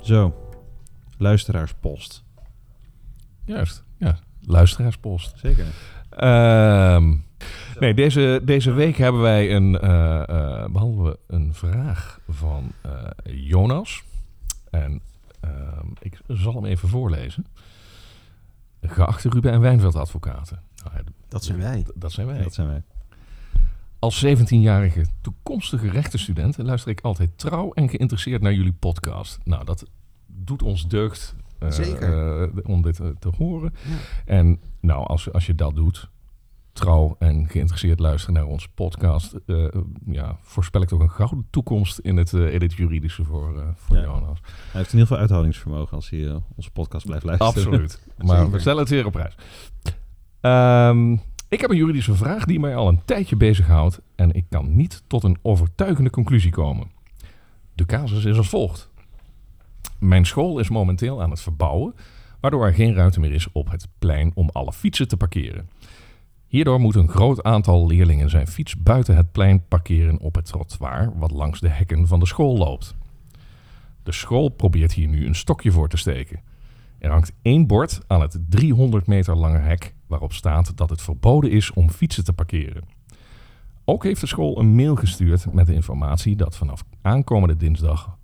Zo, 0.00 0.34
luisteraarspost. 1.16 2.24
Juist, 3.44 3.84
ja. 3.96 4.18
Luisteraarspost. 4.40 5.38
Zeker. 5.38 5.66
Ehm, 6.10 7.14
nee, 7.78 7.94
deze, 7.94 8.40
deze 8.44 8.72
week 8.72 8.96
hebben 8.96 9.20
wij 9.20 9.54
een, 9.54 9.78
eh, 9.78 10.20
eh, 10.28 10.70
behandelen 10.70 11.04
we 11.04 11.18
een 11.26 11.54
vraag 11.54 12.20
van 12.28 12.72
eh, 12.82 12.90
Jonas. 13.24 14.02
En 14.70 15.00
ehm, 15.40 15.86
ik 16.00 16.20
zal 16.28 16.54
hem 16.54 16.64
even 16.64 16.88
voorlezen. 16.88 17.46
Geachte 18.82 19.28
Ruben 19.28 19.52
en 19.52 19.60
Wijnveld 19.60 19.96
advocaten. 19.96 20.60
Nou, 20.84 20.96
ja, 20.96 21.02
Dat 21.28 21.44
zijn 21.44 21.58
wij. 21.58 21.86
dat 21.94 22.12
zijn 22.12 22.26
wij. 22.26 22.42
Dat 22.42 22.54
zijn 22.54 22.68
wij. 22.68 22.82
Als 23.98 24.24
17-jarige 24.26 25.06
toekomstige 25.20 25.90
rechtenstudent 25.90 26.58
luister 26.58 26.90
ik 26.90 27.00
altijd 27.00 27.38
trouw 27.38 27.72
en 27.72 27.88
geïnteresseerd 27.88 28.42
naar 28.42 28.52
jullie 28.52 28.72
podcast. 28.72 29.38
Nou, 29.44 29.64
dat 29.64 29.84
doet 30.26 30.62
ons 30.62 30.88
deugd 30.88 31.34
Zeker. 31.70 32.42
eh, 32.42 32.48
om 32.62 32.82
dit 32.82 33.00
eh, 33.00 33.06
te 33.18 33.30
horen. 33.38 33.74
Ja. 33.88 33.94
En 34.24 34.60
nou, 34.80 35.06
als, 35.06 35.32
als 35.32 35.46
je 35.46 35.54
dat 35.54 35.74
doet, 35.74 36.10
trouw 36.72 37.16
en 37.18 37.48
geïnteresseerd 37.48 37.98
luisteren 38.00 38.34
naar 38.34 38.44
onze 38.46 38.68
podcast, 38.74 39.34
eh, 39.46 39.64
ja, 40.06 40.36
voorspel 40.42 40.82
ik 40.82 40.88
toch 40.88 41.00
een 41.00 41.10
gouden 41.10 41.46
toekomst 41.50 41.98
in 41.98 42.16
het, 42.16 42.32
eh, 42.34 42.54
in 42.54 42.62
het 42.62 42.72
juridische 42.72 43.24
voor, 43.24 43.58
eh, 43.58 43.66
voor 43.74 43.96
Ja. 43.96 44.02
Jonas. 44.02 44.38
Hij 44.42 44.50
heeft 44.80 44.92
in 44.92 44.98
ieder 44.98 45.00
geval 45.06 45.18
uithoudingsvermogen 45.18 45.96
als 45.96 46.10
hij 46.10 46.28
eh, 46.28 46.36
onze 46.56 46.70
podcast 46.70 47.06
blijft 47.06 47.24
luisteren. 47.24 47.54
Absoluut. 47.54 48.00
Maar 48.26 48.36
Zeker. 48.36 48.52
we 48.52 48.58
stellen 48.58 48.80
het 48.80 48.88
weer 48.88 49.06
op 49.06 49.12
prijs. 49.12 49.34
Ehm, 50.40 51.12
ik 51.48 51.60
heb 51.60 51.70
een 51.70 51.76
juridische 51.76 52.14
vraag 52.14 52.44
die 52.44 52.60
mij 52.60 52.76
al 52.76 52.88
een 52.88 53.04
tijdje 53.04 53.36
bezighoudt 53.36 54.00
en 54.14 54.32
ik 54.32 54.44
kan 54.48 54.76
niet 54.76 55.02
tot 55.06 55.24
een 55.24 55.38
overtuigende 55.42 56.10
conclusie 56.10 56.50
komen. 56.50 56.90
De 57.74 57.86
casus 57.86 58.24
is 58.24 58.36
als 58.36 58.48
volgt. 58.48 58.90
Mijn 60.02 60.26
school 60.26 60.58
is 60.58 60.68
momenteel 60.68 61.22
aan 61.22 61.30
het 61.30 61.40
verbouwen, 61.40 61.94
waardoor 62.40 62.66
er 62.66 62.74
geen 62.74 62.94
ruimte 62.94 63.20
meer 63.20 63.32
is 63.32 63.52
op 63.52 63.70
het 63.70 63.88
plein 63.98 64.32
om 64.34 64.48
alle 64.52 64.72
fietsen 64.72 65.08
te 65.08 65.16
parkeren. 65.16 65.68
Hierdoor 66.46 66.80
moet 66.80 66.94
een 66.94 67.08
groot 67.08 67.42
aantal 67.42 67.86
leerlingen 67.86 68.30
zijn 68.30 68.46
fiets 68.46 68.76
buiten 68.76 69.16
het 69.16 69.32
plein 69.32 69.68
parkeren 69.68 70.18
op 70.18 70.34
het 70.34 70.44
trottoir 70.44 71.12
wat 71.16 71.30
langs 71.30 71.60
de 71.60 71.68
hekken 71.68 72.06
van 72.06 72.20
de 72.20 72.26
school 72.26 72.56
loopt. 72.56 72.94
De 74.02 74.12
school 74.12 74.48
probeert 74.48 74.92
hier 74.92 75.08
nu 75.08 75.26
een 75.26 75.34
stokje 75.34 75.70
voor 75.70 75.88
te 75.88 75.96
steken. 75.96 76.40
Er 76.98 77.10
hangt 77.10 77.32
één 77.42 77.66
bord 77.66 78.00
aan 78.06 78.20
het 78.20 78.38
300 78.48 79.06
meter 79.06 79.36
lange 79.36 79.58
hek 79.58 79.94
waarop 80.06 80.32
staat 80.32 80.76
dat 80.76 80.90
het 80.90 81.02
verboden 81.02 81.50
is 81.50 81.72
om 81.72 81.90
fietsen 81.90 82.24
te 82.24 82.32
parkeren. 82.32 82.84
Ook 83.84 84.04
heeft 84.04 84.20
de 84.20 84.26
school 84.26 84.58
een 84.58 84.74
mail 84.74 84.96
gestuurd 84.96 85.52
met 85.52 85.66
de 85.66 85.74
informatie 85.74 86.36
dat 86.36 86.56
vanaf 86.56 86.84
aankomende 87.02 87.56
dinsdag 87.56 88.20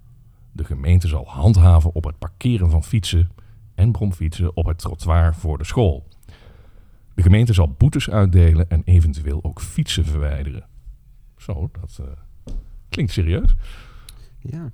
de 0.59 0.65
gemeente 0.65 1.09
zal 1.09 1.25
handhaven 1.27 1.95
op 1.95 2.05
het 2.05 2.19
parkeren 2.19 2.71
van 2.71 2.85
fietsen 2.85 3.31
en 3.75 3.93
bromfietsen 3.93 4.57
op 4.57 4.67
het 4.67 4.79
trottoir 4.79 5.35
voor 5.35 5.59
de 5.59 5.65
school. 5.65 6.07
De 7.15 7.23
gemeente 7.23 7.53
zal 7.53 7.75
boetes 7.79 8.11
uitdelen 8.11 8.71
en 8.71 8.83
eventueel 8.85 9.45
ook 9.45 9.61
fietsen 9.61 10.05
verwijderen. 10.05 10.67
Zo, 11.37 11.71
dat 11.81 11.99
eh, 12.01 12.53
klinkt 12.89 13.13
serieus. 13.13 13.55
Ja. 14.41 14.71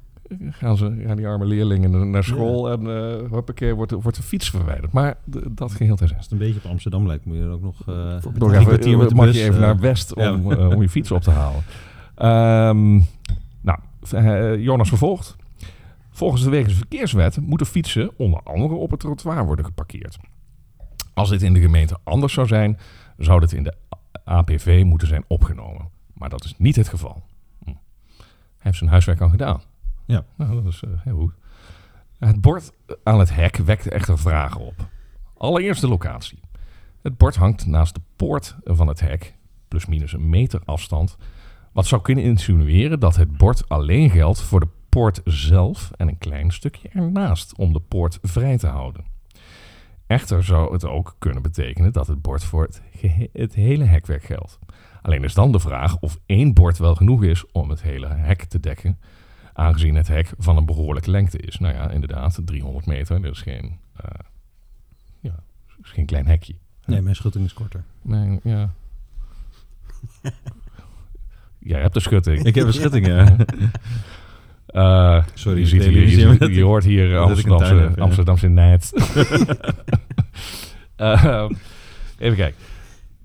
Gaan 0.51 0.77
ze, 0.77 0.95
ja, 0.99 1.15
die 1.15 1.27
arme 1.27 1.45
leerlingen 1.45 2.11
naar 2.11 2.25
school 2.25 2.71
en 2.71 2.83
uh, 2.83 3.31
hoppakee, 3.31 3.75
wordt, 3.75 3.93
wordt 3.93 4.17
de 4.17 4.23
fiets 4.23 4.51
verwijderd. 4.51 4.93
Maar 4.93 5.17
dat 5.51 5.73
geheel 5.73 5.97
terzijde. 5.97 6.15
Als 6.15 6.31
het 6.31 6.33
een 6.33 6.47
beetje 6.47 6.61
op 6.65 6.71
Amsterdam 6.71 7.07
lijkt, 7.07 7.25
moet 7.25 7.37
je 7.37 7.43
er 7.43 7.51
ook 7.51 7.63
nog... 7.63 7.89
uh, 7.89 7.95
Nog 8.35 8.53
even, 8.53 8.99
met 8.99 9.15
mag 9.15 9.33
je 9.33 9.43
even 9.43 9.55
uh, 9.55 9.61
naar 9.61 9.79
West 9.79 10.15
om, 10.15 10.51
ja. 10.51 10.57
uh, 10.59 10.69
om 10.69 10.83
je 10.83 10.89
fiets 10.89 11.11
op 11.11 11.23
te 11.23 11.31
halen. 11.31 11.63
Um, 12.69 13.07
nou, 13.61 13.79
Jonas 14.61 14.89
vervolgt. 14.89 15.37
Volgens 16.15 16.43
de 16.43 16.51
wegens 16.51 16.75
verkeerswet 16.75 17.41
moeten 17.41 17.67
fietsen 17.67 18.19
onder 18.19 18.41
andere 18.43 18.75
op 18.75 18.91
het 18.91 19.01
trottoir 19.01 19.47
worden 19.47 19.65
geparkeerd. 19.65 20.19
Als 21.15 21.29
dit 21.29 21.43
in 21.43 21.53
de 21.53 21.61
gemeente 21.61 21.99
anders 22.05 22.33
zou 22.33 22.47
zijn, 22.47 22.79
zou 23.19 23.41
dit 23.41 23.53
in 23.53 23.63
de 23.63 23.75
APV 24.25 24.83
moeten 24.87 25.09
zijn 25.09 25.25
opgenomen. 25.27 25.89
Maar 26.13 26.29
dat 26.29 26.45
is 26.45 26.55
niet 26.59 26.77
het 26.77 26.89
geval. 26.89 27.23
Hm. 27.65 27.71
Hij 27.71 27.77
heeft 28.59 28.79
zijn 28.79 28.91
huiswerk 28.91 29.21
al 29.21 29.29
gedaan. 29.29 29.63
Ja. 30.07 30.25
Nou, 30.37 30.55
dat 30.55 30.73
is 30.73 30.83
uh, 30.83 30.91
heel 31.03 31.17
goed. 31.17 31.35
Het 32.19 32.41
bord 32.41 32.73
aan 33.03 33.19
het 33.19 33.35
hek 33.35 33.57
wekte 33.57 33.91
echter 33.91 34.19
vragen 34.19 34.61
op. 34.61 34.89
Allereerst 35.37 35.81
de 35.81 35.89
locatie. 35.89 36.41
Het 37.03 37.17
bord 37.17 37.37
hangt 37.37 37.67
naast 37.67 37.95
de 37.95 38.01
poort 38.17 38.57
van 38.65 38.87
het 38.87 39.01
hek, 39.01 39.35
plus 39.69 39.87
minus 39.87 40.13
een 40.13 40.29
meter 40.29 40.61
afstand, 40.65 41.17
wat 41.73 41.87
zou 41.87 42.03
kunnen 42.03 42.25
insinueren 42.25 43.01
dat 43.01 43.17
het 43.17 43.37
bord 43.37 43.69
alleen 43.69 44.11
geldt 44.11 44.41
voor 44.41 44.61
de 44.61 44.69
poort 44.95 45.21
zelf 45.25 45.91
en 45.97 46.09
een 46.09 46.19
klein 46.19 46.51
stukje 46.51 46.89
ernaast 46.89 47.57
om 47.57 47.73
de 47.73 47.81
poort 47.81 48.19
vrij 48.23 48.59
te 48.59 48.67
houden. 48.67 49.05
Echter 50.07 50.45
zou 50.45 50.73
het 50.73 50.85
ook 50.85 51.17
kunnen 51.19 51.43
betekenen 51.43 51.93
dat 51.93 52.07
het 52.07 52.23
bord 52.23 52.45
voor 52.45 52.63
het, 52.63 52.83
het 53.33 53.55
hele 53.55 53.85
hekwerk 53.85 54.25
geldt. 54.25 54.59
Alleen 55.03 55.25
is 55.25 55.35
dan 55.35 55.53
de 55.53 55.59
vraag 55.59 55.99
of 55.99 56.19
één 56.27 56.53
bord 56.53 56.79
wel 56.79 56.95
genoeg 56.95 57.25
is 57.25 57.51
om 57.53 57.71
het 57.71 57.83
hele 57.83 58.07
hek 58.07 58.45
te 58.45 58.61
dekken, 58.61 58.99
aangezien 59.53 59.95
het 59.95 60.09
hek 60.09 60.33
van 60.39 60.57
een 60.57 60.67
behoorlijke 60.67 61.11
lengte 61.11 61.39
is. 61.39 61.59
Nou 61.59 61.75
ja, 61.75 61.91
inderdaad, 61.91 62.41
300 62.45 62.87
meter, 62.87 63.23
dat 63.23 63.33
is 63.33 63.43
geen, 63.43 63.79
eh, 63.97 64.11
ja, 65.21 65.35
is 65.83 65.91
geen 65.91 66.07
klein 66.07 66.27
hekje. 66.27 66.55
Nee, 66.85 67.03
mijn 67.03 67.17
schutting 67.17 67.45
is 67.45 67.53
korter. 67.53 67.85
Nee, 68.03 68.41
ja. 68.43 68.71
Jij 71.59 71.81
hebt 71.81 71.95
de 71.95 72.01
schutting. 72.01 72.45
Ik 72.45 72.55
heb 72.55 72.67
een 72.67 72.73
schutting, 72.73 73.07
ja. 73.07 73.37
Eh, 74.67 75.25
Sorry, 75.35 75.59
je, 75.59 75.63
ik 75.65 75.69
ziet 75.69 75.85
hier, 75.85 76.51
je, 76.51 76.63
hoort 76.63 76.85
hier 76.85 77.09
tuin 77.11 77.23
Amsterdamse, 77.23 77.75
heb, 77.75 77.97
ja. 77.97 78.03
Amsterdamse 78.03 78.49
nijd. 78.49 78.93
Eh, 80.97 81.49
even 82.19 82.37
kijken. 82.37 82.61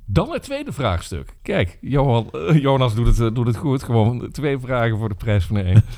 Dan 0.05 0.31
het 0.31 0.43
tweede 0.43 0.71
vraagstuk. 0.71 1.35
Kijk, 1.41 1.77
Johan, 1.81 2.29
eh, 2.31 2.61
Jonas 2.61 2.95
doet 2.95 3.07
het, 3.07 3.19
eh, 3.19 3.33
doet 3.33 3.47
het 3.47 3.55
goed. 3.55 3.83
Gewoon 3.83 4.31
twee 4.31 4.59
vragen 4.59 4.97
voor 4.97 5.09
de 5.09 5.15
prijs 5.15 5.45
van 5.45 5.57
één. 5.57 5.83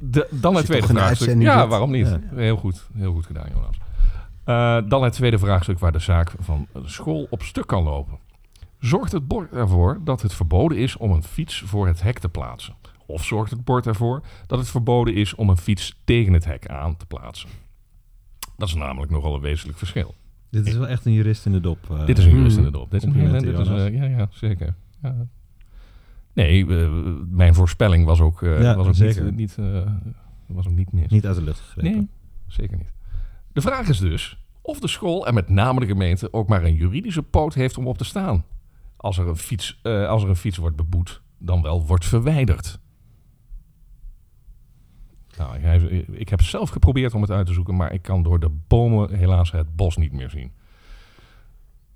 De, 0.00 0.28
dan 0.30 0.54
het 0.54 0.64
tweede 0.64 0.86
vraagstuk. 0.86 1.40
Ja, 1.42 1.60
zit. 1.60 1.68
waarom 1.68 1.90
niet? 1.90 2.06
Ja. 2.08 2.20
Heel 2.34 2.56
goed. 2.56 2.86
Heel 2.94 3.12
goed 3.12 3.26
gedaan, 3.26 3.46
Jonas. 3.54 3.76
Eh, 4.44 4.88
dan 4.88 5.02
het 5.02 5.12
tweede 5.12 5.38
vraagstuk 5.38 5.78
waar 5.78 5.92
de 5.92 5.98
zaak 5.98 6.32
van 6.40 6.66
de 6.72 6.80
school 6.84 7.26
op 7.30 7.42
stuk 7.42 7.66
kan 7.66 7.82
lopen. 7.82 8.18
Zorgt 8.78 9.12
het 9.12 9.28
bord 9.28 9.52
ervoor 9.52 10.00
dat 10.04 10.22
het 10.22 10.34
verboden 10.34 10.78
is 10.78 10.96
om 10.96 11.10
een 11.10 11.22
fiets 11.22 11.62
voor 11.66 11.86
het 11.86 12.02
hek 12.02 12.18
te 12.18 12.28
plaatsen? 12.28 12.74
Of 13.10 13.24
zorgt 13.24 13.50
het 13.50 13.64
bord 13.64 13.86
ervoor 13.86 14.22
dat 14.46 14.58
het 14.58 14.68
verboden 14.68 15.14
is 15.14 15.34
om 15.34 15.48
een 15.50 15.56
fiets 15.56 16.00
tegen 16.04 16.32
het 16.32 16.44
hek 16.44 16.66
aan 16.66 16.96
te 16.96 17.06
plaatsen? 17.06 17.48
Dat 18.56 18.68
is 18.68 18.74
namelijk 18.74 19.10
nogal 19.12 19.34
een 19.34 19.40
wezenlijk 19.40 19.78
verschil. 19.78 20.14
Dit 20.50 20.66
is 20.66 20.74
wel 20.76 20.88
echt 20.88 21.04
een 21.06 21.12
jurist 21.12 21.46
in 21.46 21.52
de 21.52 21.60
dop. 21.60 21.90
eh. 21.90 22.06
dit 22.06 22.18
is 22.18 22.24
een 22.24 22.30
jurist 22.30 22.56
in 22.56 22.62
Hmm. 22.62 22.72
de 22.72 22.78
dop. 22.78 22.90
Dit 22.90 23.02
is 23.02 23.08
een 23.08 23.32
dit 23.32 23.58
is, 23.58 23.66
ja, 23.68 24.04
ja, 24.04 24.28
zeker. 24.30 24.74
Ja. 25.02 25.26
Nee, 26.32 26.66
eh, 26.66 26.90
mijn 27.28 27.54
voorspelling 27.54 28.04
was 28.04 28.20
ook, 28.20 28.42
eh, 28.42 28.62
Ja, 28.62 28.74
was 28.76 28.86
ook 28.86 28.94
zeker. 28.94 29.24
niet, 29.24 29.34
niet, 29.36 29.56
eh, 29.58 29.82
was 30.46 30.66
ook 30.66 30.72
niet 30.74 30.92
mis. 30.92 31.10
Niet 31.10 31.26
uit 31.26 31.36
de 31.36 31.42
lucht 31.42 31.60
gegrepen. 31.60 31.92
Nee, 31.92 32.08
zeker 32.46 32.76
niet. 32.76 32.92
De 33.52 33.60
vraag 33.60 33.88
is 33.88 33.98
dus 33.98 34.38
of 34.62 34.80
de 34.80 34.88
school 34.88 35.26
en 35.26 35.34
met 35.34 35.48
name 35.48 35.80
de 35.80 35.86
gemeente 35.86 36.32
ook 36.32 36.48
maar 36.48 36.64
een 36.64 36.74
juridische 36.74 37.22
poot 37.22 37.54
heeft 37.54 37.78
om 37.78 37.86
op 37.86 37.98
te 37.98 38.04
staan. 38.04 38.44
Als 38.96 39.18
er 39.18 39.28
een 39.28 39.36
fiets, 39.36 39.80
eh, 39.82 40.08
als 40.08 40.22
er 40.22 40.28
een 40.28 40.36
fiets 40.36 40.56
wordt 40.56 40.76
beboet, 40.76 41.22
dan 41.38 41.62
wel 41.62 41.86
wordt 41.86 42.04
verwijderd. 42.06 42.78
Nou, 45.38 45.54
ik, 45.56 45.62
heb- 45.62 45.90
ik 46.12 46.28
heb 46.28 46.40
zelf 46.42 46.70
geprobeerd 46.70 47.14
om 47.14 47.20
het 47.22 47.30
uit 47.30 47.46
te 47.46 47.52
zoeken, 47.52 47.76
maar 47.76 47.92
ik 47.92 48.02
kan 48.02 48.22
door 48.22 48.40
de 48.40 48.50
bomen 48.66 49.14
helaas 49.14 49.50
het 49.52 49.76
bos 49.76 49.96
niet 49.96 50.12
meer 50.12 50.30
zien. 50.30 50.52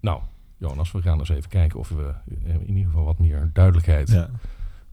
Nou, 0.01 0.21
Jonas, 0.57 0.93
we 0.93 1.03
gaan 1.03 1.19
eens 1.19 1.29
even 1.29 1.49
kijken 1.51 1.79
of 1.79 1.89
we 1.89 2.13
in 2.55 2.69
ieder 2.69 2.85
geval 2.85 3.05
wat 3.05 3.19
meer 3.19 3.51
duidelijkheid 3.53 4.11
Ja. 4.11 4.29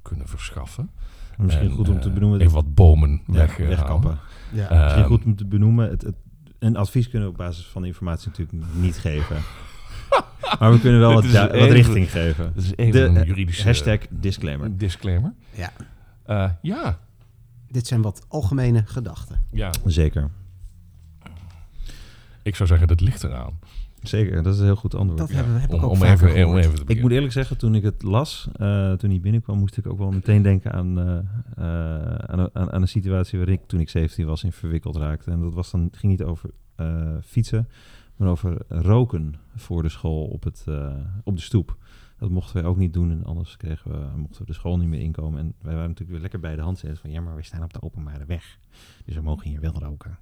kunnen 0.01 0.27
verschaffen. 0.27 0.89
Misschien 1.37 1.69
En, 1.69 1.75
goed 1.75 1.89
om 1.89 1.99
te 2.01 2.07
eh, 2.07 2.13
benoemen. 2.13 2.39
Even 2.41 2.53
wat 2.53 2.73
bomen 2.73 3.21
Ja, 3.27 3.33
weg, 3.33 3.57
wegkappen. 3.57 4.17
Ja. 4.51 4.69
Eh, 4.69 4.83
Misschien 4.83 5.03
goed 5.05 5.25
om 5.25 5.35
te 5.35 5.45
benoemen. 5.45 5.89
Het, 5.89 6.01
het, 6.01 6.15
een 6.59 6.75
advies 6.75 7.09
kunnen 7.09 7.27
we 7.27 7.33
op 7.33 7.39
basis 7.39 7.65
van 7.65 7.85
informatie 7.85 8.27
natuurlijk 8.29 8.63
niet 8.73 8.97
geven. 8.97 9.35
maar 10.59 10.71
we 10.71 10.79
kunnen 10.79 10.99
wel 10.99 11.13
wat, 11.13 11.21
Dit 11.23 11.31
wat 11.33 11.51
richting 11.51 12.11
geven. 12.11 12.51
Dat 12.55 12.63
is 12.63 12.75
even 12.75 12.91
De, 12.93 13.01
een 13.07 13.17
eh, 13.17 13.25
juridische 13.27 13.63
Hashtag 13.65 13.99
disclaimer. 14.09 14.77
disclaimer. 14.77 15.33
Ja. 15.51 15.71
Eh, 16.25 16.49
ja, 16.61 16.99
Dit 17.71 17.87
zijn 17.87 18.01
wat 18.01 18.25
algemene 18.27 18.83
gedachten. 18.85 19.41
ja, 19.51 19.71
Zeker. 19.85 20.29
ik 22.43 22.55
zou 22.55 22.69
zeggen, 22.69 22.87
dat 22.87 23.01
ligt 23.01 23.23
eraan. 23.23 23.59
Zeker, 24.01 24.43
dat 24.43 24.53
is 24.53 24.59
een 24.59 24.65
heel 24.65 24.75
goed 24.75 24.95
antwoord. 24.95 25.17
Dat 25.19 25.29
Ja, 25.29 25.35
hebben 25.35 25.53
we 25.53 25.59
heb 25.59 25.69
ik 25.69 25.75
om, 25.75 25.83
ook 25.83 25.89
om, 25.91 25.97
vaker 25.97 26.13
even, 26.27 26.29
om 26.29 26.35
gehoord. 26.53 26.65
even 26.65 26.85
te 26.85 26.93
Ik 26.93 27.01
moet 27.01 27.11
eerlijk 27.11 27.33
zeggen, 27.33 27.57
toen 27.57 27.75
ik 27.75 27.83
het 27.83 28.03
las, 28.03 28.47
eh, 28.53 28.93
toen 28.93 29.09
hij 29.09 29.19
binnenkwam, 29.19 29.57
moest 29.57 29.77
ik 29.77 29.87
ook 29.87 29.97
wel 29.97 30.11
meteen 30.11 30.41
denken 30.41 30.71
aan, 30.71 30.99
eh, 30.99 31.17
eh, 31.17 32.15
aan, 32.15 32.39
een- 32.39 32.49
aan, 32.53 32.71
aan 32.71 32.81
een 32.81 32.87
situatie 32.87 33.39
waar 33.39 33.49
ik 33.49 33.59
toen 33.67 33.79
ik 33.79 33.89
17 33.89 34.25
was 34.25 34.43
in 34.43 34.51
verwikkeld 34.51 34.95
raakte. 34.95 35.31
En 35.31 35.41
dat 35.41 35.53
was 35.53 35.71
dan, 35.71 35.89
ging 35.91 36.11
niet 36.11 36.23
over 36.23 36.49
eh, 36.75 37.15
fietsen, 37.23 37.67
maar 38.15 38.27
over 38.29 38.57
roken 38.67 39.35
voor 39.55 39.83
de 39.83 39.89
school 39.89 40.25
op, 40.25 40.43
het, 40.43 40.63
op 41.23 41.35
de 41.35 41.41
stoep. 41.41 41.77
Dat 42.19 42.29
mochten 42.29 42.53
wij 42.55 42.63
ook 42.63 42.77
niet 42.77 42.93
doen 42.93 43.11
en 43.11 43.23
anders 43.23 43.57
kregen 43.57 43.91
we, 43.91 44.17
mochten 44.17 44.39
we 44.41 44.45
de 44.47 44.53
school 44.53 44.77
niet 44.77 44.87
meer 44.87 44.99
inkomen. 44.99 45.39
En 45.39 45.53
wij 45.61 45.73
waren 45.73 45.87
natuurlijk 45.87 46.11
weer 46.11 46.19
lekker 46.21 46.39
bij 46.39 46.55
de 46.55 46.61
hand 46.61 46.77
zetten 46.79 46.99
van 46.99 47.09
ja, 47.11 47.21
maar 47.21 47.35
we 47.35 47.43
staan 47.43 47.63
op 47.63 47.73
de 47.73 47.81
openbare 47.81 48.25
weg. 48.25 48.57
Dus 49.05 49.15
we 49.15 49.21
mogen 49.21 49.49
hier 49.49 49.59
wel 49.59 49.79
roken. 49.79 50.17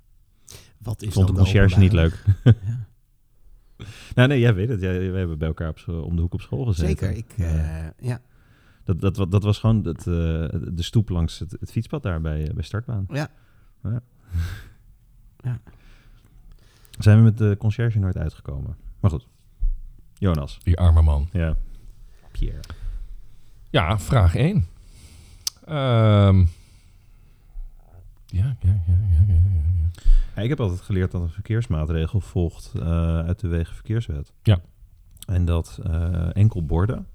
Wat 0.77 1.01
is 1.01 1.07
Ik 1.07 1.13
vond 1.13 1.27
de 1.27 1.33
conciërge 1.33 1.79
niet 1.79 1.91
leuk. 1.91 2.23
Ja. 2.43 2.53
nou 4.15 4.27
nee, 4.27 4.39
jij 4.39 4.53
weet 4.55 4.69
het. 4.69 4.81
Jij, 4.81 5.09
wij 5.11 5.19
hebben 5.19 5.37
bij 5.37 5.47
elkaar 5.47 5.69
op, 5.69 5.79
zo- 5.79 5.99
om 6.01 6.15
de 6.15 6.21
hoek 6.21 6.33
op 6.33 6.41
school 6.41 6.65
gezeten. 6.65 6.87
Zeker. 6.87 7.11
Ik, 7.17 7.33
Ja. 7.37 7.45
eh, 7.45 8.07
ja. 8.07 8.21
Dat, 8.83 8.99
dat, 9.15 9.31
dat 9.31 9.43
was 9.43 9.59
gewoon 9.59 9.83
het, 9.85 9.97
eh, 9.99 10.05
de 10.73 10.73
stoep 10.83 11.09
langs 11.09 11.39
het, 11.39 11.51
het 11.59 11.71
fietspad 11.71 12.03
daar 12.03 12.21
bij, 12.21 12.47
eh, 12.47 12.53
bij 12.53 12.63
Startbaan. 12.63 13.05
Ja. 13.09 13.29
Ja. 13.83 14.01
Ja. 15.43 15.59
Zijn 16.99 17.17
we 17.17 17.23
met 17.23 17.37
de 17.37 17.55
conciërge 17.59 17.99
nooit 17.99 18.17
uitgekomen. 18.17 18.75
Maar 18.99 19.11
goed. 19.11 19.27
Jonas. 20.13 20.59
Die 20.63 20.77
arme 20.77 21.01
man. 21.01 21.29
Ja. 21.31 21.55
Pierre. 22.39 22.61
Ja, 23.69 23.99
vraag 23.99 24.35
1. 24.35 24.67
Ehm, 25.65 26.39
ja, 28.25 28.57
ja, 28.59 28.59
ja, 28.61 28.81
ja, 28.87 29.23
ja, 29.27 29.35
ja, 30.35 30.41
ik 30.41 30.49
heb 30.49 30.59
altijd 30.59 30.81
geleerd 30.81 31.11
dat 31.11 31.21
een 31.21 31.29
verkeersmaatregel 31.29 32.19
volgt 32.19 32.73
eh, 32.75 33.19
uit 33.19 33.39
de 33.39 33.47
Wegenverkeerswet. 33.47 34.33
Ja. 34.43 34.61
En 35.27 35.45
dat 35.45 35.79
eh, 35.83 36.35
enkel 36.35 36.65
borden, 36.65 37.07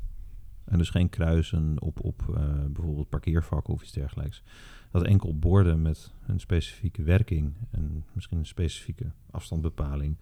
en 0.65 0.79
dus 0.79 0.91
geen 0.91 1.09
kruisen 1.09 1.81
op, 1.81 2.05
op 2.05 2.23
eh, 2.29 2.65
bijvoorbeeld 2.69 3.09
parkeervakken 3.09 3.75
of 3.75 3.83
iets 3.83 3.93
dergelijks. 3.93 4.43
Dat 4.91 5.05
enkel 5.05 5.39
borden 5.39 5.83
met 5.83 6.13
een 6.27 6.41
specifieke 6.41 7.03
werking 7.03 7.55
en 7.71 8.05
misschien 8.13 8.39
een 8.39 8.47
specifieke 8.47 9.11
afstandbepaling 9.31 10.17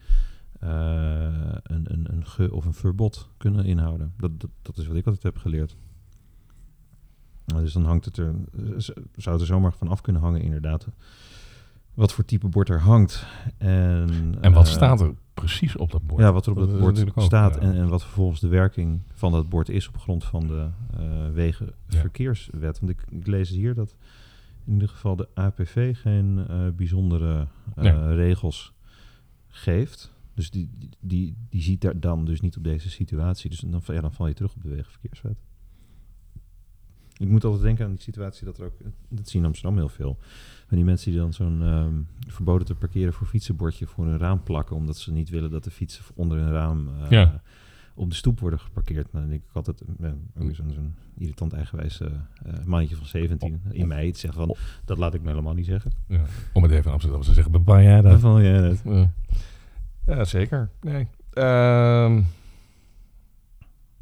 een, 0.61 1.93
een, 1.93 2.07
een 2.13 2.27
ge- 2.27 2.53
of 2.55 2.65
een 2.65 2.73
verbod 2.75 3.29
kunnen 3.37 3.65
inhouden. 3.65 4.13
Dat, 4.19 4.41
dat, 4.41 4.51
dat 4.63 4.77
is 4.79 4.87
wat 4.87 4.97
ik 4.97 5.07
altijd 5.07 5.23
heb 5.25 5.37
geleerd. 5.37 5.77
Dus 7.45 7.73
dan 7.73 7.85
hangt 7.85 8.05
het 8.05 8.17
er, 8.17 8.35
zou 9.17 9.37
het 9.37 9.41
er 9.41 9.47
zomaar 9.47 9.73
van 9.73 9.89
af 9.89 10.01
kunnen 10.01 10.23
hangen, 10.23 10.41
inderdaad. 10.41 10.87
Wat 11.95 12.13
voor 12.13 12.25
type 12.25 12.49
bord 12.49 12.69
er 12.69 12.81
hangt. 12.81 13.27
En, 13.59 14.35
En 14.41 14.53
wat 14.53 14.67
eh, 14.67 14.73
staat 14.73 15.01
er 15.01 15.15
precies 15.35 15.77
op 15.77 15.91
dat 15.91 16.07
bord? 16.07 16.23
Ja, 16.23 16.33
wat 16.33 16.47
er 16.47 16.53
op 16.53 16.59
Dat 16.59 16.79
bord 16.79 17.17
ook, 17.17 17.23
staat 17.25 17.55
ja. 17.55 17.61
en, 17.61 17.75
en 17.75 17.89
wat 17.89 18.03
vervolgens 18.03 18.41
de 18.41 18.49
werking 18.49 19.01
van 19.15 19.33
dat 19.33 19.49
bord 19.49 19.69
is 19.69 19.89
op 19.89 19.97
grond 19.99 20.25
van 20.25 20.47
de 20.47 20.69
eh 20.97 21.29
wegenverkeerswet. 21.33 22.81
Want 22.81 22.93
ik, 22.93 23.05
ik 23.09 23.27
lees 23.27 23.49
hier 23.49 23.75
dat 23.75 23.95
in 24.65 24.73
ieder 24.73 24.89
geval 24.89 25.17
de 25.17 25.29
APV 25.35 25.97
geen 26.01 26.45
eh, 26.49 26.57
bijzondere 26.77 27.47
eh, 27.77 27.83
Nee. 27.83 28.15
regels 28.15 28.73
geeft. 29.49 30.13
Dus 30.41 30.51
die, 30.51 30.71
die, 31.01 31.37
die, 31.49 31.63
ziet 31.63 31.81
daar 31.81 32.01
dan 32.01 32.25
dus 32.25 32.41
niet 32.41 32.57
op 32.57 32.65
deze 32.65 32.91
situatie. 32.91 33.51
Dus 33.51 33.59
dan, 33.59 33.83
ja, 33.87 34.01
dan 34.01 34.13
val 34.13 34.27
je 34.27 34.35
terug 34.35 34.55
op 34.55 34.63
de 34.63 34.69
wegenverkeerswet. 34.69 35.39
Ik 37.17 37.29
moet 37.29 37.45
altijd 37.45 37.63
denken 37.63 37.85
aan 37.85 37.91
die 37.91 38.01
situatie 38.01 38.45
dat 38.45 38.59
er 38.59 38.65
ook, 38.65 38.73
dat 39.09 39.29
zie 39.29 39.33
je 39.33 39.39
in 39.39 39.45
Amsterdam 39.45 39.77
heel 39.77 39.89
veel. 39.89 40.19
Van 40.67 40.77
die 40.77 40.85
mensen 40.87 41.11
die 41.11 41.21
dan 41.21 41.33
zo'n 41.33 41.63
ehm, 41.63 41.95
verboden 42.33 42.67
te 42.67 42.75
parkeren 42.75 43.13
voor 43.13 43.27
fietsenbordje 43.27 43.87
voor 43.87 44.07
een 44.07 44.19
raam 44.19 44.43
plakken, 44.43 44.77
omdat 44.77 44.97
ze 44.97 45.13
niet 45.13 45.29
willen 45.29 45.51
dat 45.51 45.65
de 45.65 45.71
fietsen 45.71 46.05
onder 46.15 46.39
een 46.39 46.51
raam 46.53 46.89
eh, 46.89 47.11
Ja. 47.11 47.43
op 47.95 48.11
de 48.11 48.17
stoep 48.17 48.41
worden 48.41 48.59
geparkeerd. 48.61 49.13
Nou, 49.13 49.25
dan 49.25 49.29
denk 49.29 49.43
ik 49.49 49.55
altijd, 49.57 49.83
eh, 50.01 50.11
ook 50.39 50.55
zo'n 50.55 50.73
zo'n 50.73 50.95
irritant 51.19 51.53
eigenwijs 51.53 52.01
eh, 52.01 52.07
eh, 52.07 52.65
mannetje 52.65 52.97
van 52.97 53.07
17 53.07 53.61
in 53.71 53.89
mij 53.89 54.13
te 54.13 54.19
zeggen 54.19 54.47
van, 54.47 54.57
dat 54.85 54.99
laat 54.99 55.15
ik 55.15 55.23
me 55.23 55.29
helemaal 55.29 55.55
niet 55.55 55.67
zeggen. 55.67 55.93
Ja, 56.07 56.23
om 56.53 56.63
het 56.63 56.73
even 56.73 56.85
in 56.85 56.93
Amsterdam 56.93 57.21
te 57.21 57.33
zeggen, 57.33 57.53
bepaal 57.53 57.81
jij 57.81 57.95
dat? 57.95 58.11
Daarvan, 58.11 58.43
ja, 58.43 58.61
dat. 58.61 58.81
Ja, 58.85 59.13
ja 60.07 60.25
zeker. 60.25 60.71
Nee. 60.81 61.09
Ehm, 61.33 62.23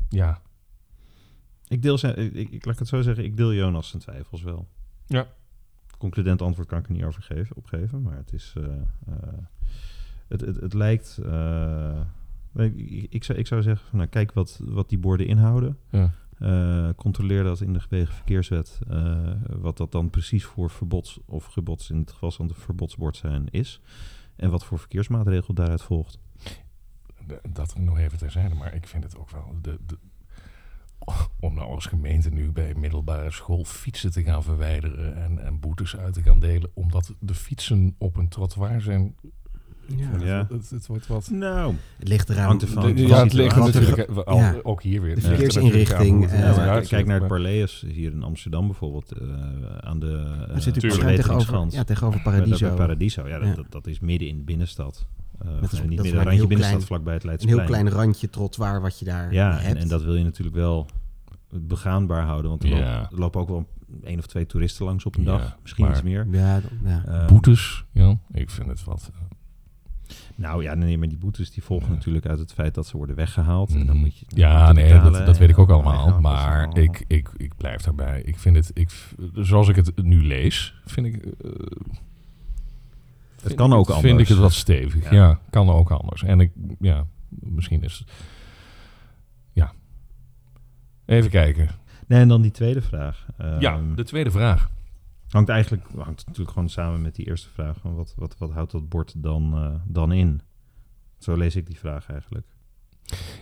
ja, 0.09 0.41
Ik 1.69 1.83
deel 1.83 1.99
zijn, 1.99 2.17
ik, 2.17 2.35
ik, 2.35 2.51
ik 2.51 2.65
laat 2.65 2.79
het 2.79 2.89
zo 2.89 3.03
zeggen, 3.03 3.25
ik 3.25 3.37
deel 3.37 3.53
Jonas 3.53 3.89
zijn 3.89 4.03
twijfels 4.03 4.43
wel. 4.43 4.69
Ja. 5.07 5.27
Concludent 5.99 6.43
antwoord 6.43 6.69
kan 6.69 6.79
ik 6.79 6.87
er 6.87 6.93
niet 6.93 7.05
over 7.05 7.23
geven, 7.23 7.57
opgeven, 7.57 8.03
maar 8.03 8.17
het 8.17 8.33
is, 8.33 8.55
eh, 8.57 8.65
eh, 9.07 9.39
het, 10.29 10.41
het, 10.41 10.61
het 10.61 10.75
lijkt, 10.75 11.19
eh, 11.27 12.01
ik, 12.55 12.77
ik, 12.77 13.07
ik 13.13 13.25
zou, 13.25 13.39
ik 13.39 13.47
zou 13.47 13.63
zeggen, 13.63 13.87
van, 13.89 13.99
nou, 13.99 14.11
kijk 14.11 14.33
wat, 14.33 14.61
wat 14.65 14.89
die 14.89 14.99
borden 14.99 15.27
inhouden. 15.27 15.79
ja. 15.91 16.15
Eh, 16.39 16.89
controleer 16.97 17.43
dat 17.43 17.61
in 17.61 17.73
de 17.73 17.81
wegenverkeerswet, 17.89 18.79
eh 18.89 19.33
wat 19.47 19.77
dat 19.77 19.93
dan 19.93 20.11
precies 20.11 20.45
voor 20.45 20.71
verbods 20.71 21.21
of 21.27 21.45
gebods, 21.45 21.91
in 21.91 21.97
het 21.99 22.13
geval 22.13 22.31
van 22.31 22.47
het 22.47 22.57
verbodsbord 22.59 23.17
zijn, 23.17 23.47
is. 23.51 23.81
En 24.39 24.51
wat 24.51 24.65
voor 24.65 24.79
verkeersmaatregel 24.79 25.55
daaruit 25.55 25.83
volgt. 25.83 26.19
Dat 27.49 27.79
nog 27.79 27.99
even 27.99 28.19
terzijde, 28.19 28.55
maar 28.55 28.75
ik 28.75 28.87
vind 28.87 29.05
het 29.05 29.17
ook 29.17 29.31
wel... 29.31 29.55
De, 29.63 29.79
de, 29.87 29.99
om 31.41 31.55
nou 31.55 31.69
als 31.71 31.87
gemeente 31.87 32.31
nu 32.31 32.53
bij 32.53 32.75
middelbare 32.75 33.31
school 33.31 33.65
fietsen 33.65 34.13
te 34.13 34.23
gaan 34.23 34.43
verwijderen 34.43 35.17
en, 35.17 35.45
en 35.45 35.61
boetes 35.61 35.97
uit 35.97 36.15
te 36.15 36.23
gaan 36.23 36.39
delen, 36.39 36.71
omdat 36.75 37.15
de 37.21 37.35
fietsen 37.35 37.95
op 37.99 38.17
een 38.17 38.29
trottoir 38.29 38.81
zijn 38.81 39.17
Ja. 39.97 40.25
Ja. 40.25 40.47
Het, 40.51 40.71
het 40.71 40.87
wordt 40.87 41.07
wat... 41.07 41.31
Nou, 41.31 41.75
Het 41.99 42.09
ligt 42.09 42.29
eraan. 42.31 42.47
Hangt 42.47 42.63
ervan. 42.63 42.83
De- 42.87 42.97
van 42.99 43.07
ja, 43.07 43.23
het 43.23 43.33
ligt 43.33 43.57
er 43.57 43.61
natuurlijk 43.65 43.99
eh, 43.99 44.17
al- 44.17 44.37
ja. 44.39 44.55
ook 44.63 44.83
hier 44.83 45.01
weer. 45.03 45.15
De 45.15 45.21
Het 45.21 45.31
er 45.31 45.37
verkeersinrichting, 45.37 46.23
het 46.23 46.33
eh, 46.33 46.39
eruit 46.57 46.89
kijk, 46.89 47.07
naar 47.07 47.19
het 47.19 47.29
Parleus 47.29 47.85
hier 47.89 48.13
in 48.13 48.23
Amsterdam 48.23 48.67
bijvoorbeeld, 48.67 49.13
eh, 49.13 49.29
aan 49.81 49.99
de 49.99 50.07
uh, 50.51 50.57
zit 50.59 50.75
tegenover, 50.81 51.67
ja, 51.71 51.85
tegenover 51.85 52.21
Paradiso. 52.23 52.67
Bij 52.69 52.77
Paradiso, 52.77 53.29
ja, 53.29 53.37
Ja. 53.37 53.45
Dat, 53.47 53.57
dat, 53.57 53.67
dat 53.71 53.87
is 53.87 54.01
midden 54.01 54.29
in 54.29 54.37
de 54.37 54.43
binnenstad. 54.45 55.07
Uh, 55.45 55.61
Dat 55.61 55.73
is- 55.73 55.81
niet 55.81 55.81
dat 55.81 55.89
midden, 55.91 56.07
een 56.07 56.13
randje 56.17 56.31
heel 56.31 56.47
binnenstad, 56.47 56.71
klein- 56.71 56.87
vlakbij 56.87 57.15
het 57.15 57.23
Een 57.23 57.29
Leidseplein. 57.29 57.61
heel 57.67 57.69
klein 57.69 57.91
randje 57.91 58.31
trottoir 58.31 58.81
wat 58.81 58.99
je 58.99 59.05
daar 59.05 59.33
Ja, 59.33 59.59
en, 59.59 59.67
hebt. 59.67 59.81
en 59.83 59.89
dat 59.89 60.03
wil 60.03 60.15
je 60.15 60.25
natuurlijk 60.25 60.57
wel 60.57 60.87
begaanbaar 61.51 62.23
houden. 62.25 62.51
Want 62.51 62.63
er, 62.63 62.69
Ja. 62.69 62.75
lopen, 62.77 63.11
er 63.13 63.19
lopen 63.19 63.41
ook 63.41 63.49
wel 63.49 63.67
één 64.05 64.19
of 64.19 64.27
twee 64.27 64.47
toeristen 64.47 64.85
langs 64.85 65.05
op 65.05 65.17
een 65.17 65.23
Ja, 65.25 65.31
dag. 65.39 65.57
Misschien 65.63 65.91
iets 65.91 66.03
meer. 66.03 66.27
Ja, 66.31 66.61
ja. 66.85 67.05
Ehm, 67.07 67.27
Boetes, 67.27 67.85
ja. 67.93 68.19
Ik 68.33 68.51
vind 68.51 68.69
het 68.69 68.85
wat... 68.85 69.11
Nou 70.39 70.63
ja, 70.63 70.75
nee, 70.75 70.99
maar 70.99 71.09
die 71.09 71.19
boetes 71.19 71.51
die 71.51 71.63
volgen 71.63 71.91
natuurlijk 71.91 72.27
uit 72.27 72.39
het 72.39 72.53
feit 72.53 72.75
dat 72.75 72.87
ze 72.87 72.97
worden 72.97 73.17
weggehaald. 73.17 73.71
En 73.71 73.79
dan 73.87 73.95
Mhm. 73.95 73.99
moet 73.99 74.19
je, 74.19 74.25
Ja, 74.29 74.73
nee, 74.73 75.01
dat, 75.01 75.27
dat 75.27 75.39
weet 75.39 75.49
ik 75.49 75.59
ook 75.59 75.71
allemaal. 75.71 76.21
Maar 76.21 76.77
ik, 76.77 77.05
ik, 77.07 77.29
ik 77.37 77.57
blijf 77.57 77.83
daarbij. 77.83 78.23
Ik 78.23 78.39
vind 78.39 78.57
het, 78.57 78.71
ik, 78.75 78.91
zoals 79.35 79.69
ik 79.69 79.77
het 79.77 80.03
nu 80.03 80.23
lees, 80.27 80.75
vind 80.85 81.07
ik. 81.07 81.17
eh, 81.17 81.51
vind 83.37 83.55
kan 83.55 83.73
ook 83.73 83.87
het, 83.87 83.97
anders. 83.97 84.01
Vind 84.01 84.21
ik 84.21 84.29
het 84.29 84.39
wat 84.39 84.53
stevig. 84.53 85.05
Ja. 85.11 85.13
Ja. 85.17 85.41
kan 85.51 85.71
ook 85.71 85.91
anders. 85.91 86.23
En 86.23 86.41
ik, 86.41 86.53
ja, 86.81 87.07
misschien 87.29 87.83
is. 87.83 88.05
Ja. 89.53 89.73
Even 91.07 91.31
kijken. 91.31 91.69
Nee, 92.07 92.21
en 92.21 92.29
dan 92.29 92.43
die 92.43 92.51
tweede 92.51 92.83
vraag. 92.83 93.27
ja, 93.39 93.75
Ehm, 93.77 93.95
de 93.95 94.05
tweede 94.05 94.31
vraag. 94.31 94.71
Hangt 95.29 95.49
eigenlijk 95.49 95.85
hangt 95.97 96.27
natuurlijk 96.27 96.53
gewoon 96.53 96.69
samen 96.69 97.03
met 97.03 97.15
die 97.15 97.27
eerste 97.27 97.49
vraag. 97.49 97.77
Van 97.81 97.95
wat, 97.95 98.15
wat, 98.17 98.39
wat 98.39 98.51
houdt 98.51 98.73
dat 98.73 98.89
bord 98.89 99.23
dan, 99.23 99.55
eh, 99.55 99.75
dan 99.87 100.13
in? 100.13 100.41
Zo 101.19 101.35
lees 101.37 101.57
ik 101.57 101.67
die 101.67 101.79
vraag 101.79 102.11
eigenlijk. 102.11 102.47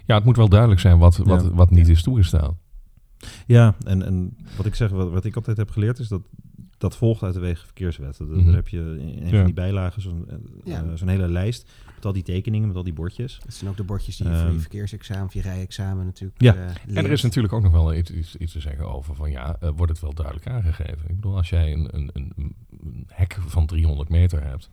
Ja, 0.04 0.14
het 0.14 0.24
moet 0.24 0.36
wel 0.36 0.48
duidelijk 0.48 0.80
zijn 0.80 0.98
wat, 0.98 1.16
wat, 1.16 1.42
Ja. 1.42 1.50
wat 1.50 1.70
niet 1.70 1.88
is 1.88 2.02
toegestaan. 2.02 2.58
Ja, 3.46 3.74
en, 3.84 4.02
en 4.02 4.36
wat 4.56 4.66
ik 4.66 4.74
zeg, 4.74 4.90
wat, 4.90 5.10
wat 5.10 5.24
ik 5.24 5.36
altijd 5.36 5.56
heb 5.56 5.70
geleerd 5.70 5.98
is 5.98 6.08
dat 6.08 6.22
dat 6.78 6.96
volgt 6.96 7.22
uit 7.22 7.34
de 7.34 7.40
wegenverkeerswet. 7.40 8.16
Dat, 8.18 8.28
Mhm. 8.28 8.44
Daar 8.44 8.54
heb 8.54 8.68
je 8.68 8.78
in 8.78 9.16
een 9.22 9.24
Ja. 9.24 9.30
van 9.36 9.44
die 9.44 9.54
bijlagen 9.54 10.02
zo'n 10.02 10.28
eh, 10.30 10.36
Ja. 10.64 10.82
eh, 10.84 10.90
zo'n 10.94 11.08
hele 11.08 11.28
lijst 11.28 11.70
met 11.94 12.04
al 12.04 12.12
die 12.12 12.22
tekeningen, 12.22 12.68
met 12.68 12.76
al 12.76 12.82
die 12.84 12.92
bordjes. 12.92 13.40
Dat 13.44 13.54
zijn 13.54 13.70
ook 13.70 13.76
de 13.76 13.84
bordjes 13.84 14.16
die 14.16 14.26
je 14.28 14.32
voor 14.34 14.42
Ehm, 14.44 14.52
je 14.54 14.60
verkeersexamen 14.60 15.24
of 15.26 15.32
je 15.34 15.40
rijexamen 15.40 16.04
natuurlijk 16.04 16.40
Ja. 16.42 16.54
eh, 16.54 16.96
En 16.96 17.04
er 17.04 17.10
is 17.10 17.22
natuurlijk 17.22 17.52
ook 17.54 17.62
nog 17.62 17.72
wel 17.72 17.94
iets, 17.94 18.10
iets, 18.10 18.36
iets 18.36 18.52
te 18.52 18.60
zeggen 18.60 18.88
over 18.94 19.14
van 19.14 19.30
ja, 19.30 19.56
wordt 19.60 19.92
het 19.92 20.00
wel 20.00 20.14
duidelijk 20.14 20.46
aangegeven. 20.46 21.08
Ik 21.08 21.14
bedoel, 21.14 21.36
als 21.36 21.48
jij 21.50 21.72
een, 21.72 21.88
een, 21.96 22.10
een, 22.12 22.32
een 22.80 23.04
hek 23.08 23.36
van 23.46 23.66
300 23.66 24.08
meter 24.08 24.42
hebt 24.42 24.70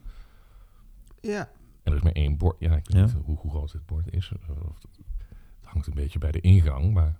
Ja, 1.22 1.50
en 1.84 1.92
er 1.92 1.96
is 1.98 2.02
maar 2.04 2.12
één 2.12 2.38
bord, 2.38 2.56
ja, 2.60 2.76
ik 2.76 2.88
weet 2.88 2.96
Ja. 2.98 3.04
niet 3.04 3.16
hoe, 3.26 3.38
hoe 3.38 3.50
groot 3.52 3.72
dit 3.72 3.86
bord 3.86 4.14
is. 4.14 4.32
of 4.50 4.76
het, 4.82 4.88
hangt 5.62 5.88
een 5.88 5.94
beetje 5.94 6.20
bij 6.20 6.32
de 6.32 6.42
ingang, 6.42 6.94
maar 6.94 7.20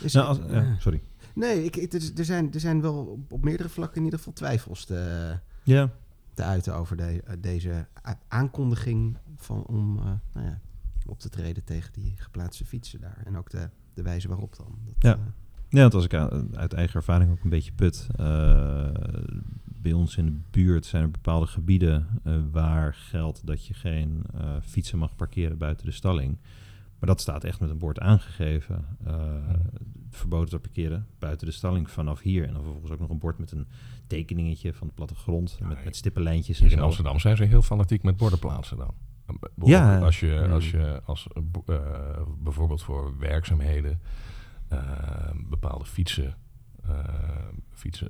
is 0.00 0.12
Nou, 0.12 0.26
als, 0.26 0.38
ja, 0.50 0.60
ja. 0.62 0.76
sorry. 0.78 1.00
Nee, 1.34 1.64
ik, 1.64 1.76
ik- 1.76 1.92
er, 1.92 2.24
zijn, 2.24 2.52
er 2.52 2.60
zijn 2.60 2.80
wel 2.80 3.24
op, 3.30 3.44
meerdere 3.44 3.68
vlakken 3.68 3.96
in 3.98 4.04
ieder 4.04 4.18
geval 4.18 4.32
twijfels 4.34 4.84
te, 4.84 5.38
Ja, 5.62 5.90
te 6.34 6.42
uiten 6.42 6.74
over 6.74 6.96
de, 6.96 7.22
eh, 7.24 7.34
deze 7.40 7.86
aankondiging 8.28 9.16
van, 9.36 9.64
om 9.66 9.98
eh, 9.98 10.04
nou 10.32 10.46
ja, 10.46 10.60
op 11.06 11.18
te 11.20 11.28
treden 11.28 11.64
tegen 11.64 11.92
die 11.92 12.12
geplaatste 12.16 12.64
fietsen 12.64 13.00
daar. 13.00 13.22
En 13.24 13.36
ook 13.36 13.50
de, 13.50 13.68
de 13.94 14.02
wijze 14.02 14.28
waarop 14.28 14.56
dan. 14.56 14.78
Dat, 14.84 14.94
Ja. 14.98 15.12
eh, 15.14 15.18
Ja, 15.68 15.80
want 15.80 15.94
als 15.94 16.04
ik 16.04 16.14
uit 16.56 16.72
eigen 16.72 16.94
ervaring 16.96 17.30
ook 17.30 17.42
een 17.44 17.50
beetje 17.50 17.72
put. 17.72 18.06
bij 19.64 19.92
ons 19.92 20.16
in 20.16 20.24
de 20.26 20.36
buurt 20.50 20.86
zijn 20.86 21.02
er 21.02 21.10
bepaalde 21.10 21.46
gebieden 21.46 22.06
waar 22.52 22.94
geldt 22.94 23.46
dat 23.46 23.66
je 23.66 23.74
geen 23.74 24.24
fietsen 24.62 24.98
mag 24.98 25.16
parkeren 25.16 25.58
buiten 25.58 25.86
de 25.86 25.92
stalling. 25.92 26.38
Maar 27.02 27.10
dat 27.10 27.20
staat 27.20 27.44
echt 27.44 27.60
met 27.60 27.70
een 27.70 27.78
bord 27.78 28.00
aangegeven. 28.00 28.84
eh, 29.04 29.14
verboden 30.10 30.48
te 30.48 30.58
parkeren 30.58 31.06
buiten 31.18 31.46
de 31.46 31.52
stalling 31.52 31.90
vanaf 31.90 32.20
hier. 32.20 32.46
En 32.46 32.52
dan 32.52 32.62
vervolgens 32.62 32.92
ook 32.92 32.98
nog 33.00 33.10
een 33.10 33.18
bord 33.18 33.38
met 33.38 33.52
een 33.52 33.66
tekeningetje 34.06 34.74
van 34.74 34.86
de 34.86 34.92
plattegrond. 34.92 35.56
Ja, 35.60 35.66
met, 35.66 35.84
met 35.84 35.96
stippenlijntjes 35.96 36.58
en 36.58 36.64
in 36.64 36.70
zo. 36.70 36.82
Amsterdam 36.84 37.18
zijn 37.18 37.36
ze 37.36 37.44
heel 37.44 37.62
fanatiek 37.62 38.02
met 38.02 38.16
borden 38.16 38.38
plaatsen 38.38 38.76
dan. 38.76 38.94
Ja. 39.64 39.98
Als 39.98 40.20
je, 40.20 40.40
Hmm. 40.42 40.52
als 40.52 40.70
je 40.70 41.00
als, 41.04 41.26
eh, 41.32 41.42
bo- 41.44 41.64
eh, 41.66 42.22
bijvoorbeeld 42.38 42.82
voor 42.82 43.18
werkzaamheden 43.18 44.00
bepaalde 45.48 45.84
fietsen, 45.84 46.34
fietsen 47.70 48.08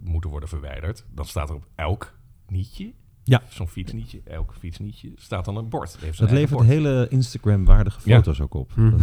moeten 0.00 0.30
worden 0.30 0.48
verwijderd, 0.48 1.04
dan 1.10 1.24
staat 1.24 1.48
er 1.48 1.54
op 1.54 1.66
elk 1.74 2.14
nietje, 2.46 2.92
Ja. 3.24 3.42
zo'n 3.48 3.68
fietsnietje, 3.68 4.20
elk 4.24 4.54
fietsnietje, 4.58 5.12
staat 5.16 5.44
dan 5.44 5.56
een 5.56 5.68
bord. 5.68 5.96
Heeft 6.00 6.18
Dat 6.18 6.30
levert 6.30 6.50
bord. 6.50 6.66
hele 6.66 7.06
Instagram-waardige 7.10 8.00
Ja. 8.04 8.16
foto's 8.16 8.40
ook 8.40 8.54
op. 8.54 8.72
Dat- 8.76 9.00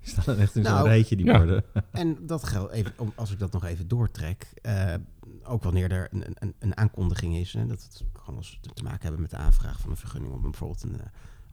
Die 0.00 0.14
staan 0.22 0.36
echt 0.38 0.56
in 0.56 0.64
zo'n 0.64 0.72
Nou, 0.72 0.88
rijtje, 0.88 1.16
die 1.16 1.26
ja. 1.26 1.36
borden. 1.38 1.64
En 1.92 2.16
dat 2.26 2.44
geldt, 2.44 2.72
even, 2.72 2.92
om- 2.96 3.12
als 3.16 3.30
ik 3.32 3.38
dat 3.38 3.52
nog 3.52 3.64
even 3.64 3.88
doortrek, 3.88 4.52
eh, 4.62 4.94
ook 5.44 5.62
wanneer 5.62 5.90
er 5.92 6.08
een, 6.10 6.24
een, 6.38 6.54
een 6.58 6.76
aankondiging 6.76 7.36
is, 7.36 7.52
hè, 7.52 7.66
dat 7.66 7.82
het 7.82 8.04
gewoon 8.12 8.36
als 8.36 8.58
te 8.60 8.70
te 8.74 8.82
maken 8.82 9.02
hebben 9.02 9.20
met 9.20 9.30
de 9.30 9.36
aanvraag 9.36 9.80
van 9.80 9.90
een 9.90 9.96
vergunning 9.96 10.32
om 10.34 10.40
bijvoorbeeld 10.42 10.82
een 10.82 11.00
eh, 11.00 11.06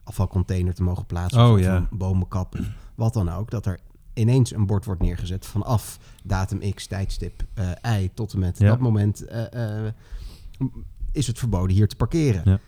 afvalcontainer 0.04 0.74
te 0.74 0.82
mogen 0.82 1.06
plaatsen 1.06 1.44
Oh, 1.46 1.52
of 1.52 1.60
ja. 1.60 1.76
een 1.76 1.88
bomenkap, 1.98 2.58
wat 2.94 3.12
dan 3.14 3.28
ook, 3.28 3.50
dat 3.50 3.66
er 3.66 3.78
ineens 4.14 4.52
een 4.54 4.66
bord 4.66 4.84
wordt 4.84 5.00
neergezet 5.02 5.46
vanaf 5.46 5.98
datum 6.24 6.72
X, 6.74 6.86
tijdstip 6.86 7.42
eh, 7.54 8.00
Y 8.02 8.10
tot 8.14 8.32
en 8.32 8.38
met 8.38 8.58
Ja. 8.58 8.68
dat 8.68 8.80
moment 8.80 9.24
eh, 9.24 9.86
eh, 9.86 9.92
is 11.14 11.26
het 11.26 11.38
verboden 11.38 11.76
hier 11.76 11.88
te 11.88 11.96
parkeren. 11.96 12.42
Ja. 12.44 12.58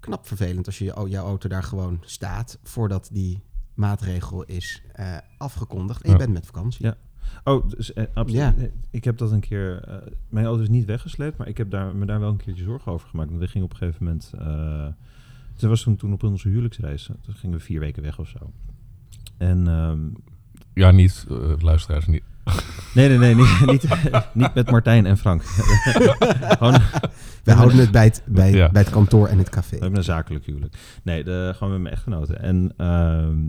Knap 0.00 0.26
vervelend 0.26 0.66
als 0.66 0.78
je 0.78 0.84
jou- 0.84 1.08
jouw 1.08 1.24
auto 1.26 1.48
daar 1.48 1.62
gewoon 1.62 1.98
staat 2.04 2.58
voordat 2.62 3.08
die 3.12 3.42
maatregel 3.74 4.42
is 4.44 4.82
eh, 4.92 5.16
afgekondigd 5.38 6.02
en 6.02 6.10
je 6.10 6.16
bent 6.16 6.32
met 6.32 6.46
vakantie. 6.46 6.84
Ja. 6.84 6.96
Oh, 7.44 7.68
dus, 7.68 7.92
eh, 7.92 8.04
absoluut. 8.14 8.42
Ja. 8.42 8.54
Eh, 8.56 8.68
Ik 8.90 9.04
heb 9.04 9.18
dat 9.18 9.30
een 9.32 9.40
keer. 9.40 9.82
eh, 9.88 9.96
mijn 10.28 10.46
auto 10.46 10.62
is 10.62 10.68
niet 10.68 10.84
weggesleept, 10.84 11.36
maar 11.38 11.48
ik 11.48 11.56
heb 11.56 11.70
daar, 11.70 11.96
me 11.96 12.06
daar 12.06 12.20
wel 12.20 12.30
een 12.30 12.36
keertje 12.36 12.64
zorgen 12.64 12.92
over 12.92 13.08
gemaakt. 13.08 13.28
Want 13.28 13.40
we 13.42 13.48
gingen 13.48 13.64
op 13.66 13.72
een 13.72 13.78
gegeven 13.78 14.04
moment. 14.04 14.30
eh 14.38 14.88
het 15.52 15.62
was 15.62 15.82
toen, 15.82 15.96
toen 15.96 16.12
op 16.12 16.22
onze 16.22 16.48
huwelijksreis. 16.48 17.10
Toen 17.20 17.34
gingen 17.34 17.58
we 17.58 17.64
vier 17.64 17.80
weken 17.80 18.02
weg 18.02 18.18
of 18.18 18.28
zo. 18.28 18.50
En. 19.36 19.68
ehm, 19.68 20.00
Ja, 20.74 20.90
niet, 20.90 21.26
eh, 21.30 21.52
luisteraars, 21.58 22.06
niet. 22.06 22.22
Nee, 22.94 23.08
nee, 23.08 23.18
nee, 23.18 23.34
niet, 23.34 23.66
niet, 23.66 23.88
niet 24.32 24.54
met 24.54 24.70
Martijn 24.70 25.06
en 25.06 25.18
Frank. 25.18 25.42
Gewoon, 26.58 26.80
We 27.44 27.52
houden 27.52 27.78
het 27.78 27.90
bij 27.90 28.04
het, 28.04 28.22
bij, 28.26 28.52
Ja. 28.52 28.70
bij 28.70 28.82
het 28.82 28.90
kantoor 28.90 29.28
en 29.28 29.38
het 29.38 29.48
café. 29.48 29.74
We 29.76 29.80
hebben 29.80 29.98
een 29.98 30.04
zakelijk 30.04 30.46
huwelijk. 30.46 30.76
Nee, 31.02 31.24
de, 31.24 31.52
gewoon 31.56 31.72
met 31.72 31.82
mijn 31.82 31.94
echtgenoten. 31.94 32.42
En 32.42 32.72
ehm, 32.76 33.42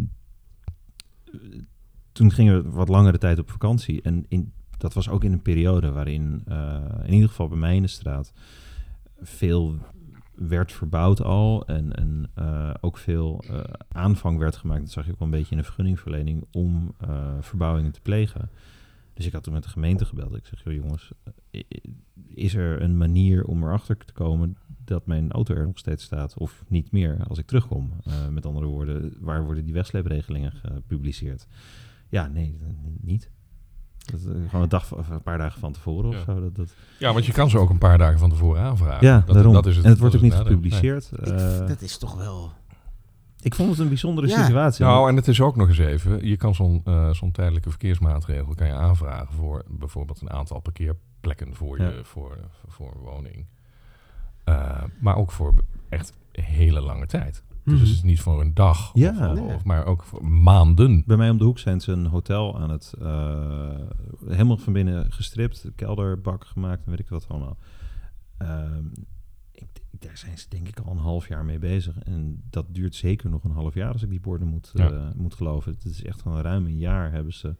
toen 2.12 2.32
gingen 2.32 2.64
we 2.64 2.70
wat 2.70 2.90
langere 2.90 3.18
tijd 3.18 3.40
op 3.40 3.52
vakantie. 3.52 4.02
En 4.02 4.26
in, 4.28 4.54
dat 4.78 4.94
was 4.94 5.10
ook 5.10 5.24
in 5.24 5.32
een 5.32 5.42
periode 5.42 5.92
waarin, 5.92 6.42
eh, 6.48 6.78
in 7.06 7.14
ieder 7.14 7.30
geval 7.30 7.48
bij 7.48 7.58
mij 7.58 7.76
in 7.76 7.82
de 7.82 7.88
straat, 7.88 8.34
veel 9.22 9.80
werd 10.36 10.72
verbouwd 10.72 11.22
al. 11.24 11.66
En, 11.68 11.94
en 11.94 12.30
eh, 12.36 12.74
ook 12.82 12.98
veel 12.98 13.44
eh, 13.50 13.60
aanvang 13.92 14.38
werd 14.38 14.56
gemaakt. 14.56 14.82
Dat 14.82 14.92
zag 14.92 15.06
je 15.06 15.12
ook 15.12 15.20
wel 15.20 15.28
een 15.28 15.34
beetje 15.34 15.52
in 15.52 15.58
de 15.58 15.64
vergunningverlening 15.64 16.46
om 16.52 16.96
eh, 17.00 17.10
verbouwingen 17.40 17.92
te 17.92 18.02
plegen. 18.02 18.50
Dus 19.16 19.26
ik 19.26 19.34
had 19.34 19.44
toen 19.44 19.54
met 19.54 19.64
de 19.64 19.70
gemeente 19.70 20.06
gebeld. 20.06 20.36
Ik 20.36 20.46
zeg, 20.46 20.64
joh 20.64 20.74
jongens, 20.74 21.12
eh, 21.52 21.62
is 22.28 22.56
er 22.56 22.82
een 22.82 22.98
manier 22.98 23.46
om 23.46 23.64
erachter 23.64 23.98
te 23.98 24.14
komen 24.14 24.58
dat 24.86 25.06
mijn 25.06 25.32
auto 25.32 25.54
er 25.56 25.66
nog 25.66 25.78
steeds 25.78 26.04
staat 26.04 26.38
of 26.38 26.64
niet 26.68 26.92
meer 26.92 27.18
als 27.28 27.38
ik 27.38 27.46
terugkom? 27.46 27.92
Eh, 28.04 28.28
met 28.28 28.46
andere 28.46 28.66
woorden, 28.66 29.14
waar 29.20 29.44
worden 29.46 29.64
die 29.66 29.74
wegsleepregelingen 29.74 30.52
gepubliceerd? 30.52 31.48
Ja, 32.10 32.28
nee, 32.28 32.58
eh, 32.62 32.68
niet. 33.02 33.30
Dat, 34.12 34.20
eh, 34.26 34.32
gewoon 34.50 34.62
een, 34.62 34.70
dag, 34.70 34.96
of 34.96 35.10
een 35.10 35.22
paar 35.22 35.38
dagen 35.38 35.60
van 35.60 35.74
tevoren 35.74 36.10
of 36.10 36.16
Ja. 36.16 36.24
zo. 36.24 36.40
Dat, 36.40 36.56
dat, 36.56 36.74
Ja, 37.00 37.14
want 37.14 37.26
je 37.26 37.32
kan 37.32 37.50
ze 37.50 37.58
ook 37.58 37.70
een 37.70 37.78
paar 37.78 37.98
dagen 37.98 38.20
van 38.20 38.30
tevoren 38.30 38.62
aanvragen. 38.62 39.08
ja, 39.08 39.20
Dat- 39.26 39.36
daarom. 39.36 39.54
dat 39.54 39.66
is 39.66 39.76
het, 39.76 39.86
en 39.86 39.92
het 39.92 40.00
wordt 40.00 40.16
ook 40.16 40.22
niet 40.22 40.34
gepubliceerd. 40.34 41.10
Ik- 41.14 41.20
Eh, 41.28 41.68
dat 41.68 41.82
is 41.82 41.98
toch 41.98 42.16
wel... 42.18 42.52
ik 43.46 43.56
vond 43.56 43.70
het 43.70 43.80
een 43.80 43.88
bijzondere 43.88 44.28
Ja. 44.28 44.44
situatie. 44.44 44.86
Nou, 44.86 45.10
en 45.10 45.16
het 45.16 45.28
is 45.28 45.42
ook 45.42 45.56
nog 45.56 45.68
eens 45.68 45.78
even, 45.78 46.28
je 46.28 46.38
kan 46.38 46.56
zo'n 46.56 46.82
eh, 46.86 47.10
zo'n 47.10 47.32
tijdelijke 47.32 47.70
verkeersmaatregel 47.70 48.56
kan 48.56 48.68
je 48.68 48.74
aanvragen 48.74 49.34
voor 49.34 49.64
bijvoorbeeld 49.70 50.22
een 50.22 50.30
aantal 50.32 50.60
parkeerplekken 50.60 51.56
voor 51.56 51.80
je 51.82 52.00
voor, 52.04 52.38
voor 52.68 52.92
een 52.96 53.02
woning. 53.02 53.46
Eh, 54.44 54.84
maar 55.00 55.16
ook 55.16 55.32
voor 55.32 55.54
echt 55.90 56.14
hele 56.32 56.82
lange 56.82 57.06
tijd. 57.06 57.44
Dus 57.64 57.74
Mhm. 57.74 57.84
het 57.84 57.92
is 57.92 58.04
niet 58.04 58.20
voor 58.22 58.42
een 58.42 58.54
dag, 58.54 58.92
Ja. 58.94 59.32
of, 59.32 59.40
of- 59.40 59.48
Nee. 59.48 59.58
maar 59.64 59.86
ook 59.86 60.04
voor 60.04 60.26
maanden. 60.26 61.04
Bij 61.06 61.18
mij 61.18 61.30
om 61.30 61.38
de 61.38 61.44
hoek 61.44 61.60
zijn 61.60 61.82
ze 61.82 61.92
een 61.92 62.06
hotel 62.06 62.60
aan 62.60 62.70
het... 62.70 62.94
eh, 63.02 63.80
helemaal 64.28 64.58
van 64.58 64.74
binnen 64.74 65.12
gestript, 65.12 65.66
kelderbak 65.76 66.46
gemaakt 66.46 66.84
en 66.86 66.90
weet 66.90 67.00
ik 67.00 67.10
wat 67.10 67.26
allemaal. 67.28 67.58
Ehm, 68.38 68.84
daar 70.00 70.18
zijn 70.18 70.38
ze 70.38 70.46
denk 70.50 70.68
ik 70.68 70.80
al 70.80 70.92
een 70.92 70.98
half 70.98 71.28
jaar 71.28 71.46
mee 71.46 71.60
bezig. 71.60 72.00
En 72.00 72.42
dat 72.50 72.66
duurt 72.70 72.96
zeker 72.96 73.30
nog 73.30 73.44
een 73.44 73.52
half 73.52 73.74
jaar 73.74 73.92
als 73.92 74.04
ik 74.04 74.10
die 74.10 74.20
borden 74.20 74.48
moet, 74.48 74.72
Ja. 74.74 74.90
eh, 74.92 75.02
moet 75.16 75.34
geloven. 75.34 75.72
Het 75.72 75.86
is 75.86 76.04
echt 76.04 76.22
van 76.22 76.42
ruim 76.42 76.66
een 76.66 76.78
jaar 76.78 77.12
hebben 77.12 77.34
ze 77.34 77.56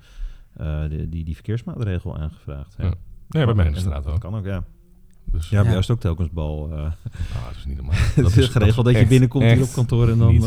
eh, 0.54 0.82
de, 0.90 1.10
die, 1.10 1.24
die 1.24 1.34
verkeersmaatregel 1.34 2.18
aangevraagd. 2.18 2.76
Ja. 2.78 2.84
Ja. 2.86 2.94
Nee, 3.28 3.46
bij 3.46 3.54
mij 3.54 3.66
in 3.66 3.74
de 3.74 3.80
straat 3.80 4.04
dat 4.04 4.14
ook. 4.14 4.20
kan 4.20 4.36
ook, 4.36 4.46
ja. 4.46 4.64
Dus 5.26 5.50
Ja, 5.50 5.60
Ja. 5.62 5.66
jou 5.68 5.78
is 5.80 5.88
het 5.88 5.96
ook 5.96 6.02
telkens 6.02 6.30
bal. 6.32 6.72
eh. 6.72 6.78
ah, 6.84 6.92
dat 7.48 7.56
is 7.58 7.66
niet 7.66 7.76
normaal. 7.76 7.96
het 8.26 8.38
is 8.38 8.48
geregeld 8.48 8.86
dat 8.86 8.98
je 8.98 9.08
binnenkomt 9.08 9.44
hier 9.44 9.62
op 9.64 9.72
kantoor 9.74 10.10
en 10.10 10.18
dan... 10.18 10.32
niet, 10.34 10.42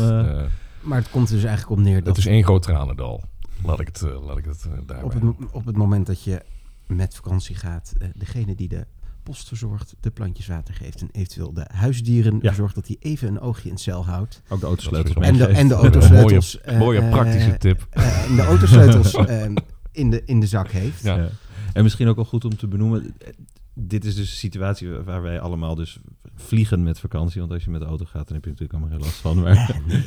Maar 0.81 0.97
het 0.97 1.09
komt 1.09 1.29
dus 1.29 1.43
eigenlijk 1.43 1.79
op 1.79 1.85
neer 1.85 1.95
dat 1.95 2.05
dat 2.05 2.17
is 2.17 2.25
één 2.25 2.43
groot 2.43 2.61
tranendal. 2.61 3.23
Laat 3.63 3.79
ik 3.79 3.87
het, 3.87 4.01
eh, 4.01 4.25
laat 4.25 4.37
ik 4.37 4.45
het 4.45 4.67
daarbij 4.85 5.01
op, 5.03 5.13
het, 5.13 5.23
op 5.51 5.65
het 5.65 5.77
moment 5.77 6.05
dat 6.07 6.23
je 6.23 6.41
met 6.87 7.15
vakantie 7.15 7.55
gaat, 7.55 7.93
degene 8.15 8.55
die 8.55 8.67
de 8.67 8.85
post 9.29 9.47
verzorgt, 9.47 9.95
de 9.99 10.11
plantjes 10.11 10.47
water 10.47 10.73
geeft 10.73 11.01
en 11.01 11.09
eventueel 11.11 11.53
de 11.53 11.65
huisdieren 11.73 12.39
Ja. 12.41 12.53
zorgt 12.53 12.75
dat 12.75 12.87
hij 12.87 12.95
even 12.99 13.27
een 13.27 13.39
oogje 13.39 13.65
in 13.67 13.73
het 13.73 13.81
cel 13.83 14.05
houdt. 14.05 14.41
ook 14.49 14.59
de 14.59 14.65
autosleutels 14.65 15.15
En 15.15 15.21
de, 15.33 15.37
meegeeft. 15.37 15.59
en 15.59 15.67
de 15.67 15.73
Een 15.73 15.79
mooie- 15.83 15.93
autosleutels. 15.93 16.61
eh, 16.61 16.77
Mooie 16.79 16.99
eh, 16.99 17.09
praktische 17.09 17.57
tip. 17.57 17.87
eh, 17.89 18.29
en 18.29 18.35
de 18.35 18.41
autosleutels 18.41 19.13
eh, 19.25 19.43
in, 19.91 20.09
de, 20.09 20.23
in 20.25 20.39
de 20.39 20.47
zak 20.47 20.69
heeft. 20.71 21.03
Ja. 21.03 21.15
Ja. 21.17 21.29
En 21.73 21.83
misschien 21.83 22.07
ook 22.07 22.15
wel 22.15 22.25
goed 22.25 22.45
om 22.45 22.57
te 22.57 22.67
benoemen. 22.67 23.15
eh, 23.17 23.33
Dit 23.73 24.05
is 24.05 24.15
dus 24.15 24.29
een 24.29 24.35
situatie 24.37 24.89
waar 24.89 25.21
wij 25.21 25.39
allemaal 25.39 25.75
dus 25.75 25.99
vliegen 26.35 26.83
met 26.83 26.99
vakantie. 26.99 27.39
Want 27.41 27.53
als 27.53 27.63
je 27.63 27.69
met 27.69 27.81
de 27.81 27.87
auto 27.87 28.05
gaat, 28.05 28.27
dan 28.27 28.35
heb 28.35 28.43
je 28.45 28.49
natuurlijk 28.51 28.79
allemaal 28.79 28.97
geen 28.97 29.05
last 29.07 29.19
van. 29.19 29.41
Maar 29.41 29.55
Eh, 29.69 29.85
nee. 29.87 30.05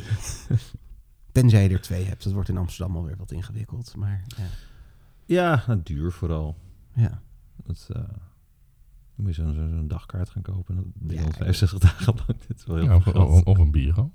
Tenzij 1.33 1.63
je 1.63 1.69
er 1.69 1.81
twee 1.81 2.05
hebt. 2.05 2.25
Dat 2.25 2.33
wordt 2.33 2.49
in 2.49 2.57
Amsterdam 2.57 2.97
alweer 2.97 3.17
wat 3.17 3.33
ingewikkeld. 3.33 3.97
Maar 3.97 4.25
ja. 4.37 4.45
ja, 5.27 5.65
nou, 5.67 5.81
duur 5.83 6.13
vooral. 6.13 6.57
ja. 6.95 7.23
Dat, 7.65 7.89
eh, 7.93 8.03
moet 9.15 9.35
je 9.37 9.43
zo'n 9.43 9.85
dagkaart 9.89 10.31
gaan 10.31 10.43
kopen. 10.43 10.75
Dat 10.77 10.85
Ja, 10.95 11.23
365 11.23 11.79
dagen 11.79 12.15
lang. 12.27 12.39
Dit 12.49 12.59
is 12.59 12.65
wel 12.67 12.77
heel 12.77 12.85
Ja, 12.85 12.97
of, 12.97 13.07
of, 13.07 13.43
of 13.43 13.59
een 13.59 13.71
bureau. 13.71 14.09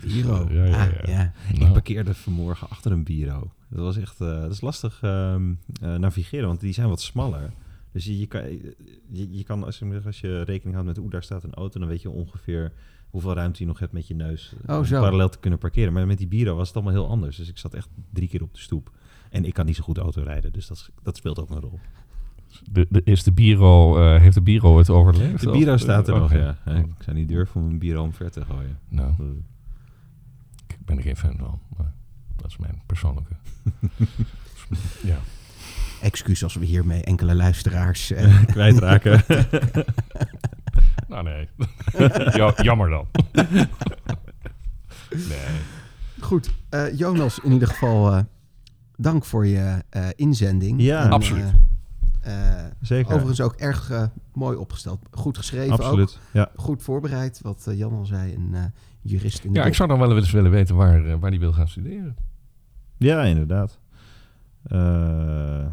Bureau. 0.00 0.54
Ja, 0.54 0.64
ja, 0.64 0.84
Ah, 0.84 0.92
ja. 0.92 1.10
ja. 1.12 1.32
Ik 1.52 1.58
Nou, 1.58 1.72
parkeerde 1.72 2.14
vanmorgen 2.14 2.68
achter 2.68 2.92
een 2.92 3.04
bureau. 3.04 3.46
Dat 3.68 3.78
was 3.80 3.96
echt 3.96 4.20
eh, 4.20 4.40
dat 4.40 4.50
is 4.52 4.60
lastig 4.60 5.02
ehm, 5.02 5.54
eh, 5.82 5.94
navigeren, 5.94 6.46
want 6.46 6.60
die 6.60 6.72
zijn 6.72 6.88
wat 6.88 7.00
smaller. 7.00 7.52
Dus 7.92 8.04
je, 8.04 8.18
je, 8.18 8.26
kan, 8.26 8.42
je, 9.08 9.32
je 9.36 9.44
kan, 9.44 9.64
als 9.64 9.78
je, 9.78 10.00
als 10.04 10.20
je 10.20 10.42
rekening 10.42 10.72
houdt 10.74 10.86
met 10.88 10.96
hoe 10.96 11.10
daar 11.10 11.22
staat 11.22 11.44
een 11.44 11.54
auto, 11.54 11.78
dan 11.78 11.88
weet 11.88 12.02
je 12.02 12.10
ongeveer 12.10 12.72
hoeveel 13.10 13.32
ruimte 13.34 13.60
je 13.62 13.66
nog 13.66 13.78
hebt 13.78 13.92
met 13.92 14.06
je 14.06 14.14
neus 14.14 14.54
eh, 14.66 14.72
Oh, 14.74 14.78
om 14.78 14.84
zo. 14.84 15.00
parallel 15.00 15.28
te 15.28 15.38
kunnen 15.38 15.58
parkeren. 15.58 15.92
Maar 15.92 16.06
met 16.06 16.18
die 16.18 16.28
bureau 16.28 16.56
was 16.56 16.66
het 16.66 16.76
allemaal 16.76 16.94
heel 16.94 17.08
anders. 17.08 17.36
Dus 17.36 17.48
ik 17.48 17.58
zat 17.58 17.74
echt 17.74 17.88
drie 18.12 18.28
keer 18.28 18.42
op 18.42 18.54
de 18.54 18.60
stoep. 18.60 18.92
En 19.30 19.44
ik 19.44 19.54
kan 19.54 19.66
niet 19.66 19.76
zo 19.76 19.82
goed 19.82 19.98
auto 19.98 20.22
rijden, 20.22 20.52
dus 20.52 20.66
dat, 20.66 20.90
dat 21.02 21.16
speelt 21.16 21.38
ook 21.38 21.50
een 21.50 21.60
rol. 21.60 21.80
De, 22.70 22.86
de, 22.90 23.00
is 23.04 23.22
de 23.22 23.32
bureau, 23.32 24.00
eh, 24.14 24.20
heeft 24.20 24.34
de 24.34 24.40
bureau 24.42 24.78
het 24.78 24.90
overleefd? 24.90 25.40
De 25.42 25.50
bureau 25.50 25.78
staat 25.78 26.08
er 26.08 26.14
Oh, 26.14 26.20
nog, 26.20 26.32
ja. 26.32 26.56
Ik 26.66 26.86
zou 26.98 27.16
niet 27.16 27.28
durven 27.28 27.60
om 27.60 27.68
een 27.68 27.78
bureau 27.78 28.04
omver 28.06 28.30
te 28.30 28.44
gooien. 28.44 28.78
Nou, 28.88 29.12
ik 30.66 30.76
ben 30.84 30.96
er 30.96 31.02
geen 31.02 31.16
fan 31.16 31.36
van. 31.38 31.60
Maar 31.76 31.92
dat 32.36 32.46
is 32.50 32.56
mijn 32.56 32.82
persoonlijke... 32.86 33.34
ja. 35.10 35.16
Excuus 36.02 36.42
als 36.42 36.54
we 36.54 36.64
hiermee 36.64 37.02
enkele 37.02 37.34
luisteraars... 37.34 38.10
eh, 38.10 38.42
Kwijtraken. 38.52 39.22
Nou, 41.08 41.24
nee. 41.24 41.48
ja, 42.32 42.52
jammer 42.62 42.90
dan. 42.90 43.06
nee. 45.10 45.60
Goed, 46.20 46.50
eh, 46.68 46.98
Jonas, 46.98 47.38
in 47.38 47.52
ieder 47.52 47.68
geval 47.68 48.12
eh, 48.12 48.22
dank 48.96 49.24
voor 49.24 49.46
je 49.46 49.82
eh, 49.90 50.06
inzending. 50.16 50.82
Ja, 50.82 51.04
En, 51.04 51.10
absoluut. 51.10 51.52
Eh, 52.22 52.64
Zeker. 52.80 53.12
overigens 53.12 53.40
ook 53.40 53.54
erg 53.54 53.90
eh, 53.90 54.06
mooi 54.32 54.56
opgesteld. 54.56 55.00
Goed 55.10 55.36
geschreven 55.36 55.78
ook. 55.84 56.10
Ja. 56.32 56.50
Goed 56.56 56.82
voorbereid, 56.82 57.40
wat 57.42 57.66
eh, 57.66 57.78
Jan 57.78 57.92
al 57.92 58.04
zei. 58.04 58.34
Een 58.34 58.54
eh, 58.54 58.64
jurist 59.00 59.44
in 59.44 59.52
de 59.52 59.58
Ja, 59.58 59.64
ik 59.64 59.74
zou 59.74 59.88
dan 59.88 59.98
wel 59.98 60.16
eens 60.16 60.30
willen 60.30 60.50
weten 60.50 60.76
waar, 60.76 61.18
waar 61.18 61.30
die 61.30 61.40
wil 61.40 61.52
gaan 61.52 61.68
studeren. 61.68 62.16
Ja, 62.96 63.22
inderdaad. 63.22 63.78
Eh, 64.62 65.66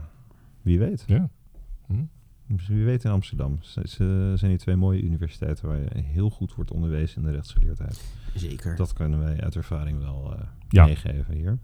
wie 0.61 0.79
weet. 0.79 1.03
Ja. 1.07 1.29
Hm? 1.87 2.03
Wie 2.67 2.85
weet 2.85 3.03
in 3.03 3.11
Amsterdam. 3.11 3.57
Ze, 3.61 4.33
zijn 4.35 4.49
hier 4.51 4.57
twee 4.59 4.75
mooie 4.75 5.01
universiteiten 5.01 5.67
waar 5.67 5.77
je 5.77 6.01
heel 6.01 6.29
goed 6.29 6.55
wordt 6.55 6.71
onderwezen 6.71 7.17
in 7.21 7.27
de 7.27 7.31
rechtsgeleerdheid. 7.33 8.03
Zeker. 8.35 8.75
Dat 8.75 8.93
kunnen 8.93 9.19
wij 9.19 9.41
uit 9.41 9.55
ervaring 9.55 9.99
wel 9.99 10.33
eh, 10.35 10.45
Ja. 10.69 10.85
meegeven 10.85 11.33
hier. 11.33 11.59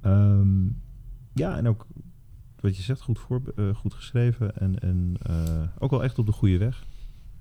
Ehm, 0.00 0.66
ja, 1.32 1.56
en 1.56 1.68
ook 1.68 1.86
wat 2.60 2.76
je 2.76 2.82
zegt, 2.82 3.00
goed, 3.00 3.18
voor, 3.18 3.42
eh, 3.56 3.74
goed 3.74 3.94
geschreven 3.94 4.56
en, 4.56 4.78
en 4.78 5.14
eh, 5.22 5.62
ook 5.78 5.90
wel 5.90 6.04
echt 6.04 6.18
op 6.18 6.26
de 6.26 6.32
goede 6.32 6.58
weg. 6.58 6.86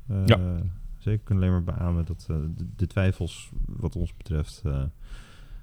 Eh, 0.08 0.26
Ja. 0.26 0.58
Zeker 0.98 1.24
kunnen 1.24 1.44
alleen 1.44 1.64
maar 1.64 1.76
beamen 1.76 2.06
dat 2.06 2.26
eh, 2.30 2.36
de, 2.56 2.66
de 2.76 2.88
twijfels 2.88 3.50
wat 3.66 3.96
ons 3.96 4.14
betreft 4.18 4.62
eh, 4.66 4.84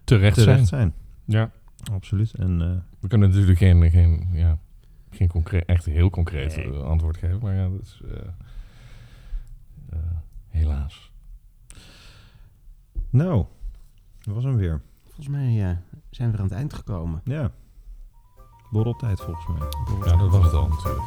Terecht, 0.05 0.35
terecht 0.37 0.57
zijn. 0.57 0.67
zijn. 0.67 0.95
Ja. 1.25 1.51
Absoluut. 1.93 2.35
En 2.35 2.63
eh, 2.63 2.77
We 3.01 3.09
kunnen 3.09 3.29
natuurlijk 3.29 3.59
geen, 3.59 3.91
geen, 3.91 4.29
ja, 4.33 4.59
geen 5.11 5.29
concreet, 5.29 5.65
echt 5.65 5.85
heel 5.85 6.11
concreet 6.11 6.57
Nee. 6.57 6.71
antwoord 6.73 7.17
geven. 7.17 7.39
Maar 7.43 7.55
ja, 7.55 7.69
dat 7.69 7.81
is 7.81 8.03
eh, 8.05 8.19
eh, 9.91 9.99
helaas. 10.49 11.11
nou, 13.11 13.45
dat 14.21 14.35
was 14.35 14.45
hem 14.45 14.57
weer. 14.57 14.81
Volgens 15.05 15.29
mij 15.29 15.79
zijn 16.11 16.31
we 16.31 16.37
aan 16.39 16.45
het 16.45 16.53
eind 16.53 16.75
gekomen. 16.75 17.21
Ja. 17.25 17.51
Borreltijd 18.73 19.21
volgens 19.21 19.47
mij. 19.47 19.69
Ja, 20.07 20.17
dat 20.17 20.31
was 20.31 20.45
het 20.45 20.53
al 20.55 20.69
natuurlijk. 20.69 21.05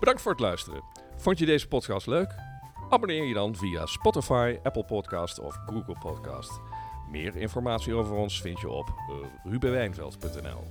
Bedankt 0.00 0.22
voor 0.22 0.30
het 0.32 0.40
luisteren. 0.40 0.82
Vond 1.16 1.38
je 1.38 1.46
deze 1.46 1.68
podcast 1.68 2.06
leuk? 2.06 2.34
Abonneer 2.90 3.24
je 3.24 3.34
dan 3.34 3.56
via 3.56 3.86
Spotify, 3.86 4.58
Apple 4.62 4.84
Podcast 4.84 5.38
of 5.38 5.54
Google 5.66 5.96
Podcast. 5.98 6.60
Meer 7.10 7.36
informatie 7.36 7.94
over 7.94 8.16
ons 8.16 8.40
vind 8.40 8.60
je 8.60 8.68
op 8.68 8.88
uh, 8.88 9.52
rubenwijnveld.nl. 9.52 10.64